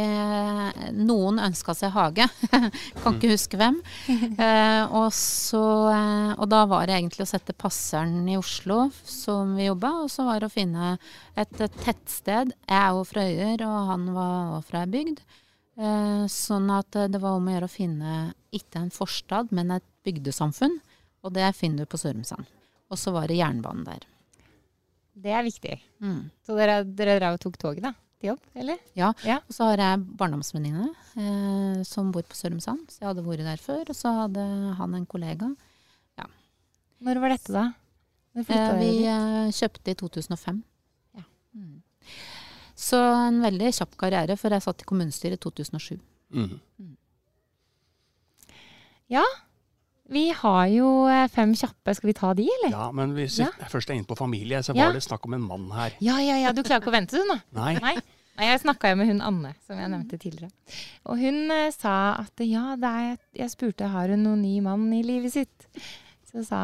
noen 0.96 1.39
ønska 1.44 1.76
seg 1.76 1.91
hage. 1.91 2.28
kan 3.04 3.17
ikke 3.17 3.34
huske 3.36 3.60
hvem. 3.60 3.82
Eh, 4.41 4.84
og, 4.96 5.12
så, 5.13 5.62
eh, 5.91 6.32
og, 6.34 6.48
da 6.50 6.63
var 6.70 6.88
det 6.88 6.96
egentlig 6.96 7.26
å 7.26 7.30
sette 7.30 7.54
passeren 7.54 8.26
i 8.32 8.38
Oslo 8.39 8.88
som 9.06 9.54
vi 9.58 9.67
jobba. 9.67 9.91
Og 10.06 10.10
så 10.10 10.26
var 10.26 10.41
det 10.41 10.50
å 10.50 10.54
finne 10.54 10.94
et, 11.36 11.52
et 11.62 11.76
tettsted. 11.84 12.56
Jeg 12.65 12.78
er 12.80 12.96
jo 12.96 13.04
fra 13.06 13.26
Øyer, 13.28 13.65
og 13.67 13.91
han 13.91 14.08
var 14.15 14.63
fra 14.65 14.86
ei 14.86 14.91
bygd. 14.96 15.22
Eh, 15.78 16.24
sånn 16.32 16.72
at 16.74 16.98
det 17.12 17.22
var 17.22 17.38
om 17.38 17.52
å 17.52 17.58
gjøre 17.58 17.70
å 17.70 17.76
finne 17.76 18.15
ikke 18.56 18.82
en 18.82 18.94
forstad, 18.96 19.52
men 19.56 19.76
et 19.78 19.86
bygdesamfunn. 20.08 20.80
Og 21.22 21.36
det 21.38 21.52
finner 21.60 21.86
du 21.86 21.91
på 21.91 22.02
Sørumsand. 22.02 22.50
Og 22.89 23.00
så 23.00 23.13
var 23.13 23.30
det 23.30 23.38
jernbanen 23.39 23.86
der. 23.91 24.08
Det 25.13 25.34
er 25.36 25.43
viktig. 25.45 25.76
Mm. 26.04 26.21
Så 26.45 26.56
dere, 26.58 26.82
dere 26.86 27.17
drev 27.19 27.36
og 27.38 27.43
tok 27.43 27.58
toget 27.60 27.84
da, 27.84 27.91
til 28.21 28.32
jobb, 28.32 28.45
eller? 28.63 28.80
Ja. 28.97 29.12
ja. 29.28 29.39
Og 29.43 29.56
så 29.56 29.67
har 29.71 29.84
jeg 29.84 30.06
barndomsvenninne 30.19 30.88
eh, 31.19 31.82
som 31.88 32.13
bor 32.15 32.26
på 32.28 32.38
Sørumsand. 32.38 32.88
Så 32.91 33.04
jeg 33.04 33.10
hadde 33.10 33.26
vært 33.26 33.45
der 33.47 33.62
før. 33.62 33.84
Og 33.84 33.97
så 33.97 34.13
hadde 34.24 34.45
han 34.80 34.97
en 34.97 35.08
kollega. 35.10 35.52
Ja. 36.19 36.28
Når 37.04 37.21
var 37.24 37.36
dette, 37.36 37.56
da? 37.56 37.65
Eh, 38.39 38.71
vi 38.80 38.91
eh, 39.12 39.52
kjøpte 39.52 39.91
i 39.91 40.00
2005. 40.00 40.63
Ja. 41.19 41.28
Mm. 41.58 41.82
Så 42.82 42.97
en 42.97 43.43
veldig 43.43 43.76
kjapp 43.76 44.00
karriere, 44.00 44.39
for 44.39 44.54
jeg 44.54 44.63
satt 44.63 44.82
i 44.82 44.88
kommunestyret 44.89 45.38
i 45.38 45.43
2007. 45.43 46.00
Mm. 46.32 46.58
Mm. 46.80 46.95
Ja, 49.12 49.26
vi 50.12 50.26
har 50.36 50.65
jo 50.71 50.88
eh, 51.08 51.28
fem 51.32 51.54
kjappe. 51.56 51.93
Skal 51.95 52.12
vi 52.12 52.15
ta 52.17 52.34
de, 52.38 52.47
eller? 52.58 52.74
Ja, 52.74 52.88
men 52.95 53.13
hvis 53.15 53.39
ja. 53.39 53.47
jeg 53.62 53.71
først 53.71 53.91
er 53.91 54.00
inne 54.00 54.10
på 54.10 54.17
familie, 54.19 54.60
så 54.65 54.76
var 54.76 54.89
ja. 54.89 54.95
det 54.95 55.04
snakk 55.06 55.28
om 55.30 55.38
en 55.38 55.45
mann 55.45 55.69
her. 55.76 55.95
Ja, 56.04 56.17
ja, 56.24 56.36
ja. 56.41 56.52
Du 56.56 56.63
klarer 56.65 56.84
ikke 56.84 56.91
å 56.91 56.97
vente, 56.97 57.15
du 57.15 57.30
nå? 57.30 57.39
Nei. 57.62 57.76
Nei. 57.80 57.95
Nei 58.39 58.47
jeg 58.50 58.62
snakka 58.63 58.91
jo 58.91 59.00
med 59.00 59.12
hun 59.12 59.24
Anne, 59.24 59.54
som 59.67 59.80
jeg 59.80 59.91
nevnte 59.91 60.19
tidligere. 60.19 60.52
Og 61.08 61.19
hun 61.21 61.52
uh, 61.52 61.67
sa 61.76 61.95
at 62.24 62.43
ja, 62.43 62.76
er, 62.76 63.17
jeg 63.38 63.54
spurte 63.54 63.91
har 63.91 64.12
hun 64.12 64.24
noen 64.28 64.43
ny 64.43 64.56
mann 64.65 64.88
i 64.95 65.04
livet 65.06 65.36
sitt. 65.36 65.67
Så 66.32 66.45
sa 66.47 66.62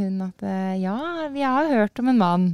hun 0.00 0.20
at 0.24 0.44
uh, 0.44 0.72
ja, 0.80 0.96
vi 1.32 1.44
har 1.44 1.72
hørt 1.72 2.00
om 2.00 2.12
en 2.12 2.20
mann, 2.20 2.46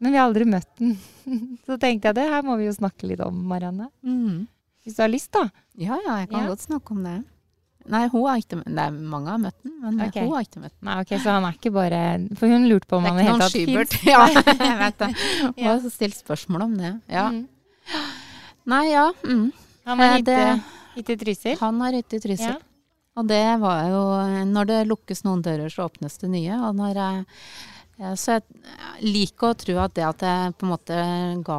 men 0.00 0.12
vi 0.12 0.20
har 0.20 0.28
aldri 0.28 0.48
møtt 0.48 0.70
den. 0.80 0.96
så 1.66 1.80
tenkte 1.80 2.10
jeg 2.10 2.20
det 2.20 2.30
her 2.32 2.44
må 2.44 2.60
vi 2.60 2.68
jo 2.68 2.76
snakke 2.76 3.08
litt 3.08 3.24
om, 3.24 3.44
Marianne. 3.48 3.88
Mm. 4.04 4.48
Hvis 4.84 4.96
du 4.96 5.04
har 5.04 5.12
lyst, 5.12 5.32
da. 5.36 5.48
Ja, 5.76 5.96
ja, 6.04 6.22
jeg 6.22 6.32
kan 6.32 6.44
ja. 6.44 6.52
godt 6.52 6.68
snakke 6.68 6.96
om 6.96 7.04
det. 7.04 7.20
Nei, 7.90 8.02
hun 8.12 8.26
har 8.28 8.40
ikke 8.42 8.58
møtt 8.60 8.76
ham. 8.76 8.98
Mange 9.10 9.32
har 9.32 9.38
møtt 9.40 9.56
ham, 9.64 9.72
men 9.82 10.02
okay. 10.04 10.26
hun 10.26 10.34
har 10.36 10.44
ikke 10.44 10.62
møtt 10.62 10.74
ham. 10.74 10.88
Nei, 10.88 10.96
ok, 11.04 11.12
Så 11.16 11.34
han 11.34 11.46
er 11.48 11.56
ikke 11.56 11.72
bare 11.74 12.00
For 12.38 12.52
hun 12.52 12.66
lurte 12.68 12.90
på 12.90 12.98
om 13.00 13.08
han 13.08 13.16
i 13.16 13.22
det 13.22 13.28
hele 13.28 13.46
tatt 13.46 13.56
fins. 13.56 13.96
Ja, 14.06 14.20
jeg 14.68 14.76
vet 14.82 14.98
det. 15.00 15.10
Hun 15.56 15.64
har 15.64 15.86
stilt 15.94 16.18
spørsmål 16.18 16.66
om 16.66 16.76
det. 16.78 16.92
Ja. 17.10 17.28
Mm. 17.32 17.46
Nei, 18.70 18.84
ja. 18.90 19.06
Mm. 19.24 19.46
Han 19.88 20.04
har 20.04 20.34
eh, 20.34 20.66
hytte 20.98 21.16
i 21.16 21.20
Trysil? 21.24 21.56
Han 21.62 21.80
har 21.82 21.96
hytte 21.96 22.20
i 22.20 22.22
Trysil. 22.22 22.52
Ja. 22.52 22.58
Og 23.18 23.26
det 23.26 23.42
var 23.60 23.88
jo 23.90 24.02
Når 24.52 24.68
det 24.68 24.78
lukkes 24.88 25.24
noen 25.26 25.42
dører, 25.44 25.72
så 25.72 25.88
åpnes 25.88 26.20
det 26.20 26.30
nye. 26.30 26.60
Og 26.68 26.76
når 26.78 27.00
jeg 27.00 27.24
så 28.16 28.38
jeg 28.38 28.42
liker 29.04 29.50
å 29.50 29.56
tro 29.60 29.74
at 29.82 29.92
det 29.98 30.04
at 30.08 30.22
jeg 30.24 30.52
på 30.56 30.64
en 30.64 30.70
måte 30.72 30.98
ga 31.44 31.56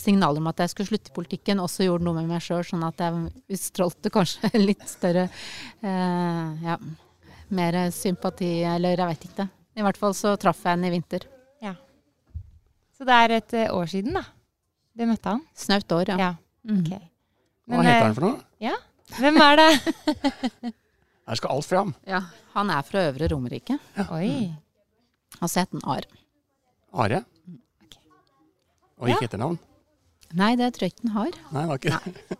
signaler 0.00 0.42
om 0.42 0.50
at 0.50 0.60
jeg 0.60 0.72
skulle 0.74 0.90
slutte 0.90 1.12
i 1.12 1.16
politikken, 1.16 1.62
også 1.64 1.86
gjorde 1.86 2.04
noe 2.04 2.18
med 2.18 2.28
meg 2.28 2.42
sjøl, 2.44 2.60
sånn 2.66 2.84
at 2.84 3.00
jeg 3.00 3.30
utstrålte 3.56 4.12
kanskje 4.12 4.50
litt 4.68 4.84
større 4.90 5.24
eh, 5.30 6.50
ja, 6.66 6.76
mer 7.56 7.78
sympati, 7.96 8.50
eller 8.68 9.00
jeg 9.00 9.08
veit 9.14 9.24
ikke. 9.30 9.48
I 9.80 9.86
hvert 9.86 10.00
fall 10.02 10.16
så 10.18 10.34
traff 10.40 10.60
jeg 10.66 10.74
henne 10.76 10.90
i 10.90 10.94
vinter. 10.98 11.24
Ja. 11.64 11.72
Så 12.98 13.08
det 13.08 13.16
er 13.24 13.36
et 13.38 13.56
eh, 13.56 13.72
år 13.72 13.88
siden, 13.88 14.18
da. 14.20 14.26
Du 14.92 15.06
møtte 15.08 15.32
han? 15.32 15.44
Snaut 15.56 15.96
år, 15.96 16.12
ja. 16.12 16.18
Ja. 16.28 16.32
Mhm. 16.68 16.84
ok. 16.84 17.06
Hva 17.70 17.84
heter 17.86 17.96
eh, 17.96 18.04
han 18.10 18.16
for 18.18 18.26
noe? 18.28 18.40
Ja, 18.60 18.76
Hvem 19.16 19.40
er 19.42 19.56
det? 19.58 19.70
Her 21.30 21.38
skal 21.38 21.54
alt 21.56 21.66
fram. 21.66 21.94
ja. 22.06 22.20
Han 22.52 22.70
er 22.74 22.82
fra 22.82 23.04
Øvre 23.08 23.28
Romerike. 23.30 23.76
Oi. 24.10 24.50
Het 25.38 25.56
han 25.72 25.84
Ar. 25.96 26.06
Are. 26.92 27.22
Ok. 27.84 27.96
Og 29.00 29.08
ikke 29.14 29.28
etternavn? 29.30 29.58
Nei, 30.36 30.52
det 30.58 30.72
tror 30.76 30.86
jeg 30.88 30.94
ikke 30.94 31.08
han 31.08 31.16
har. 31.16 31.34
Nei, 31.50 31.62
det 31.62 31.68
var 31.70 31.80
ikke 31.80 31.98
det. 32.30 32.38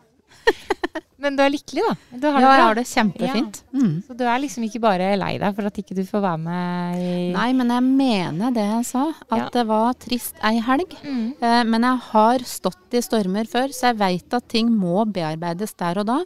Men 1.20 1.34
du 1.36 1.42
er 1.44 1.50
lykkelig, 1.52 1.82
da? 1.84 1.94
Du 2.16 2.22
har 2.32 2.40
ja, 2.40 2.48
det 2.48 2.52
jeg 2.56 2.64
har 2.64 2.76
det 2.78 2.84
kjempefint. 2.88 3.58
Mm. 3.76 3.96
Så 4.06 4.14
du 4.16 4.22
er 4.24 4.38
liksom 4.40 4.64
ikke 4.64 4.80
bare 4.80 5.08
lei 5.20 5.34
deg 5.42 5.52
for 5.58 5.68
at 5.68 5.80
ikke 5.82 5.96
du 5.98 6.00
får 6.08 6.22
være 6.24 6.40
med 6.46 7.02
i 7.04 7.16
Nei, 7.34 7.48
men 7.58 7.72
jeg 7.74 7.84
mener 7.84 8.54
det 8.56 8.64
jeg 8.64 8.86
sa. 8.88 9.02
At 9.28 9.36
Ja. 9.42 9.48
det 9.58 9.64
var 9.68 9.92
trist 10.00 10.40
ei 10.48 10.54
helg. 10.64 10.94
Mm. 11.04 11.34
Eh, 11.44 11.64
Men 11.68 11.82
jeg 11.84 11.98
har 12.06 12.38
stått 12.48 12.96
i 12.96 13.02
stormer 13.04 13.44
før, 13.52 13.68
så 13.68 13.90
jeg 13.90 13.98
veit 14.00 14.32
at 14.38 14.48
ting 14.48 14.72
må 14.72 15.04
bearbeides 15.12 15.74
der 15.76 16.00
og 16.00 16.06
da. 16.08 16.18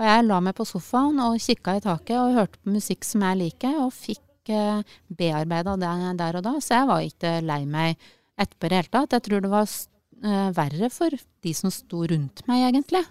Og 0.00 0.06
jeg 0.08 0.24
la 0.24 0.40
meg 0.40 0.54
på 0.56 0.64
sofaen 0.64 1.20
og 1.20 1.36
kikka 1.38 1.76
i 1.76 1.84
taket 1.84 2.16
og 2.16 2.32
hørte 2.40 2.56
på 2.64 2.72
musikk 2.72 3.04
som 3.04 3.20
jeg 3.28 3.36
liker, 3.44 3.76
og 3.84 3.92
fikk 3.92 4.24
eh, 4.48 4.82
bearbeida 5.08 5.76
det 5.76 6.16
der 6.18 6.38
og 6.38 6.44
da. 6.46 6.56
Så 6.62 6.78
jeg 6.78 6.88
var 6.88 7.04
ikke 7.04 7.32
lei 7.44 7.62
meg 7.68 7.96
etterpå 8.40 8.66
i 8.66 8.72
det 8.72 8.80
hele 8.80 8.92
tatt. 8.94 9.16
Jeg 9.16 9.26
tror 9.26 9.44
det 9.44 9.52
var 9.52 9.66
eh, 9.68 10.50
verre 10.56 10.90
for 10.94 11.16
de 11.44 11.54
som 11.56 11.72
sto 11.74 12.04
rundt 12.08 12.44
meg, 12.48 12.70
egentlig. 12.70 13.04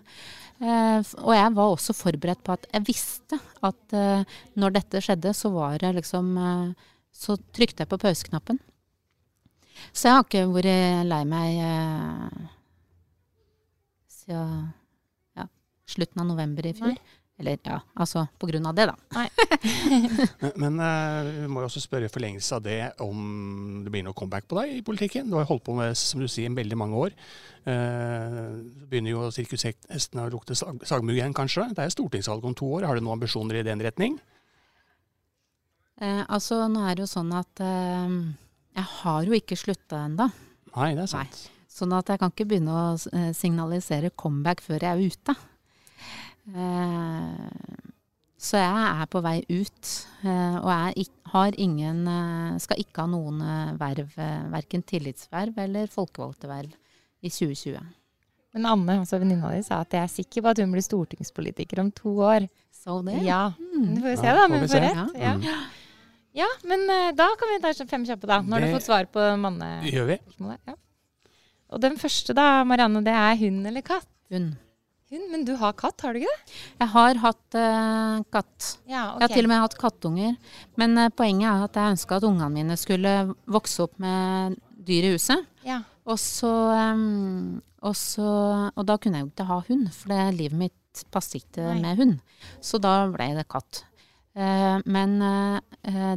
Eh, 0.59 0.99
og 1.23 1.33
jeg 1.35 1.51
var 1.55 1.73
også 1.73 1.95
forberedt 1.95 2.43
på 2.43 2.55
at 2.57 2.65
jeg 2.73 2.87
visste 2.89 3.39
at 3.63 3.97
når 4.59 4.75
dette 4.75 5.03
skjedde, 5.03 5.33
så 5.35 5.51
var 5.53 5.77
det 5.79 5.95
liksom 5.99 6.33
Så 7.19 7.35
trykte 7.51 7.81
jeg 7.83 7.89
på 7.89 7.97
pauseknappen. 7.99 8.59
Så 9.91 10.07
jeg 10.07 10.15
har 10.15 10.23
ikke 10.23 10.43
vært 10.53 11.07
lei 11.09 11.23
meg 11.27 11.57
siden 14.07 14.69
ja, 15.35 15.47
slutten 15.89 16.21
av 16.21 16.29
november 16.29 16.67
i 16.69 16.73
fjor. 16.77 16.93
Nei. 16.93 17.18
Eller 17.39 17.55
ja, 17.63 17.77
altså 17.95 18.25
på 18.39 18.49
grunn 18.49 18.65
av 18.67 18.75
det, 18.75 18.89
da. 18.89 18.95
Men, 20.39 20.51
men 20.59 20.79
uh, 20.79 21.27
vi 21.27 21.47
må 21.51 21.61
jo 21.63 21.67
også 21.69 21.81
spørre 21.83 22.07
i 22.07 22.11
forlengelse 22.11 22.57
av 22.57 22.63
det 22.63 22.77
om 23.03 23.81
det 23.83 23.91
blir 23.91 24.03
noe 24.05 24.15
comeback 24.15 24.47
på 24.49 24.57
deg 24.59 24.73
i 24.77 24.83
politikken. 24.85 25.29
Du 25.31 25.37
har 25.39 25.47
holdt 25.47 25.65
på 25.65 25.75
med, 25.75 25.95
som 25.99 26.21
du 26.21 26.27
sier, 26.31 26.51
veldig 26.55 26.77
mange 26.79 26.99
år. 26.99 27.15
Uh, 27.63 28.59
begynner 28.91 29.13
jo 29.13 29.29
sirkushestene 29.35 30.27
å 30.27 30.33
lukte 30.33 30.57
sag 30.59 30.83
sagmugg 30.87 31.19
igjen, 31.19 31.35
kanskje. 31.35 31.69
Det 31.75 31.85
er 31.85 31.95
stortingsvalg 31.95 32.47
om 32.47 32.55
to 32.59 32.67
år. 32.77 32.87
Har 32.89 32.99
du 32.99 33.03
noen 33.05 33.17
ambisjoner 33.17 33.61
i 33.61 33.65
den 33.67 33.83
retning? 33.83 34.19
Uh, 35.99 36.23
altså, 36.27 36.61
nå 36.71 36.83
er 36.87 36.99
det 36.99 37.05
jo 37.07 37.11
sånn 37.11 37.31
at 37.35 37.63
eh, 37.63 38.17
jeg 38.79 38.87
har 38.97 39.27
jo 39.27 39.35
ikke 39.35 39.59
slutta 39.59 40.05
ennå. 40.07 40.27
Nei, 40.75 40.91
det 40.95 41.07
er 41.07 41.11
sant. 41.11 41.39
Nei. 41.39 41.55
Sånn 41.79 41.95
at 41.95 42.11
jeg 42.11 42.19
kan 42.19 42.31
ikke 42.33 42.47
begynne 42.49 42.75
å 42.75 43.31
signalisere 43.37 44.11
comeback 44.17 44.63
før 44.65 44.83
jeg 44.83 44.89
er 44.89 45.13
ute. 45.13 45.35
Eh, 46.49 47.85
så 48.39 48.61
jeg 48.61 48.83
er 49.03 49.07
på 49.11 49.21
vei 49.23 49.37
ut, 49.49 49.89
eh, 50.23 50.57
og 50.61 50.69
jeg 50.71 51.07
har 51.33 51.57
ingen 51.59 52.05
eh, 52.07 52.59
Skal 52.63 52.79
ikke 52.79 53.03
ha 53.03 53.11
noen 53.11 53.41
verv, 53.79 54.13
verken 54.53 54.83
tillitsverv 54.87 55.59
eller 55.65 55.91
folkevalgte 55.91 56.49
verv, 56.49 56.71
i 57.19 57.29
2020. 57.29 57.81
Men 58.55 58.65
Anne, 58.65 58.95
altså 59.03 59.19
venninna 59.21 59.51
di, 59.53 59.59
sa 59.65 59.81
at 59.83 59.93
jeg 59.93 60.01
er 60.01 60.13
sikker 60.13 60.45
på 60.45 60.53
at 60.53 60.61
hun 60.63 60.71
blir 60.73 60.85
stortingspolitiker 60.85 61.83
om 61.83 61.91
to 61.93 62.15
år. 62.25 62.47
Så 62.73 62.95
det? 63.05 63.19
Ja. 63.27 63.51
Mm. 63.59 63.91
Du 63.97 64.01
får 64.01 64.15
jo 64.15 64.21
se, 64.21 64.31
da, 64.31 64.45
om 64.47 64.55
vi 64.55 64.61
hun 64.63 64.71
får 64.71 64.85
rett. 64.87 65.19
Ja. 65.19 65.33
ja. 65.43 65.57
ja, 66.39 66.47
men 66.71 66.87
da 67.19 67.27
kan 67.37 67.51
vi 67.51 67.59
ta 67.61 67.73
fem 67.91 68.07
kjappe, 68.07 68.29
da. 68.31 68.39
Når 68.41 68.55
det... 68.55 68.63
du 68.63 68.71
har 68.71 68.79
fått 68.79 68.87
svar 68.87 69.11
på 69.11 69.27
mannespørsmålet. 69.43 69.91
Gjør 69.93 70.09
vi? 70.09 70.17
Ja. 70.71 70.79
Og 71.69 71.83
den 71.83 71.99
første, 72.01 72.33
da, 72.33 72.47
Marianne, 72.65 73.03
det 73.05 73.13
er 73.13 73.37
hund 73.43 73.69
eller 73.69 73.85
katt? 73.85 74.09
Hun. 75.09 75.23
Men 75.31 75.41
du 75.41 75.55
har 75.57 75.73
katt, 75.73 76.03
har 76.05 76.13
du 76.13 76.19
ikke 76.21 76.29
det? 76.29 76.57
Jeg 76.77 76.91
har 76.93 77.19
hatt 77.23 77.55
uh, 77.57 78.19
katt. 78.29 78.65
Ja, 78.85 79.15
Jeg 79.17 79.23
har 79.23 79.31
til 79.33 79.47
og 79.47 79.49
med 79.49 79.61
hatt 79.63 79.77
kattunger. 79.81 80.35
Men 80.77 80.97
uh, 81.01 81.07
poenget 81.09 81.47
er 81.49 81.63
at 81.65 81.79
jeg 81.79 81.95
ønska 81.95 82.19
at 82.19 82.27
ungene 82.27 82.49
mine 82.53 82.75
skulle 82.77 83.13
vokse 83.49 83.87
opp 83.87 83.95
med 84.03 84.59
dyr 84.85 85.07
i 85.07 85.13
huset. 85.15 85.47
Ja. 85.65 85.79
Og 86.05 86.19
så, 86.21 86.51
um, 86.93 87.57
og 87.81 87.95
så 87.97 88.29
Og 88.75 88.85
da 88.85 88.97
kunne 89.01 89.17
jeg 89.17 89.25
jo 89.25 89.31
ikke 89.31 89.47
ha 89.49 89.57
hund, 89.67 89.87
for 89.97 90.13
det, 90.13 90.19
livet 90.37 90.59
mitt 90.61 91.01
passet 91.13 91.39
ikke 91.41 91.73
med 91.79 91.97
hund. 91.97 92.19
Så 92.61 92.77
da 92.81 92.93
ble 93.09 93.31
det 93.37 93.47
katt. 93.49 93.83
Eh, 94.39 94.77
men 94.85 95.15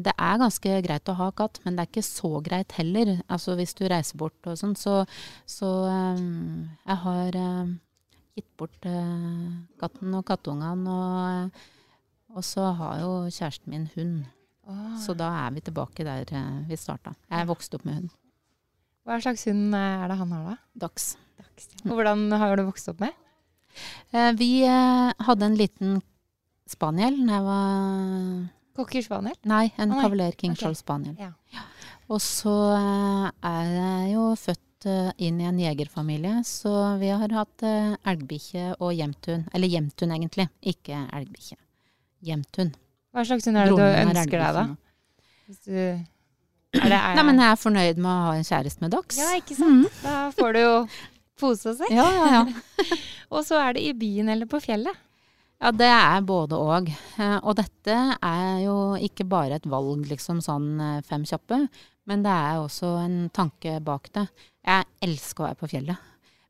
det 0.04 0.12
er 0.12 0.40
ganske 0.40 0.80
greit 0.84 1.10
å 1.10 1.14
ha 1.18 1.28
katt, 1.36 1.60
men 1.64 1.76
det 1.76 1.84
er 1.84 1.90
ikke 1.90 2.04
så 2.06 2.30
greit 2.44 2.74
heller. 2.76 3.14
Altså 3.28 3.54
hvis 3.58 3.76
du 3.78 3.84
reiser 3.90 4.18
bort 4.20 4.48
og 4.48 4.58
sånn, 4.58 4.74
så, 4.78 5.02
så 5.48 5.70
em, 5.92 6.70
Jeg 6.88 6.98
har 7.04 7.38
em, 7.40 7.72
gitt 8.36 8.48
bort 8.58 8.88
eh, 8.88 9.48
katten 9.80 10.14
og 10.16 10.24
kattungene, 10.28 10.92
og, 10.92 11.64
og 12.32 12.46
så 12.46 12.70
har 12.78 13.02
jo 13.02 13.10
kjæresten 13.28 13.72
min 13.72 13.88
hund. 13.96 14.22
Oh. 14.62 14.94
Så 15.02 15.14
da 15.18 15.28
er 15.42 15.54
vi 15.56 15.64
tilbake 15.64 16.06
der 16.06 16.28
eh, 16.28 16.62
vi 16.68 16.78
starta. 16.78 17.14
Jeg 17.30 17.48
vokste 17.50 17.78
opp 17.78 17.86
med 17.88 17.98
hund. 18.00 18.14
Hva 19.02 19.18
slags 19.24 19.44
hund 19.50 19.74
eh, 19.74 20.04
er 20.04 20.12
det 20.12 20.20
han 20.20 20.32
har, 20.36 20.46
da? 20.52 20.86
Dags. 20.86 21.12
Og 21.84 21.96
hvordan 21.96 22.30
har 22.40 22.56
du 22.56 22.64
vokst 22.68 22.88
opp 22.92 23.02
med? 23.02 23.12
Eh, 24.12 24.32
vi 24.38 24.50
hadde 24.64 25.48
en 25.48 25.58
liten 25.58 26.00
spaniel 26.68 27.18
da 27.26 27.38
jeg 27.38 27.46
var 27.46 28.50
Cocker 28.72 29.04
spaniel? 29.04 29.36
Nei, 29.44 29.66
en 29.76 29.90
oh, 29.90 29.98
nei. 29.98 30.04
Cavalier 30.06 30.36
King 30.38 30.54
okay. 30.54 30.62
Charles 30.62 30.80
spaniel. 30.80 31.16
Ja. 31.20 31.66
Og 32.08 32.20
så 32.24 32.54
er 32.72 33.66
jeg 33.68 34.12
jo 34.14 34.30
født 34.38 34.62
eh, 34.88 35.10
inn 35.26 35.40
i 35.40 35.48
en 35.48 35.58
jegerfamilie, 35.60 36.40
så 36.46 36.72
vi 37.00 37.10
har 37.12 37.34
hatt 37.36 37.64
eh, 37.66 37.92
elgbikkje 38.08 38.72
og 38.78 38.94
jemthund. 38.96 39.48
Eller 39.54 39.72
jemthund, 39.72 40.14
egentlig. 40.16 40.48
Ikke 40.74 41.04
elgbikkje. 41.12 41.58
Jemthund. 42.26 42.78
Hva 43.12 43.26
slags 43.28 43.46
hund 43.48 43.60
er 43.60 43.68
det 43.68 43.76
du 43.76 43.84
er 43.84 44.08
ønsker 44.08 44.38
deg, 44.40 44.58
da? 44.58 44.66
Hvis 45.46 45.62
du 45.66 45.76
er 45.76 46.00
det, 46.72 46.96
er, 46.96 47.16
Nei, 47.18 47.24
men 47.28 47.40
jeg 47.42 47.52
er 47.52 47.58
fornøyd 47.60 47.98
med 48.00 48.08
å 48.08 48.20
ha 48.26 48.36
en 48.38 48.46
kjæreste 48.48 48.80
med 48.80 48.94
dags. 48.94 49.18
Ja, 49.20 49.32
ikke 49.36 49.56
sant? 49.58 49.98
Da 50.00 50.14
får 50.32 50.54
du 50.56 50.60
jo 50.62 50.76
pose 51.42 51.74
og 51.74 51.80
sekk. 51.82 51.92
Ja, 51.92 52.06
ja, 52.16 52.28
ja. 52.38 52.86
Og 53.34 53.44
så 53.44 53.58
er 53.60 53.76
det 53.76 53.82
i 53.84 53.92
byen 53.96 54.30
eller 54.32 54.48
på 54.48 54.60
fjellet. 54.62 54.96
Ja, 55.62 55.70
det 55.70 55.86
er 55.86 56.22
både 56.26 56.58
og. 56.58 56.88
Eh, 57.22 57.38
Og 57.46 57.54
dette 57.58 57.94
er 58.18 58.62
jo 58.64 58.76
ikke 58.98 59.26
bare 59.30 59.60
et 59.60 59.66
valg, 59.70 60.08
liksom 60.10 60.40
sånn 60.42 60.72
eh, 60.82 61.02
fem 61.06 61.22
kjappe, 61.28 61.60
men 62.10 62.22
det 62.24 62.32
er 62.34 62.58
også 62.58 62.96
en 63.04 63.18
tanke 63.30 63.76
bak 63.84 64.08
det. 64.16 64.26
Jeg 64.66 64.88
elsker 65.06 65.44
å 65.44 65.46
være 65.46 65.60
på 65.60 65.68
fjellet, 65.70 66.08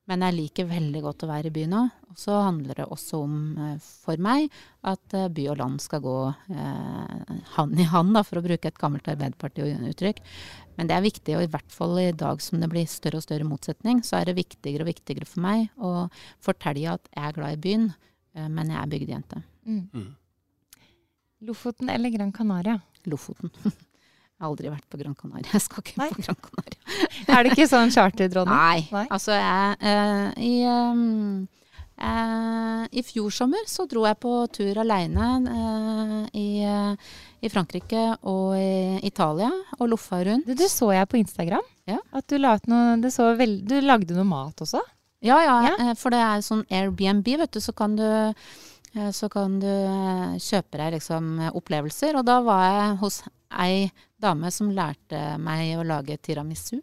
men 0.09 0.25
jeg 0.25 0.37
liker 0.39 0.71
veldig 0.71 1.03
godt 1.05 1.25
å 1.27 1.29
være 1.29 1.51
i 1.51 1.53
byen 1.53 1.75
òg. 1.77 1.91
Og 2.13 2.21
så 2.23 2.39
handler 2.47 2.81
det 2.81 2.87
også 2.89 3.21
om, 3.27 3.35
eh, 3.61 3.75
for 3.85 4.17
meg, 4.17 4.49
at 4.89 5.17
by 5.37 5.45
og 5.53 5.59
land 5.61 5.83
skal 5.85 6.01
gå 6.07 6.17
eh, 6.57 7.43
hand 7.59 7.83
i 7.85 7.89
hand, 7.93 8.15
da, 8.17 8.23
for 8.25 8.41
å 8.41 8.45
bruke 8.47 8.71
et 8.71 8.81
gammelt 8.81 9.11
Arbeiderparti-uttrykk. 9.13 10.23
Men 10.79 10.89
det 10.89 10.97
er 10.97 11.05
viktig, 11.05 11.35
og 11.37 11.45
i 11.45 11.51
hvert 11.53 11.69
fall 11.75 11.99
i 12.01 12.15
dag 12.17 12.41
som 12.41 12.65
det 12.65 12.71
blir 12.73 12.89
større 12.89 13.21
og 13.21 13.27
større 13.27 13.45
motsetning, 13.45 14.01
så 14.09 14.23
er 14.23 14.31
det 14.31 14.39
viktigere 14.41 14.87
og 14.87 14.89
viktigere 14.95 15.29
for 15.29 15.45
meg 15.45 15.69
å 15.77 16.09
fortelle 16.41 16.97
at 16.97 17.13
jeg 17.13 17.29
er 17.29 17.37
glad 17.37 17.59
i 17.59 17.63
byen, 17.69 17.93
men 18.33 18.71
jeg 18.73 18.79
er 18.81 18.91
bygdejente. 18.91 19.43
Mm. 19.69 19.83
Mm. 19.93 20.11
Lofoten 21.47 21.91
eller 21.91 22.11
Gran 22.11 22.33
Canaria? 22.33 22.81
Lofoten. 23.05 23.51
Jeg 24.43 24.49
har 24.49 24.51
aldri 24.57 24.71
vært 24.73 24.87
på 24.91 24.99
Gran 24.99 25.15
Canaria. 25.15 25.47
Jeg 25.55 25.63
skal 25.63 25.85
ikke 25.85 26.01
Nei. 26.01 26.07
på 26.11 26.23
Gran 26.25 26.39
Canaria. 26.43 26.79
Er 27.31 27.45
det 27.47 27.53
ikke 27.55 27.67
sånn 27.71 27.93
charterdronning? 27.95 28.59
Nei. 28.59 28.81
Nei. 28.91 29.05
Altså, 29.15 29.37
jeg 29.39 29.77
uh, 29.87 30.33
i, 30.43 30.55
um, 30.67 31.45
uh, 32.03 32.83
I 32.91 33.05
fjor 33.07 33.31
sommer 33.31 33.69
så 33.71 33.87
dro 33.87 34.03
jeg 34.09 34.19
på 34.19 34.33
tur 34.51 34.81
aleine 34.83 35.29
uh, 35.47 36.17
i, 36.35 36.49
eh, 36.67 37.13
i 37.39 37.53
Frankrike 37.55 38.03
og 38.27 38.59
i 38.59 38.99
Italia 39.07 39.53
og 39.79 39.93
loffa 39.95 40.25
rundt. 40.27 40.51
Du, 40.51 40.59
det 40.59 40.73
så 40.75 40.91
jeg 40.91 41.07
på 41.07 41.23
Instagram. 41.23 41.71
Ja. 41.87 42.01
At 42.11 42.27
du, 42.27 42.43
noe, 42.43 42.99
det 43.03 43.15
så 43.15 43.31
veld, 43.39 43.63
du 43.71 43.79
lagde 43.79 44.19
noe 44.19 44.27
mat 44.27 44.67
også. 44.67 44.83
Ja, 45.23 45.39
ja, 45.45 45.57
Ja. 45.69 45.75
eh, 45.91 45.95
for 45.99 46.11
det 46.11 46.19
er 46.21 46.43
sånn 46.43 46.65
Airbnb, 46.71 47.27
vet 47.39 47.53
du, 47.55 47.61
så 47.63 47.73
kan 47.75 47.97
du 47.97 48.03
eh, 48.05 49.11
så 49.15 49.29
kan 49.33 49.59
du 49.63 49.67
eh, 49.71 50.39
kjøpe 50.43 50.77
deg 50.81 50.93
liksom 50.99 51.39
opplevelser. 51.55 52.17
Og 52.19 52.27
da 52.29 52.41
var 52.45 52.65
jeg 52.69 52.97
hos 53.01 53.23
ei 53.63 53.91
dame 54.21 54.51
som 54.53 54.71
lærte 54.75 55.39
meg 55.41 55.79
å 55.79 55.85
lage 55.87 56.19
tiramisu. 56.21 56.81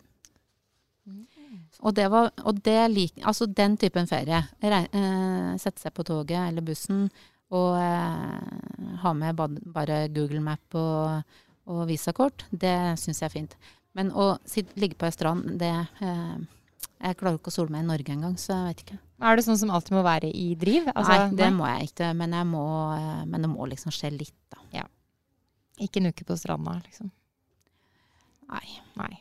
Og 1.82 1.94
det 1.96 2.10
var 2.12 2.32
og 2.44 2.58
det 2.66 2.92
lik, 2.92 3.14
Altså 3.24 3.46
den 3.48 3.78
typen 3.78 4.08
ferie. 4.08 4.42
Rei, 4.62 4.84
eh, 4.92 5.58
sette 5.58 5.80
seg 5.80 5.94
på 5.96 6.04
toget 6.04 6.50
eller 6.50 6.62
bussen 6.66 7.10
og 7.52 7.78
eh, 7.80 8.98
ha 9.02 9.14
med 9.14 9.36
bad, 9.36 9.60
bare 9.74 10.08
Google 10.14 10.42
Map 10.44 10.76
og, 10.76 11.24
og 11.66 11.88
visakort, 11.90 12.44
det 12.52 13.00
syns 13.00 13.22
jeg 13.22 13.26
er 13.30 13.34
fint. 13.34 13.56
Men 13.96 14.12
å 14.12 14.38
sitte, 14.46 14.76
ligge 14.78 14.96
på 15.00 15.08
ei 15.08 15.12
strand, 15.16 15.48
det 15.58 15.72
eh, 16.02 16.36
Jeg 17.00 17.16
klarer 17.16 17.39
ikke 17.39 17.52
å 17.52 17.56
sole 17.56 17.72
meg 17.72 17.86
i 17.86 17.88
Norge 17.88 18.12
engang, 18.12 18.34
så 18.39 18.52
jeg 18.52 18.66
vet 18.68 18.82
ikke. 18.84 18.97
Er 19.24 19.38
det 19.39 19.43
sånn 19.45 19.60
som 19.60 19.72
alltid 19.76 19.95
må 19.95 20.02
være 20.04 20.32
i 20.36 20.50
driv? 20.60 20.89
Altså, 20.91 21.16
nei, 21.16 21.38
det 21.39 21.47
må 21.56 21.68
jeg 21.68 21.89
ikke. 21.89 22.10
Men, 22.20 22.36
jeg 22.36 22.47
må, 22.50 22.66
eh, 22.95 23.22
men 23.28 23.45
det 23.45 23.52
må 23.52 23.68
liksom 23.72 23.93
skje 23.95 24.12
litt, 24.18 24.36
da. 24.52 24.60
Ja. 24.82 24.86
Ikke 25.80 26.02
en 26.02 26.12
uke 26.12 26.28
på 26.28 26.36
stranda, 26.39 26.76
liksom. 26.84 27.12
Nei. 28.52 28.66
Nei. 29.00 29.14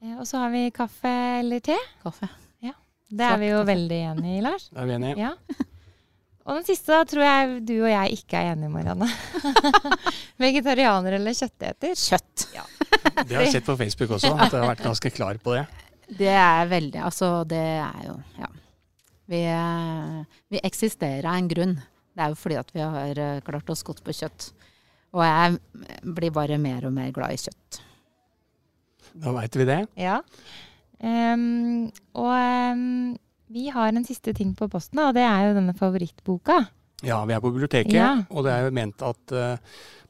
Eh, 0.00 0.14
og 0.16 0.24
så 0.28 0.40
har 0.40 0.54
vi 0.54 0.62
kaffe 0.72 1.12
eller 1.42 1.60
te. 1.64 1.76
Kaffe. 2.04 2.30
Ja. 2.64 2.72
Det 3.10 3.26
er 3.26 3.42
vi 3.42 3.50
jo 3.50 3.60
veldig 3.68 4.00
enig 4.14 4.38
i, 4.38 4.40
Lars. 4.44 4.70
Det 4.72 4.80
er 4.80 4.88
vi 4.88 4.96
enige. 4.96 5.28
Ja. 5.28 5.66
Og 6.48 6.56
den 6.56 6.64
siste 6.66 6.96
da 6.96 7.04
tror 7.06 7.22
jeg 7.26 7.60
du 7.68 7.74
og 7.82 7.90
jeg 7.90 8.16
ikke 8.16 8.40
er 8.40 8.54
enige, 8.54 8.70
i, 8.70 8.72
Marianne. 8.72 9.10
Vegetarianer 10.40 11.18
eller 11.20 11.36
kjøtteter? 11.36 11.92
Kjøtt. 11.92 12.48
Ja. 12.56 12.64
Det 13.20 13.36
har 13.36 13.44
jeg 13.44 13.58
sett 13.58 13.68
på 13.68 13.76
Facebook 13.76 14.16
også, 14.16 14.32
at 14.32 14.48
jeg 14.48 14.56
har 14.56 14.72
vært 14.72 14.82
ganske 14.88 15.12
klar 15.12 15.38
på 15.44 15.58
det. 15.58 15.68
Det 16.18 16.32
er 16.32 16.66
veldig 16.70 17.04
Altså, 17.06 17.44
det 17.48 17.60
er 17.60 18.02
jo 18.08 18.16
Ja. 18.40 18.50
Vi, 19.30 19.44
vi 20.50 20.58
eksisterer 20.66 21.28
av 21.30 21.36
en 21.38 21.48
grunn. 21.48 21.76
Det 22.18 22.24
er 22.24 22.32
jo 22.32 22.38
fordi 22.40 22.56
at 22.58 22.72
vi 22.74 22.82
har 22.82 23.18
eh, 23.22 23.42
klart 23.46 23.68
oss 23.70 23.84
godt 23.86 24.02
på 24.02 24.10
kjøtt. 24.10 24.48
Og 25.14 25.22
jeg 25.22 25.60
blir 26.16 26.32
bare 26.34 26.58
mer 26.58 26.88
og 26.88 26.94
mer 26.96 27.12
glad 27.14 27.36
i 27.36 27.38
kjøtt. 27.38 27.78
Da 29.22 29.34
veit 29.34 29.54
vi 29.58 29.66
det. 29.68 29.78
Ja. 29.98 30.18
Um, 31.00 31.88
og 32.18 32.34
um, 32.74 33.14
vi 33.50 33.70
har 33.72 33.90
en 33.90 34.06
siste 34.06 34.34
ting 34.36 34.52
på 34.58 34.68
posten, 34.70 35.00
og 35.02 35.14
det 35.16 35.24
er 35.26 35.48
jo 35.48 35.56
denne 35.56 35.74
favorittboka. 35.78 36.60
Ja, 37.06 37.22
vi 37.24 37.32
er 37.32 37.40
på 37.40 37.50
biblioteket, 37.52 37.94
Ja. 37.94 38.10
og 38.30 38.44
det 38.44 38.52
er 38.52 38.66
jo 38.66 38.70
ment 38.76 39.02
at 39.02 39.32
uh, 39.32 39.56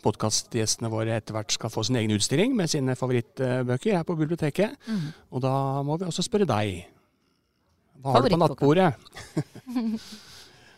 podkastgjestene 0.03 0.91
våre 0.91 1.18
etter 1.20 1.36
hvert 1.36 1.53
skal 1.55 1.70
få 1.70 1.84
sin 1.86 1.97
egen 2.01 2.11
utstilling 2.16 2.55
med 2.57 2.70
sine 2.72 2.97
favorittbøker 2.99 3.97
her 3.99 4.03
på 4.09 4.16
biblioteket. 4.18 4.74
Og 5.30 5.43
da 5.45 5.53
må 5.86 5.99
vi 6.01 6.09
også 6.09 6.24
spørre 6.26 6.49
deg. 6.49 6.86
Hva 8.01 8.14
har 8.16 8.24
du 8.26 8.34
på 8.34 8.41
nattbordet? 8.41 8.95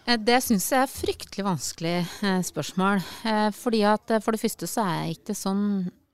Eh, 0.02 0.16
Det 0.18 0.40
syns 0.42 0.64
jeg 0.72 0.82
er 0.82 0.90
fryktelig 0.90 1.44
vanskelig 1.46 1.92
eh, 2.26 2.40
spørsmål. 2.42 2.98
Eh, 3.22 3.50
fordi 3.54 3.84
at 3.86 4.10
eh, 4.10 4.18
for 4.24 4.34
det 4.34 4.40
første 4.42 4.66
så 4.66 4.82
er 4.82 4.96
jeg 5.04 5.20
ikke 5.20 5.36
sånn 5.38 5.60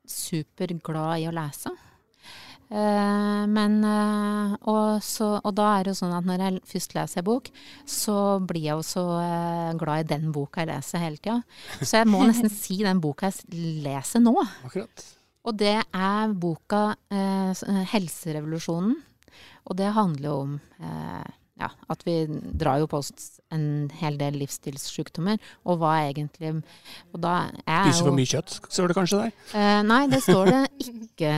superglad 0.05 1.23
i 1.23 1.25
å 1.31 1.33
lese. 1.33 1.73
Eh, 2.69 3.45
men 3.49 3.79
eh, 3.89 4.57
og, 4.69 4.99
så, 5.05 5.31
og 5.41 5.55
da 5.57 5.71
er 5.75 5.87
det 5.87 5.95
jo 5.95 6.01
sånn 6.03 6.17
at 6.19 6.27
når 6.29 6.45
jeg 6.45 6.63
først 6.73 6.97
leser 6.99 7.23
en 7.23 7.29
bok, 7.29 7.51
så 7.89 8.17
blir 8.45 8.67
jeg 8.67 8.77
jo 8.77 8.87
så 8.87 9.05
eh, 9.23 9.71
glad 9.81 10.05
i 10.05 10.09
den 10.15 10.33
boka 10.35 10.65
jeg 10.65 10.73
leser 10.73 11.05
hele 11.05 11.23
tida. 11.23 11.39
Så 11.81 12.03
jeg 12.03 12.11
må 12.13 12.25
nesten 12.29 12.53
si 12.53 12.83
den 12.85 13.01
boka 13.05 13.33
jeg 13.33 13.69
leser 13.87 14.25
nå. 14.25 14.37
Akkurat. 14.69 15.07
Og 15.49 15.57
det 15.57 15.79
er 15.81 16.35
boka 16.37 16.83
eh, 17.11 17.51
eh, 17.53 17.85
'Helserevolusjonen'. 17.93 18.97
Og 19.69 19.77
det 19.77 19.93
handler 19.93 20.29
jo 20.29 20.37
om 20.45 20.55
eh, 20.81 21.29
ja, 21.59 21.69
at 21.91 22.05
vi 22.07 22.15
drar 22.29 22.79
jo 22.83 22.89
på 22.91 23.01
oss 23.01 23.11
en 23.55 23.89
hel 23.99 24.19
del 24.21 24.37
livsstilssykdommer. 24.39 25.41
Og 25.67 25.81
hva 25.81 25.95
egentlig 26.07 26.53
Og 27.13 27.21
da 27.23 27.51
er 27.65 27.89
Spiser 27.89 28.07
for 28.07 28.19
mye 28.19 28.31
kjøtt, 28.31 28.59
står 28.71 28.91
det 28.91 28.99
kanskje 28.99 29.23
der. 29.25 29.33
Eh, 29.59 29.81
nei, 29.87 30.03
det 30.13 30.23
står 30.23 30.53
det 30.53 30.63
ikke. 31.09 31.33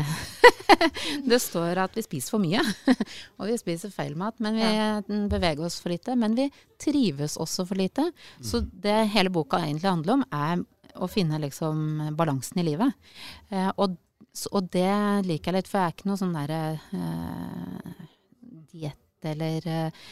det 1.30 1.40
står 1.42 1.80
at 1.86 1.96
vi 1.96 2.04
spiser 2.04 2.36
for 2.36 2.42
mye. 2.42 2.64
og 3.38 3.48
vi 3.48 3.56
spiser 3.60 3.94
feil 3.94 4.12
mat. 4.20 4.36
Men 4.44 4.60
vi 4.60 5.22
beveger 5.32 5.64
oss 5.66 5.80
for 5.80 5.94
lite. 5.94 6.16
Men 6.20 6.36
vi 6.38 6.50
trives 6.80 7.38
også 7.40 7.64
for 7.68 7.80
lite. 7.80 8.10
Så 8.44 8.62
det 8.84 8.98
hele 9.14 9.32
boka 9.32 9.62
egentlig 9.64 9.88
handler 9.90 10.18
om, 10.18 10.28
er 10.30 10.60
å 11.00 11.08
finne 11.10 11.40
liksom 11.40 12.14
balansen 12.18 12.60
i 12.60 12.66
livet. 12.66 13.12
Eh, 13.48 13.70
og, 13.76 13.96
og 14.52 14.72
det 14.74 14.90
liker 15.26 15.52
jeg 15.52 15.60
litt, 15.60 15.70
for 15.70 15.80
jeg 15.80 15.88
er 15.88 15.96
ikke 15.96 16.10
noe 16.10 16.20
sånn 16.20 16.36
derre 16.36 16.62
eh, 16.76 18.08
diett 18.70 18.99
eller 19.28 19.66
eh, 19.68 20.06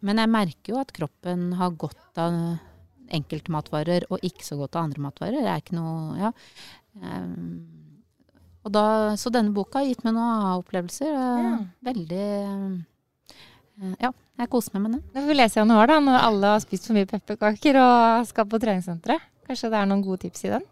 Men 0.00 0.22
jeg 0.22 0.32
merker 0.32 0.72
jo 0.72 0.80
at 0.80 0.92
kroppen 0.96 1.50
har 1.58 1.74
godt 1.76 2.20
av 2.20 2.36
enkeltmatvarer 3.16 4.08
og 4.10 4.22
ikke 4.26 4.46
så 4.46 4.56
godt 4.58 4.76
av 4.76 4.88
andre 4.88 5.02
matvarer. 5.04 5.42
Det 5.42 5.52
er 5.52 5.62
ikke 5.62 5.78
noe 5.78 6.16
Ja. 6.20 6.32
Og 8.66 8.72
da, 8.74 9.14
så 9.14 9.30
denne 9.30 9.54
boka 9.54 9.78
har 9.78 9.86
gitt 9.86 10.02
meg 10.02 10.16
noen 10.16 10.26
aha-opplevelser. 10.40 11.12
Ja. 11.14 11.56
Veldig 11.86 12.22
eh, 12.26 13.90
Ja, 14.02 14.10
jeg 14.40 14.50
koser 14.50 14.74
meg 14.74 14.86
med 14.86 14.96
den. 14.96 15.04
Da 15.12 15.22
får 15.22 15.30
vi 15.30 15.36
lese 15.36 15.58
i 15.58 15.62
januar, 15.62 15.90
da, 15.92 16.00
når 16.02 16.18
alle 16.18 16.54
har 16.56 16.64
spist 16.64 16.88
for 16.88 16.98
mye 16.98 17.08
pepperkaker 17.10 17.78
og 17.78 18.26
skal 18.26 18.48
på 18.50 18.60
treningssenteret. 18.62 19.32
Kanskje 19.46 19.70
det 19.70 19.78
er 19.78 19.86
noen 19.86 20.02
gode 20.02 20.24
tips 20.24 20.48
i 20.48 20.52
den? 20.56 20.66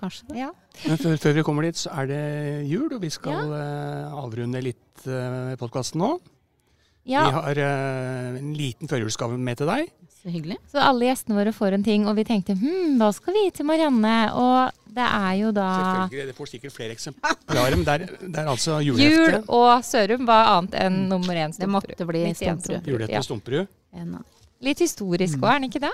Kanskje 0.00 0.26
det. 0.32 0.40
Ja. 0.42 0.50
Men 0.82 0.98
før, 0.98 1.14
før 1.22 1.36
vi 1.36 1.44
kommer 1.46 1.68
dit, 1.68 1.78
så 1.78 1.92
er 1.94 2.10
det 2.10 2.22
jul, 2.66 2.88
og 2.90 2.98
vi 3.04 3.12
skal 3.14 3.52
eh, 3.54 4.16
avrunde 4.24 4.64
litt 4.64 5.06
uh, 5.06 5.54
podkasten 5.60 6.02
nå. 6.02 6.16
Ja. 7.04 7.26
Vi 7.28 7.36
har 7.36 7.60
uh, 7.60 8.38
en 8.38 8.54
liten 8.56 8.90
førjulsgave 8.90 9.36
med 9.38 9.60
til 9.60 9.68
deg. 9.68 9.90
Så 10.22 10.32
hyggelig. 10.32 10.56
Så 10.72 10.80
alle 10.80 11.10
gjestene 11.10 11.36
våre 11.36 11.52
får 11.52 11.76
en 11.76 11.82
ting, 11.84 12.06
og 12.08 12.16
vi 12.16 12.24
tenkte 12.24 12.56
hm, 12.56 12.94
hva 13.00 13.10
skal 13.12 13.36
vi 13.36 13.42
gi 13.44 13.50
til 13.58 13.68
Marianne? 13.68 14.14
Og 14.40 14.94
det 14.94 15.04
er 15.04 15.34
jo 15.42 15.50
da 15.52 15.66
Selvfølgelig, 15.74 16.28
Det 16.30 16.36
får 16.38 16.50
sikkert 16.52 16.76
flere 16.76 16.96
eksemplarer, 16.96 17.76
men 17.76 17.84
det 17.84 17.94
er, 17.94 18.06
det 18.22 18.40
er 18.40 18.48
altså 18.48 18.78
Jul 18.80 19.02
og 19.52 19.84
Sørum 19.84 20.24
var 20.28 20.54
annet 20.54 20.78
enn 20.80 21.02
nummer 21.10 21.36
én 21.36 21.52
Det 21.58 21.68
måtte 21.68 22.08
bli 22.08 22.24
Stumperud. 22.32 22.88
Julehefte 22.88 23.18
Ja. 23.18 23.22
Stumperud. 23.26 23.68
En 23.92 24.16
Litt 24.64 24.80
historisk 24.80 25.42
òg, 25.42 25.50
er 25.50 25.60
den 25.60 25.68
ikke 25.68 25.82
det? 25.84 25.92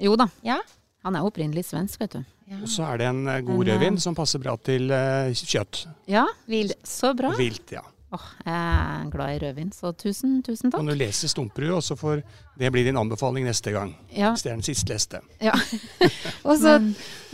Jo 0.00 0.14
da. 0.16 0.28
Ja. 0.46 0.56
Han 1.04 1.18
er 1.18 1.26
opprinnelig 1.26 1.66
svensk, 1.68 2.00
vet 2.00 2.16
du. 2.16 2.22
Og 2.62 2.68
så 2.70 2.86
er 2.88 3.02
det 3.02 3.10
en 3.10 3.26
eh, 3.28 3.42
god 3.44 3.60
eh, 3.60 3.74
rødvin 3.74 3.98
som 4.02 4.16
passer 4.16 4.40
bra 4.42 4.54
til 4.56 4.88
uh, 4.88 5.28
kjøtt. 5.34 5.84
Ja, 6.10 6.24
Vilt. 6.50 6.78
så 6.86 7.12
bra. 7.18 7.32
Vilt, 7.38 7.74
ja. 7.74 7.82
Åh, 8.14 8.26
jeg 8.46 8.54
er 8.54 9.08
glad 9.10 9.32
i 9.34 9.38
rødvin, 9.42 9.72
så 9.74 9.90
tusen, 9.98 10.36
tusen 10.46 10.70
Kan 10.70 10.86
takk. 10.86 10.92
du 10.94 11.00
lese 11.00 11.26
Stumperud, 11.28 11.72
og 11.74 11.82
så 11.82 11.96
får 11.98 12.20
det 12.58 12.70
bli 12.72 12.84
din 12.86 12.96
anbefaling 12.96 13.44
neste 13.48 13.72
gang. 13.74 13.96
Ja, 14.14 14.30
Hvis 14.30 14.44
det 14.46 14.52
er 14.52 14.60
den 14.60 14.62
siste 14.62 14.92
leste. 14.94 15.20
ja. 15.42 15.52
Og 16.46 16.54
så 16.62 16.76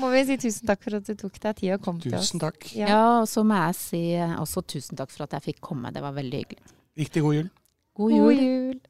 må 0.01 0.09
vi 0.15 0.23
si 0.31 0.39
tusen 0.41 0.67
takk 0.71 0.81
for 0.87 0.97
at 0.97 1.05
du 1.07 1.13
tok 1.15 1.37
deg 1.43 1.57
tid 1.61 1.75
og 1.77 1.83
kom 1.85 2.01
til 2.01 2.15
oss. 2.17 2.31
Tusen 2.31 2.41
takk. 2.41 2.71
Ja. 2.75 2.87
ja, 2.89 3.03
og 3.21 3.29
så 3.29 3.45
må 3.45 3.59
jeg 3.67 3.75
si 3.77 4.01
også 4.41 4.63
tusen 4.65 4.97
takk 4.97 5.13
for 5.13 5.27
at 5.27 5.37
jeg 5.37 5.43
fikk 5.51 5.61
komme. 5.61 5.93
Det 5.93 6.01
var 6.03 6.17
veldig 6.17 6.41
hyggelig. 6.41 6.65
Riktig 6.99 7.23
god 7.23 7.35
jul. 7.37 7.51
God 8.01 8.11
jul. 8.17 8.25
God 8.25 8.43
jul. 8.43 8.81